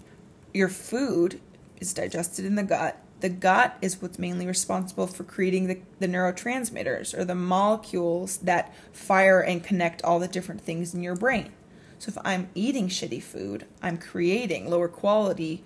your 0.53 0.69
food 0.69 1.39
is 1.81 1.93
digested 1.93 2.45
in 2.45 2.55
the 2.55 2.63
gut 2.63 2.97
the 3.21 3.29
gut 3.29 3.77
is 3.81 4.01
what's 4.01 4.19
mainly 4.19 4.47
responsible 4.47 5.07
for 5.07 5.23
creating 5.23 5.67
the, 5.67 5.79
the 5.99 6.07
neurotransmitters 6.07 7.17
or 7.17 7.23
the 7.23 7.35
molecules 7.35 8.37
that 8.37 8.73
fire 8.91 9.39
and 9.39 9.63
connect 9.63 10.01
all 10.01 10.19
the 10.19 10.27
different 10.27 10.61
things 10.61 10.93
in 10.93 11.03
your 11.03 11.15
brain. 11.15 11.51
So 11.99 12.09
if 12.09 12.17
I'm 12.25 12.49
eating 12.55 12.87
shitty 12.87 13.21
food, 13.21 13.67
I'm 13.81 13.97
creating 13.97 14.69
lower 14.69 14.87
quality 14.87 15.63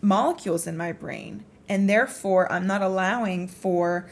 molecules 0.00 0.66
in 0.66 0.76
my 0.76 0.92
brain, 0.92 1.44
and 1.68 1.90
therefore 1.90 2.50
I'm 2.52 2.68
not 2.68 2.82
allowing 2.82 3.48
for 3.48 4.08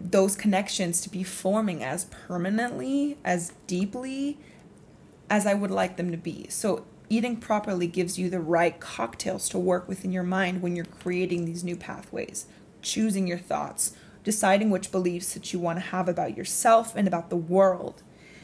those 0.00 0.36
connections 0.36 1.00
to 1.00 1.10
be 1.10 1.24
forming 1.24 1.82
as 1.82 2.04
permanently, 2.04 3.18
as 3.24 3.52
deeply 3.66 4.38
as 5.28 5.46
I 5.46 5.54
would 5.54 5.72
like 5.72 5.96
them 5.96 6.12
to 6.12 6.16
be. 6.16 6.46
So 6.48 6.86
eating 7.08 7.36
properly 7.36 7.86
gives 7.86 8.18
you 8.18 8.28
the 8.28 8.40
right 8.40 8.78
cocktails 8.78 9.48
to 9.48 9.58
work 9.58 9.88
within 9.88 10.12
your 10.12 10.22
mind 10.22 10.62
when 10.62 10.76
you're 10.76 10.84
creating 10.84 11.44
these 11.44 11.64
new 11.64 11.76
pathways, 11.76 12.46
choosing 12.82 13.26
your 13.26 13.38
thoughts, 13.38 13.92
deciding 14.24 14.70
which 14.70 14.92
beliefs 14.92 15.34
that 15.34 15.52
you 15.52 15.58
want 15.58 15.78
to 15.78 15.86
have 15.86 16.08
about 16.08 16.36
yourself 16.36 16.94
and 16.94 17.08
about 17.08 17.30
the 17.30 17.36
world. 17.36 18.02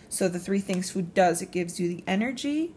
So, 0.09 0.29
the 0.29 0.39
three 0.39 0.61
things 0.61 0.91
food 0.91 1.15
does 1.15 1.43
it 1.43 1.51
gives 1.51 1.79
you 1.79 1.89
the 1.89 2.05
energy 2.07 2.75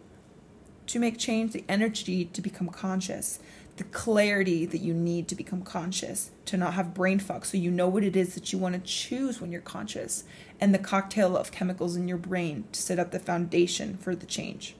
to 0.88 0.98
make 0.98 1.18
change, 1.18 1.52
the 1.52 1.64
energy 1.68 2.24
to 2.24 2.40
become 2.40 2.68
conscious, 2.68 3.38
the 3.76 3.84
clarity 3.84 4.66
that 4.66 4.80
you 4.80 4.92
need 4.92 5.28
to 5.28 5.34
become 5.34 5.62
conscious, 5.62 6.32
to 6.46 6.56
not 6.56 6.74
have 6.74 6.94
brain 6.94 7.18
fog, 7.18 7.46
so 7.46 7.56
you 7.56 7.70
know 7.70 7.88
what 7.88 8.02
it 8.02 8.16
is 8.16 8.34
that 8.34 8.52
you 8.52 8.58
want 8.58 8.74
to 8.74 8.80
choose 8.80 9.40
when 9.40 9.52
you're 9.52 9.60
conscious, 9.60 10.24
and 10.60 10.74
the 10.74 10.78
cocktail 10.78 11.36
of 11.36 11.52
chemicals 11.52 11.94
in 11.94 12.08
your 12.08 12.18
brain 12.18 12.64
to 12.72 12.80
set 12.80 12.98
up 12.98 13.12
the 13.12 13.20
foundation 13.20 13.96
for 13.96 14.16
the 14.16 14.26
change. 14.26 14.74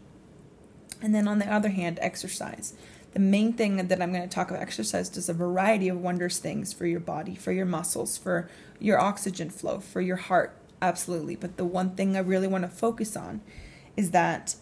And 1.01 1.15
then 1.15 1.29
on 1.29 1.39
the 1.39 1.53
other 1.53 1.69
hand, 1.71 1.99
exercise. 2.01 2.75
The 3.15 3.21
main 3.21 3.53
thing 3.53 3.89
that 3.89 4.03
I'm 4.03 4.13
going 4.13 4.29
to 4.29 4.35
talk 4.35 4.51
about 4.51 4.63
exercise 4.63 5.09
does 5.09 5.29
a 5.29 5.35
variety 5.35 5.89
of 5.89 6.01
wondrous 6.01 6.39
things 6.39 6.73
for 6.73 6.87
your 6.87 7.01
body, 7.01 7.35
for 7.35 7.53
your 7.53 7.67
muscles, 7.67 8.19
for 8.19 8.49
your 8.79 9.01
oxygen 9.01 9.51
flow, 9.51 9.81
for 9.81 10.01
your 10.01 10.17
heart, 10.17 10.57
absolutely. 10.83 11.37
But 11.37 11.57
the 11.57 11.65
one 11.65 11.95
thing 11.95 12.17
I 12.17 12.21
really 12.21 12.47
want 12.47 12.65
to 12.65 12.69
focus 12.69 13.17
on 13.17 13.41
is 13.97 14.11
that 14.11 14.57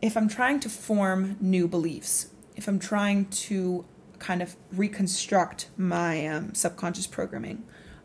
if 0.00 0.16
I'm 0.16 0.28
trying 0.28 0.60
to 0.60 0.68
form 0.68 1.36
new 1.40 1.68
beliefs, 1.68 2.30
if 2.56 2.66
I'm 2.66 2.78
trying 2.78 3.26
to 3.26 3.84
kind 4.18 4.42
of 4.42 4.56
reconstruct 4.72 5.68
my 5.76 6.26
um, 6.26 6.54
subconscious 6.54 7.06
programming, 7.06 7.64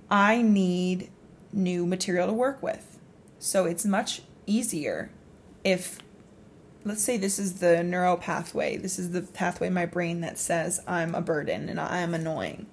I 0.09 0.41
need 0.41 1.09
new 1.53 1.85
material 1.85 2.27
to 2.27 2.33
work 2.33 2.61
with. 2.61 2.99
So 3.39 3.65
it's 3.65 3.85
much 3.85 4.21
easier 4.45 5.11
if 5.63 5.99
let's 6.87 7.03
say 7.03 7.17
this 7.17 7.37
is 7.37 7.55
the 7.55 7.83
neural 7.83 8.17
pathway. 8.17 8.77
This 8.77 8.97
is 8.97 9.11
the 9.11 9.21
pathway 9.21 9.67
in 9.67 9.73
my 9.73 9.85
brain 9.85 10.21
that 10.21 10.39
says 10.39 10.79
I'm 10.87 11.13
a 11.13 11.21
burden 11.21 11.69
and 11.69 11.79
I 11.79 11.99
am 11.99 12.13
annoying. 12.13 12.67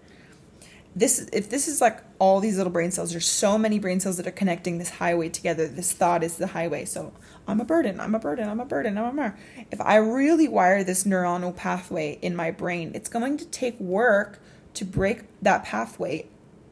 This 0.97 1.29
if 1.33 1.51
this 1.51 1.67
is 1.67 1.81
like 1.81 2.01
all 2.21 2.39
these 2.39 2.57
little 2.57 2.73
brain 2.73 2.93
cells, 2.93 3.11
there's 3.11 3.27
so 3.27 3.59
many 3.59 3.81
brain 3.81 3.99
cells 3.99 4.17
that 4.17 4.27
are 4.29 4.33
connecting 4.33 4.79
this 4.79 4.91
highway 4.91 5.29
together. 5.29 5.67
This 5.67 5.93
thought 5.93 6.23
is 6.23 6.37
the 6.37 6.47
highway. 6.47 6.85
So 6.85 7.13
I'm 7.49 7.61
a 7.61 7.65
burden, 7.65 7.99
I'm 7.99 8.15
a 8.15 8.21
burden, 8.21 8.49
I'm 8.49 8.61
a 8.61 8.65
burden, 8.65 8.97
I'm 8.97 9.19
a. 9.19 9.35
If 9.73 9.81
I 9.81 9.97
really 9.97 10.47
wire 10.47 10.85
this 10.85 11.05
neuronal 11.05 11.55
pathway 11.55 12.19
in 12.23 12.37
my 12.37 12.53
brain, 12.53 12.93
it's 12.95 13.09
going 13.09 13.37
to 13.39 13.45
take 13.47 13.79
work 13.81 14.41
to 14.75 14.85
break 14.85 15.23
that 15.43 15.65
pathway 15.65 16.27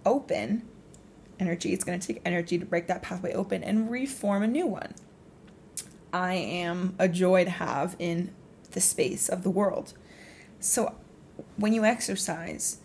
open. 0.06 0.68
Energy, 1.40 1.72
it's 1.72 1.82
going 1.82 1.98
to 1.98 2.06
take 2.06 2.22
energy 2.24 2.58
to 2.58 2.64
break 2.64 2.86
that 2.86 3.02
pathway 3.02 3.32
open 3.32 3.64
and 3.64 3.90
reform 3.90 4.44
a 4.44 4.46
new 4.46 4.66
one. 4.66 4.94
I 6.12 6.34
am 6.34 6.94
a 6.98 7.08
joy 7.08 7.44
to 7.44 7.50
have 7.50 7.96
in 7.98 8.32
the 8.72 8.80
space 8.80 9.28
of 9.28 9.42
the 9.42 9.50
world. 9.50 9.94
So 10.60 10.94
when 11.56 11.72
you 11.72 11.84
exercise, 11.84 12.78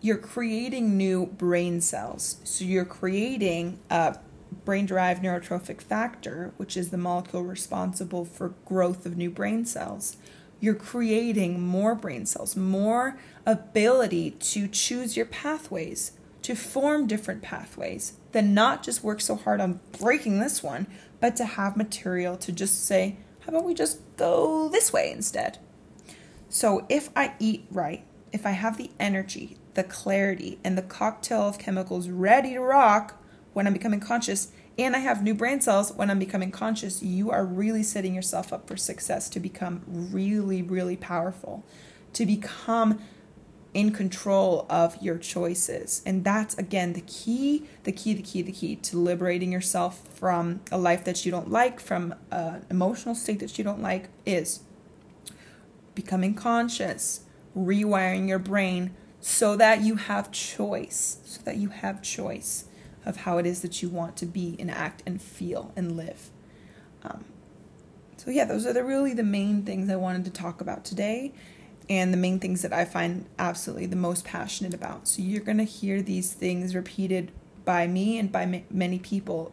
you're 0.00 0.18
creating 0.18 0.96
new 0.96 1.26
brain 1.26 1.80
cells. 1.80 2.36
So 2.44 2.64
you're 2.64 2.84
creating 2.84 3.78
a 3.90 4.18
brain 4.64 4.86
derived 4.86 5.22
neurotrophic 5.22 5.80
factor, 5.80 6.52
which 6.56 6.76
is 6.76 6.90
the 6.90 6.98
molecule 6.98 7.42
responsible 7.42 8.24
for 8.24 8.54
growth 8.64 9.06
of 9.06 9.16
new 9.16 9.30
brain 9.30 9.64
cells. 9.64 10.16
You're 10.60 10.74
creating 10.74 11.60
more 11.60 11.94
brain 11.94 12.26
cells, 12.26 12.56
more 12.56 13.18
ability 13.44 14.32
to 14.32 14.68
choose 14.68 15.16
your 15.16 15.26
pathways, 15.26 16.12
to 16.42 16.54
form 16.54 17.06
different 17.06 17.42
pathways, 17.42 18.14
then 18.32 18.52
not 18.52 18.82
just 18.82 19.02
work 19.02 19.20
so 19.20 19.34
hard 19.36 19.60
on 19.60 19.80
breaking 19.98 20.40
this 20.40 20.62
one, 20.62 20.86
but 21.24 21.36
to 21.36 21.46
have 21.46 21.74
material 21.74 22.36
to 22.36 22.52
just 22.52 22.84
say, 22.84 23.16
how 23.40 23.48
about 23.48 23.64
we 23.64 23.72
just 23.72 23.98
go 24.18 24.68
this 24.68 24.92
way 24.92 25.10
instead? 25.10 25.56
So 26.50 26.84
if 26.90 27.08
I 27.16 27.32
eat 27.38 27.64
right, 27.70 28.04
if 28.30 28.44
I 28.44 28.50
have 28.50 28.76
the 28.76 28.90
energy, 29.00 29.56
the 29.72 29.84
clarity, 29.84 30.58
and 30.62 30.76
the 30.76 30.82
cocktail 30.82 31.40
of 31.40 31.58
chemicals 31.58 32.10
ready 32.10 32.52
to 32.52 32.60
rock 32.60 33.24
when 33.54 33.66
I'm 33.66 33.72
becoming 33.72 34.00
conscious, 34.00 34.52
and 34.76 34.94
I 34.94 34.98
have 34.98 35.22
new 35.22 35.32
brain 35.32 35.62
cells 35.62 35.94
when 35.94 36.10
I'm 36.10 36.18
becoming 36.18 36.50
conscious, 36.50 37.02
you 37.02 37.30
are 37.30 37.46
really 37.46 37.82
setting 37.82 38.14
yourself 38.14 38.52
up 38.52 38.68
for 38.68 38.76
success 38.76 39.30
to 39.30 39.40
become 39.40 39.80
really, 39.86 40.60
really 40.60 40.98
powerful, 40.98 41.64
to 42.12 42.26
become 42.26 43.00
in 43.74 43.90
control 43.90 44.64
of 44.70 44.96
your 45.02 45.18
choices. 45.18 46.00
And 46.06 46.24
that's 46.24 46.56
again 46.56 46.92
the 46.92 47.02
key, 47.02 47.64
the 47.82 47.92
key, 47.92 48.14
the 48.14 48.22
key, 48.22 48.40
the 48.40 48.52
key 48.52 48.76
to 48.76 48.96
liberating 48.96 49.52
yourself 49.52 50.06
from 50.14 50.60
a 50.70 50.78
life 50.78 51.04
that 51.04 51.26
you 51.26 51.32
don't 51.32 51.50
like, 51.50 51.80
from 51.80 52.14
an 52.30 52.64
emotional 52.70 53.14
state 53.14 53.40
that 53.40 53.58
you 53.58 53.64
don't 53.64 53.82
like 53.82 54.08
is 54.24 54.60
becoming 55.94 56.34
conscious, 56.34 57.20
rewiring 57.56 58.28
your 58.28 58.38
brain 58.38 58.94
so 59.20 59.56
that 59.56 59.80
you 59.80 59.96
have 59.96 60.30
choice, 60.30 61.18
so 61.24 61.42
that 61.42 61.56
you 61.56 61.70
have 61.70 62.02
choice 62.02 62.66
of 63.04 63.18
how 63.18 63.38
it 63.38 63.46
is 63.46 63.60
that 63.62 63.82
you 63.82 63.88
want 63.88 64.16
to 64.16 64.26
be 64.26 64.56
and 64.58 64.70
act 64.70 65.02
and 65.04 65.20
feel 65.20 65.72
and 65.76 65.96
live. 65.96 66.30
Um, 67.02 67.24
so 68.16 68.30
yeah, 68.30 68.44
those 68.44 68.66
are 68.66 68.72
the 68.72 68.84
really 68.84 69.12
the 69.12 69.24
main 69.24 69.62
things 69.64 69.90
I 69.90 69.96
wanted 69.96 70.24
to 70.26 70.30
talk 70.30 70.60
about 70.60 70.84
today 70.84 71.32
and 71.88 72.12
the 72.12 72.16
main 72.16 72.38
things 72.38 72.62
that 72.62 72.72
I 72.72 72.84
find 72.84 73.26
absolutely 73.38 73.86
the 73.86 73.96
most 73.96 74.24
passionate 74.24 74.74
about. 74.74 75.06
So 75.06 75.22
you're 75.22 75.42
going 75.42 75.58
to 75.58 75.64
hear 75.64 76.00
these 76.00 76.32
things 76.32 76.74
repeated 76.74 77.30
by 77.64 77.86
me 77.86 78.18
and 78.18 78.30
by 78.30 78.64
many 78.70 78.98
people 78.98 79.52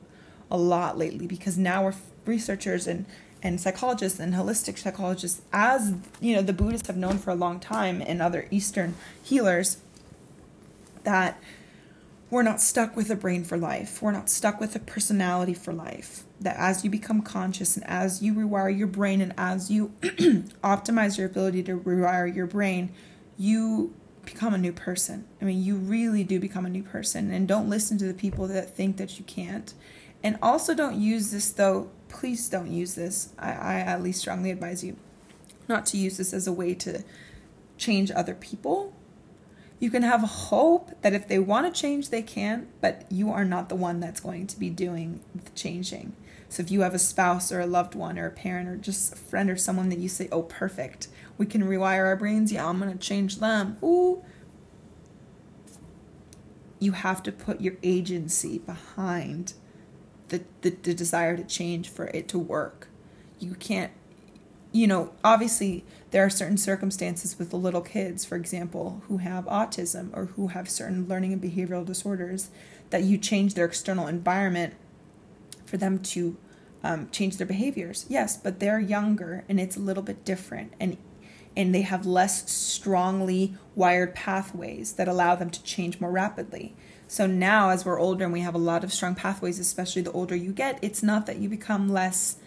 a 0.50 0.58
lot 0.58 0.98
lately 0.98 1.28
because 1.28 1.58
now 1.58 1.84
we're 1.84 1.96
researchers 2.26 2.88
and 2.88 3.06
and 3.44 3.60
psychologists 3.60 4.20
and 4.20 4.34
holistic 4.34 4.78
psychologists, 4.78 5.42
as 5.52 5.96
you 6.20 6.36
know, 6.36 6.42
the 6.42 6.54
Buddhists 6.54 6.88
have 6.88 6.98
known 6.98 7.18
for 7.18 7.32
a 7.32 7.36
long 7.36 7.60
time, 7.60 8.02
and 8.02 8.22
other 8.22 8.48
Eastern 8.52 8.94
healers, 9.24 9.78
that 11.04 11.42
we're 12.30 12.44
not 12.44 12.62
stuck 12.62 12.96
with 12.96 13.10
a 13.10 13.16
brain 13.16 13.44
for 13.44 13.58
life. 13.58 14.02
We're 14.02 14.12
not 14.12 14.30
stuck 14.30 14.60
with 14.60 14.76
a 14.76 14.80
personality 14.80 15.54
for 15.54 15.74
life. 15.74 16.24
That 16.42 16.58
as 16.58 16.84
you 16.84 16.90
become 16.90 17.22
conscious 17.22 17.78
and 17.78 17.88
as 17.88 18.22
you 18.22 18.34
rewire 18.34 18.76
your 18.76 18.88
brain 18.88 19.22
and 19.22 19.34
as 19.38 19.72
you 19.72 19.90
optimize 20.64 21.18
your 21.18 21.28
ability 21.28 21.64
to 21.64 21.80
rewire 21.80 22.34
your 22.34 22.48
brain, 22.48 22.92
you 23.38 23.94
become 24.26 24.54
a 24.54 24.58
new 24.58 24.74
person. 24.74 25.26
I 25.42 25.46
mean, 25.46 25.64
you 25.64 25.76
really 25.76 26.24
do 26.24 26.40
become 26.40 26.66
a 26.66 26.70
new 26.70 26.84
person. 26.84 27.32
And 27.32 27.48
don't 27.48 27.70
listen 27.70 27.98
to 28.00 28.06
the 28.06 28.14
people 28.14 28.48
that 28.48 28.76
think 28.76 28.98
that 28.98 29.18
you 29.20 29.26
can't. 29.26 29.74
And 30.24 30.38
also, 30.42 30.74
don't 30.74 31.00
use 31.00 31.32
this, 31.32 31.50
though. 31.52 31.90
Please 32.10 32.50
don't 32.50 32.72
use 32.72 32.96
this. 32.96 33.30
I, 33.40 33.52
I 33.52 33.74
at 33.80 34.04
least 34.04 34.22
strongly 34.22 34.52
advise 34.52 34.84
you 34.84 34.98
not 35.68 35.86
to 35.88 35.98
use 35.98 36.18
this 36.18 36.34
as 36.34 36.48
a 36.48 36.54
way 36.54 36.76
to 36.76 37.04
change 37.78 38.12
other 38.12 38.36
people. 38.36 38.94
You 39.80 39.90
can 39.90 40.04
have 40.04 40.22
hope 40.22 40.92
that 41.02 41.14
if 41.14 41.28
they 41.28 41.40
want 41.40 41.74
to 41.74 41.82
change, 41.82 42.10
they 42.10 42.22
can, 42.22 42.68
but 42.82 43.06
you 43.10 43.32
are 43.32 43.46
not 43.46 43.70
the 43.70 43.76
one 43.76 44.00
that's 44.00 44.20
going 44.20 44.46
to 44.48 44.60
be 44.60 44.70
doing 44.70 45.22
the 45.34 45.50
changing. 45.52 46.16
So 46.52 46.62
if 46.62 46.70
you 46.70 46.82
have 46.82 46.94
a 46.94 47.00
spouse 47.00 47.50
or 47.50 47.62
a 47.62 47.66
loved 47.66 47.96
one 47.96 48.20
or 48.20 48.28
a 48.28 48.32
parent 48.32 48.68
or 48.68 48.76
just 48.76 49.14
a 49.14 49.16
friend 49.16 49.50
or 49.50 49.56
someone 49.56 49.88
that 49.88 50.00
you 50.00 50.10
say, 50.10 50.28
oh, 50.34 50.44
perfect, 50.44 51.08
we 51.38 51.46
can 51.46 51.64
rewire 51.64 52.06
our 52.06 52.18
brains. 52.18 52.52
Yeah, 52.52 52.68
I'm 52.68 52.78
going 52.78 52.92
to 52.92 53.00
change 53.00 53.40
them. 53.40 53.78
Ooh. 53.82 54.22
You 56.78 56.92
have 56.92 57.24
to 57.24 57.32
put 57.32 57.62
your 57.62 57.76
agency 57.82 58.60
behind 58.60 59.54
the, 60.28 60.44
the, 60.60 60.72
the 60.72 60.94
desire 60.94 61.38
to 61.38 61.44
change 61.46 61.88
for 61.88 62.08
it 62.08 62.28
to 62.28 62.38
work. 62.38 62.90
You 63.40 63.56
can't, 63.56 63.94
you 64.74 64.88
know, 64.88 65.14
obviously 65.24 65.86
there 66.12 66.26
are 66.26 66.30
certain 66.30 66.58
circumstances 66.58 67.40
with 67.40 67.52
the 67.52 67.58
little 67.58 67.80
kids, 67.80 68.26
for 68.26 68.36
example, 68.36 69.04
who 69.08 69.20
have 69.20 69.46
autism 69.46 70.10
or 70.12 70.26
who 70.26 70.48
have 70.48 70.70
certain 70.70 71.08
learning 71.08 71.32
and 71.32 71.42
behavioral 71.42 71.86
disorders 71.86 72.50
that 72.90 73.04
you 73.04 73.18
change 73.18 73.54
their 73.54 73.64
external 73.64 74.08
environment 74.08 74.74
for 75.72 75.78
them 75.78 75.98
to 76.00 76.38
um, 76.84 77.10
change 77.12 77.38
their 77.38 77.48
behaviors. 77.48 78.06
Yes, 78.10 78.36
but 78.36 78.60
they're 78.60 78.80
younger 78.80 79.46
and 79.48 79.60
it's 79.60 79.78
a 79.78 79.80
little 79.80 80.04
bit 80.04 80.26
different. 80.26 80.74
And 80.80 80.98
and 81.56 81.76
they 81.76 81.82
have 81.82 82.06
less 82.06 82.50
strongly 82.50 83.56
wired 83.76 84.16
pathways 84.16 84.94
that 84.94 85.10
allow 85.10 85.36
them 85.36 85.50
to 85.50 85.62
change 85.64 86.00
more 86.00 86.12
rapidly. 86.12 86.74
So 87.10 87.28
now, 87.28 87.72
as 87.72 87.84
we're 87.84 88.00
older 88.00 88.24
and 88.24 88.32
we 88.32 88.40
have 88.40 88.56
a 88.56 88.58
lot 88.58 88.86
of 88.86 88.94
strong 88.94 89.16
pathways, 89.16 89.60
especially 89.60 90.02
the 90.02 90.14
older 90.14 90.34
you 90.34 90.54
get, 90.54 90.80
it's 90.82 91.04
not 91.04 91.26
that 91.26 91.40
you 91.40 91.50
become 91.50 91.90
less. 91.90 92.38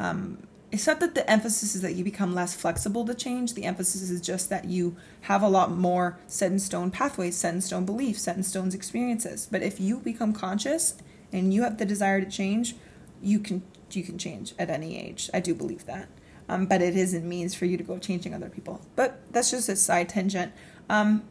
Um, 0.00 0.42
it's 0.72 0.88
not 0.88 0.98
that 0.98 1.14
the 1.14 1.28
emphasis 1.30 1.76
is 1.76 1.82
that 1.82 1.94
you 1.94 2.02
become 2.02 2.34
less 2.34 2.52
flexible 2.52 3.04
to 3.06 3.14
change. 3.14 3.54
The 3.54 3.64
emphasis 3.64 4.10
is 4.10 4.20
just 4.20 4.50
that 4.50 4.64
you 4.64 4.96
have 5.22 5.40
a 5.40 5.48
lot 5.48 5.70
more 5.70 6.18
set 6.26 6.50
in 6.50 6.58
stone 6.58 6.90
pathways, 6.90 7.36
set 7.36 7.54
in 7.54 7.60
stone 7.60 7.86
beliefs, 7.86 8.22
set 8.22 8.36
in 8.36 8.42
stone 8.42 8.74
experiences. 8.74 9.46
But 9.48 9.62
if 9.62 9.78
you 9.78 10.00
become 10.00 10.32
conscious 10.32 10.96
and 11.32 11.52
you 11.52 11.62
have 11.62 11.78
the 11.78 11.84
desire 11.84 12.20
to 12.20 12.30
change, 12.30 12.74
you 13.22 13.38
can 13.38 13.62
you 13.90 14.02
can 14.02 14.18
change 14.18 14.54
at 14.58 14.68
any 14.70 14.98
age. 14.98 15.30
I 15.32 15.40
do 15.40 15.54
believe 15.54 15.86
that. 15.86 16.08
Um, 16.48 16.66
but 16.66 16.80
it 16.80 16.96
isn't 16.96 17.28
means 17.28 17.54
for 17.54 17.66
you 17.66 17.76
to 17.76 17.84
go 17.84 17.98
changing 17.98 18.34
other 18.34 18.48
people. 18.48 18.80
But 18.96 19.20
that's 19.32 19.50
just 19.50 19.68
a 19.68 19.76
side 19.76 20.08
tangent. 20.08 20.52
Um, 20.88 21.24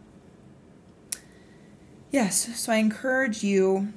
yes, 2.12 2.60
so 2.60 2.72
I 2.72 2.78
encourage 2.78 3.44
you. 3.44 3.94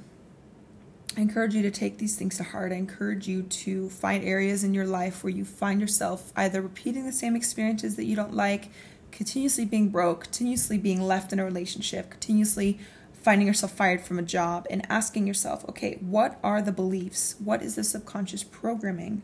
I 1.17 1.23
encourage 1.23 1.55
you 1.55 1.63
to 1.63 1.71
take 1.71 1.99
these 1.99 2.17
things 2.17 2.37
to 2.37 2.45
heart. 2.45 2.73
I 2.73 2.77
encourage 2.77 3.27
you 3.27 3.43
to 3.43 3.91
find 3.91 4.25
areas 4.25 4.63
in 4.63 4.75
your 4.75 4.87
life 4.87 5.25
where 5.25 5.33
you 5.33 5.45
find 5.45 5.81
yourself 5.81 6.33
either 6.37 6.63
repeating 6.63 7.05
the 7.05 7.13
same 7.13 7.35
experiences 7.35 7.97
that 7.97 8.05
you 8.05 8.15
don't 8.15 8.35
like, 8.35 8.71
continuously 9.11 9.65
being 9.65 9.89
broke, 9.89 10.25
continuously 10.25 10.79
being 10.79 11.03
left 11.03 11.33
in 11.33 11.41
a 11.41 11.45
relationship, 11.45 12.11
continuously 12.11 12.79
finding 13.23 13.47
yourself 13.47 13.73
fired 13.73 14.01
from 14.01 14.19
a 14.19 14.23
job, 14.23 14.67
and 14.71 14.87
asking 14.89 15.27
yourself, 15.27 15.69
okay, 15.69 15.99
what 16.01 16.39
are 16.43 16.63
the 16.63 16.73
beliefs? 16.73 17.37
What 17.39 17.63
is 17.63 17.75
the 17.75 17.85
subconscious 17.85 18.45
programming 18.45 19.23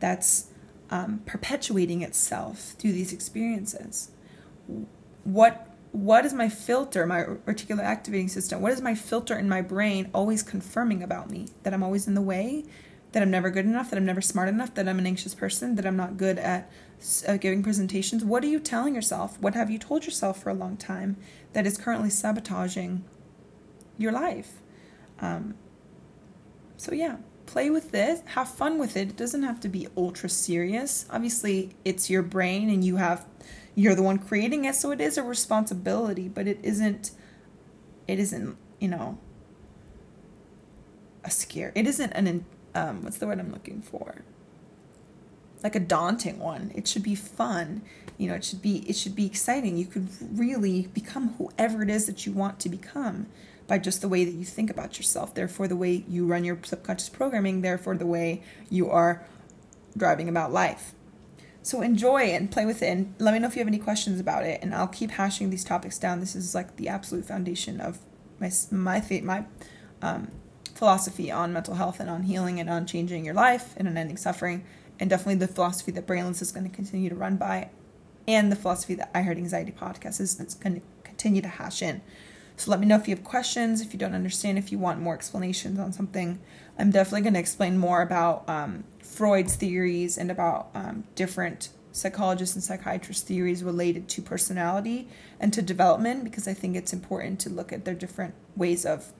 that's 0.00 0.50
um, 0.90 1.20
perpetuating 1.26 2.02
itself 2.02 2.74
through 2.78 2.92
these 2.92 3.12
experiences? 3.12 4.10
What 5.24 5.62
what 5.92 6.26
is 6.26 6.34
my 6.34 6.50
filter, 6.50 7.06
my 7.06 7.22
reticular 7.22 7.82
activating 7.82 8.28
system? 8.28 8.60
What 8.60 8.72
is 8.72 8.82
my 8.82 8.94
filter 8.94 9.38
in 9.38 9.48
my 9.48 9.62
brain 9.62 10.10
always 10.12 10.42
confirming 10.42 11.02
about 11.02 11.30
me? 11.30 11.48
That 11.62 11.72
I'm 11.72 11.82
always 11.82 12.06
in 12.06 12.12
the 12.12 12.20
way, 12.20 12.64
that 13.12 13.22
I'm 13.22 13.30
never 13.30 13.48
good 13.48 13.64
enough, 13.64 13.88
that 13.88 13.96
I'm 13.96 14.04
never 14.04 14.20
smart 14.20 14.50
enough, 14.50 14.74
that 14.74 14.86
I'm 14.86 14.98
an 14.98 15.06
anxious 15.06 15.34
person, 15.34 15.74
that 15.76 15.86
I'm 15.86 15.96
not 15.96 16.18
good 16.18 16.38
at 16.38 16.70
uh, 17.26 17.38
giving 17.38 17.62
presentations. 17.62 18.24
What 18.24 18.44
are 18.44 18.48
you 18.48 18.60
telling 18.60 18.94
yourself? 18.94 19.40
What 19.40 19.54
have 19.54 19.70
you 19.70 19.78
told 19.78 20.04
yourself 20.04 20.42
for 20.42 20.50
a 20.50 20.54
long 20.54 20.76
time 20.76 21.16
that 21.54 21.66
is 21.66 21.78
currently 21.78 22.10
sabotaging 22.10 23.02
your 23.98 24.12
life? 24.12 24.52
Um, 25.20 25.54
so, 26.76 26.92
yeah, 26.92 27.16
play 27.46 27.70
with 27.70 27.92
this, 27.92 28.20
have 28.26 28.48
fun 28.48 28.78
with 28.78 28.96
it. 28.96 29.08
It 29.08 29.16
doesn't 29.16 29.42
have 29.42 29.60
to 29.60 29.68
be 29.68 29.88
ultra 29.96 30.28
serious. 30.28 31.06
Obviously, 31.10 31.70
it's 31.84 32.10
your 32.10 32.22
brain 32.22 32.68
and 32.68 32.84
you 32.84 32.96
have 32.96 33.24
you're 33.74 33.94
the 33.94 34.02
one 34.02 34.18
creating 34.18 34.64
it, 34.64 34.74
so 34.74 34.90
it 34.90 35.00
is 35.00 35.18
a 35.18 35.22
responsibility, 35.22 36.28
but 36.28 36.48
it 36.48 36.58
isn't 36.62 37.12
it 38.08 38.18
isn't, 38.18 38.56
you 38.80 38.88
know, 38.88 39.18
a 41.24 41.30
scare. 41.30 41.72
It 41.74 41.86
isn't 41.86 42.12
an 42.12 42.44
um 42.74 43.02
what's 43.02 43.18
the 43.18 43.26
word 43.26 43.38
I'm 43.38 43.52
looking 43.52 43.82
for? 43.82 44.22
Like 45.62 45.74
a 45.74 45.80
daunting 45.80 46.38
one. 46.38 46.72
It 46.74 46.88
should 46.88 47.02
be 47.02 47.14
fun. 47.14 47.82
You 48.18 48.28
know, 48.28 48.34
it 48.34 48.44
should 48.44 48.62
be 48.62 48.78
it 48.88 48.96
should 48.96 49.14
be 49.14 49.26
exciting. 49.26 49.76
You 49.76 49.86
could 49.86 50.08
really 50.38 50.88
become 50.88 51.34
whoever 51.38 51.82
it 51.82 51.90
is 51.90 52.06
that 52.06 52.26
you 52.26 52.32
want 52.32 52.58
to 52.60 52.68
become 52.68 53.26
by 53.66 53.78
just 53.78 54.00
the 54.00 54.08
way 54.08 54.24
that 54.24 54.34
you 54.34 54.44
think 54.44 54.70
about 54.70 54.98
yourself. 54.98 55.34
Therefore, 55.34 55.68
the 55.68 55.76
way 55.76 56.04
you 56.08 56.26
run 56.26 56.44
your 56.44 56.58
subconscious 56.62 57.08
programming, 57.08 57.62
therefore, 57.62 57.96
the 57.96 58.06
way 58.06 58.42
you 58.70 58.90
are 58.90 59.26
driving 59.96 60.28
about 60.28 60.52
life. 60.52 60.92
So 61.62 61.82
enjoy 61.82 62.22
and 62.22 62.50
play 62.50 62.64
with 62.64 62.80
it, 62.80 62.86
and 62.86 63.14
let 63.18 63.34
me 63.34 63.40
know 63.40 63.48
if 63.48 63.56
you 63.56 63.60
have 63.60 63.66
any 63.66 63.78
questions 63.78 64.20
about 64.20 64.44
it. 64.44 64.60
And 64.62 64.74
I'll 64.74 64.86
keep 64.86 65.10
hashing 65.12 65.50
these 65.50 65.64
topics 65.64 65.98
down. 65.98 66.20
This 66.20 66.36
is 66.36 66.54
like 66.54 66.76
the 66.76 66.88
absolute 66.88 67.24
foundation 67.24 67.80
of 67.80 67.98
my 68.38 68.50
my 68.70 69.02
my 69.24 69.44
um, 70.00 70.30
philosophy 70.74 71.32
on 71.32 71.52
mental 71.52 71.74
health 71.74 71.98
and 71.98 72.08
on 72.08 72.22
healing 72.22 72.60
and 72.60 72.70
on 72.70 72.86
changing 72.86 73.24
your 73.24 73.34
life 73.34 73.74
and 73.76 73.88
on 73.88 73.96
ending 73.96 74.16
suffering, 74.16 74.64
and 75.00 75.10
definitely 75.10 75.34
the 75.34 75.48
philosophy 75.48 75.90
that 75.90 76.06
Brainless 76.06 76.40
is 76.40 76.52
going 76.52 76.68
to 76.68 76.74
continue 76.74 77.08
to 77.08 77.16
run 77.16 77.36
by, 77.36 77.70
and 78.28 78.52
the 78.52 78.56
philosophy 78.56 78.94
that 78.94 79.10
I 79.12 79.22
Heart 79.22 79.38
Anxiety 79.38 79.72
podcast 79.72 80.20
is 80.20 80.34
going 80.34 80.76
to 80.76 80.82
continue 81.02 81.42
to 81.42 81.48
hash 81.48 81.82
in. 81.82 82.00
So 82.56 82.70
let 82.70 82.80
me 82.80 82.86
know 82.86 82.96
if 82.96 83.06
you 83.06 83.14
have 83.14 83.24
questions, 83.24 83.80
if 83.80 83.92
you 83.92 83.98
don't 83.98 84.14
understand, 84.14 84.56
if 84.58 84.72
you 84.72 84.78
want 84.78 85.00
more 85.00 85.14
explanations 85.14 85.78
on 85.78 85.92
something. 85.92 86.40
I'm 86.78 86.90
definitely 86.90 87.22
going 87.22 87.34
to 87.34 87.40
explain 87.40 87.78
more 87.78 88.02
about 88.02 88.48
um, 88.48 88.84
Freud's 89.02 89.56
theories 89.56 90.16
and 90.16 90.30
about 90.30 90.70
um, 90.74 91.04
different 91.14 91.68
psychologists 91.92 92.54
and 92.54 92.62
psychiatrists' 92.62 93.24
theories 93.24 93.64
related 93.64 94.08
to 94.08 94.22
personality 94.22 95.08
and 95.40 95.52
to 95.52 95.62
development 95.62 96.24
because 96.24 96.46
I 96.46 96.54
think 96.54 96.76
it's 96.76 96.92
important 96.92 97.40
to 97.40 97.50
look 97.50 97.72
at 97.72 97.84
their 97.84 97.94
different 97.94 98.34
ways 98.54 98.84
of 98.84 99.12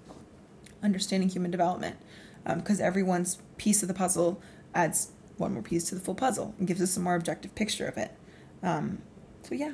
understanding 0.83 1.29
human 1.29 1.51
development 1.51 1.97
because 2.45 2.81
um, 2.81 2.87
everyone's 2.87 3.39
piece 3.57 3.83
of 3.83 3.89
the 3.89 3.95
puzzle 3.95 4.41
adds 4.75 5.11
one 5.37 5.53
more 5.53 5.63
piece 5.63 5.89
to 5.89 5.95
the 5.95 6.01
full 6.01 6.15
puzzle 6.15 6.55
and 6.59 6.67
gives 6.67 6.81
us 6.81 6.97
a 6.97 7.01
more 7.01 7.15
objective 7.15 7.55
picture 7.55 7.87
of 7.87 7.97
it. 7.97 8.13
Um, 8.63 9.03
so, 9.43 9.55
yeah. 9.55 9.73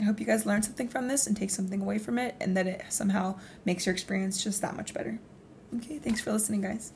I 0.00 0.04
hope 0.04 0.20
you 0.20 0.26
guys 0.26 0.44
learned 0.44 0.64
something 0.64 0.88
from 0.88 1.08
this 1.08 1.26
and 1.26 1.36
take 1.36 1.50
something 1.50 1.80
away 1.80 1.98
from 1.98 2.18
it 2.18 2.34
and 2.40 2.56
that 2.56 2.66
it 2.66 2.84
somehow 2.90 3.38
makes 3.64 3.86
your 3.86 3.94
experience 3.94 4.42
just 4.42 4.60
that 4.60 4.76
much 4.76 4.92
better. 4.92 5.18
Okay, 5.76 5.98
thanks 5.98 6.20
for 6.20 6.32
listening, 6.32 6.60
guys. 6.60 6.92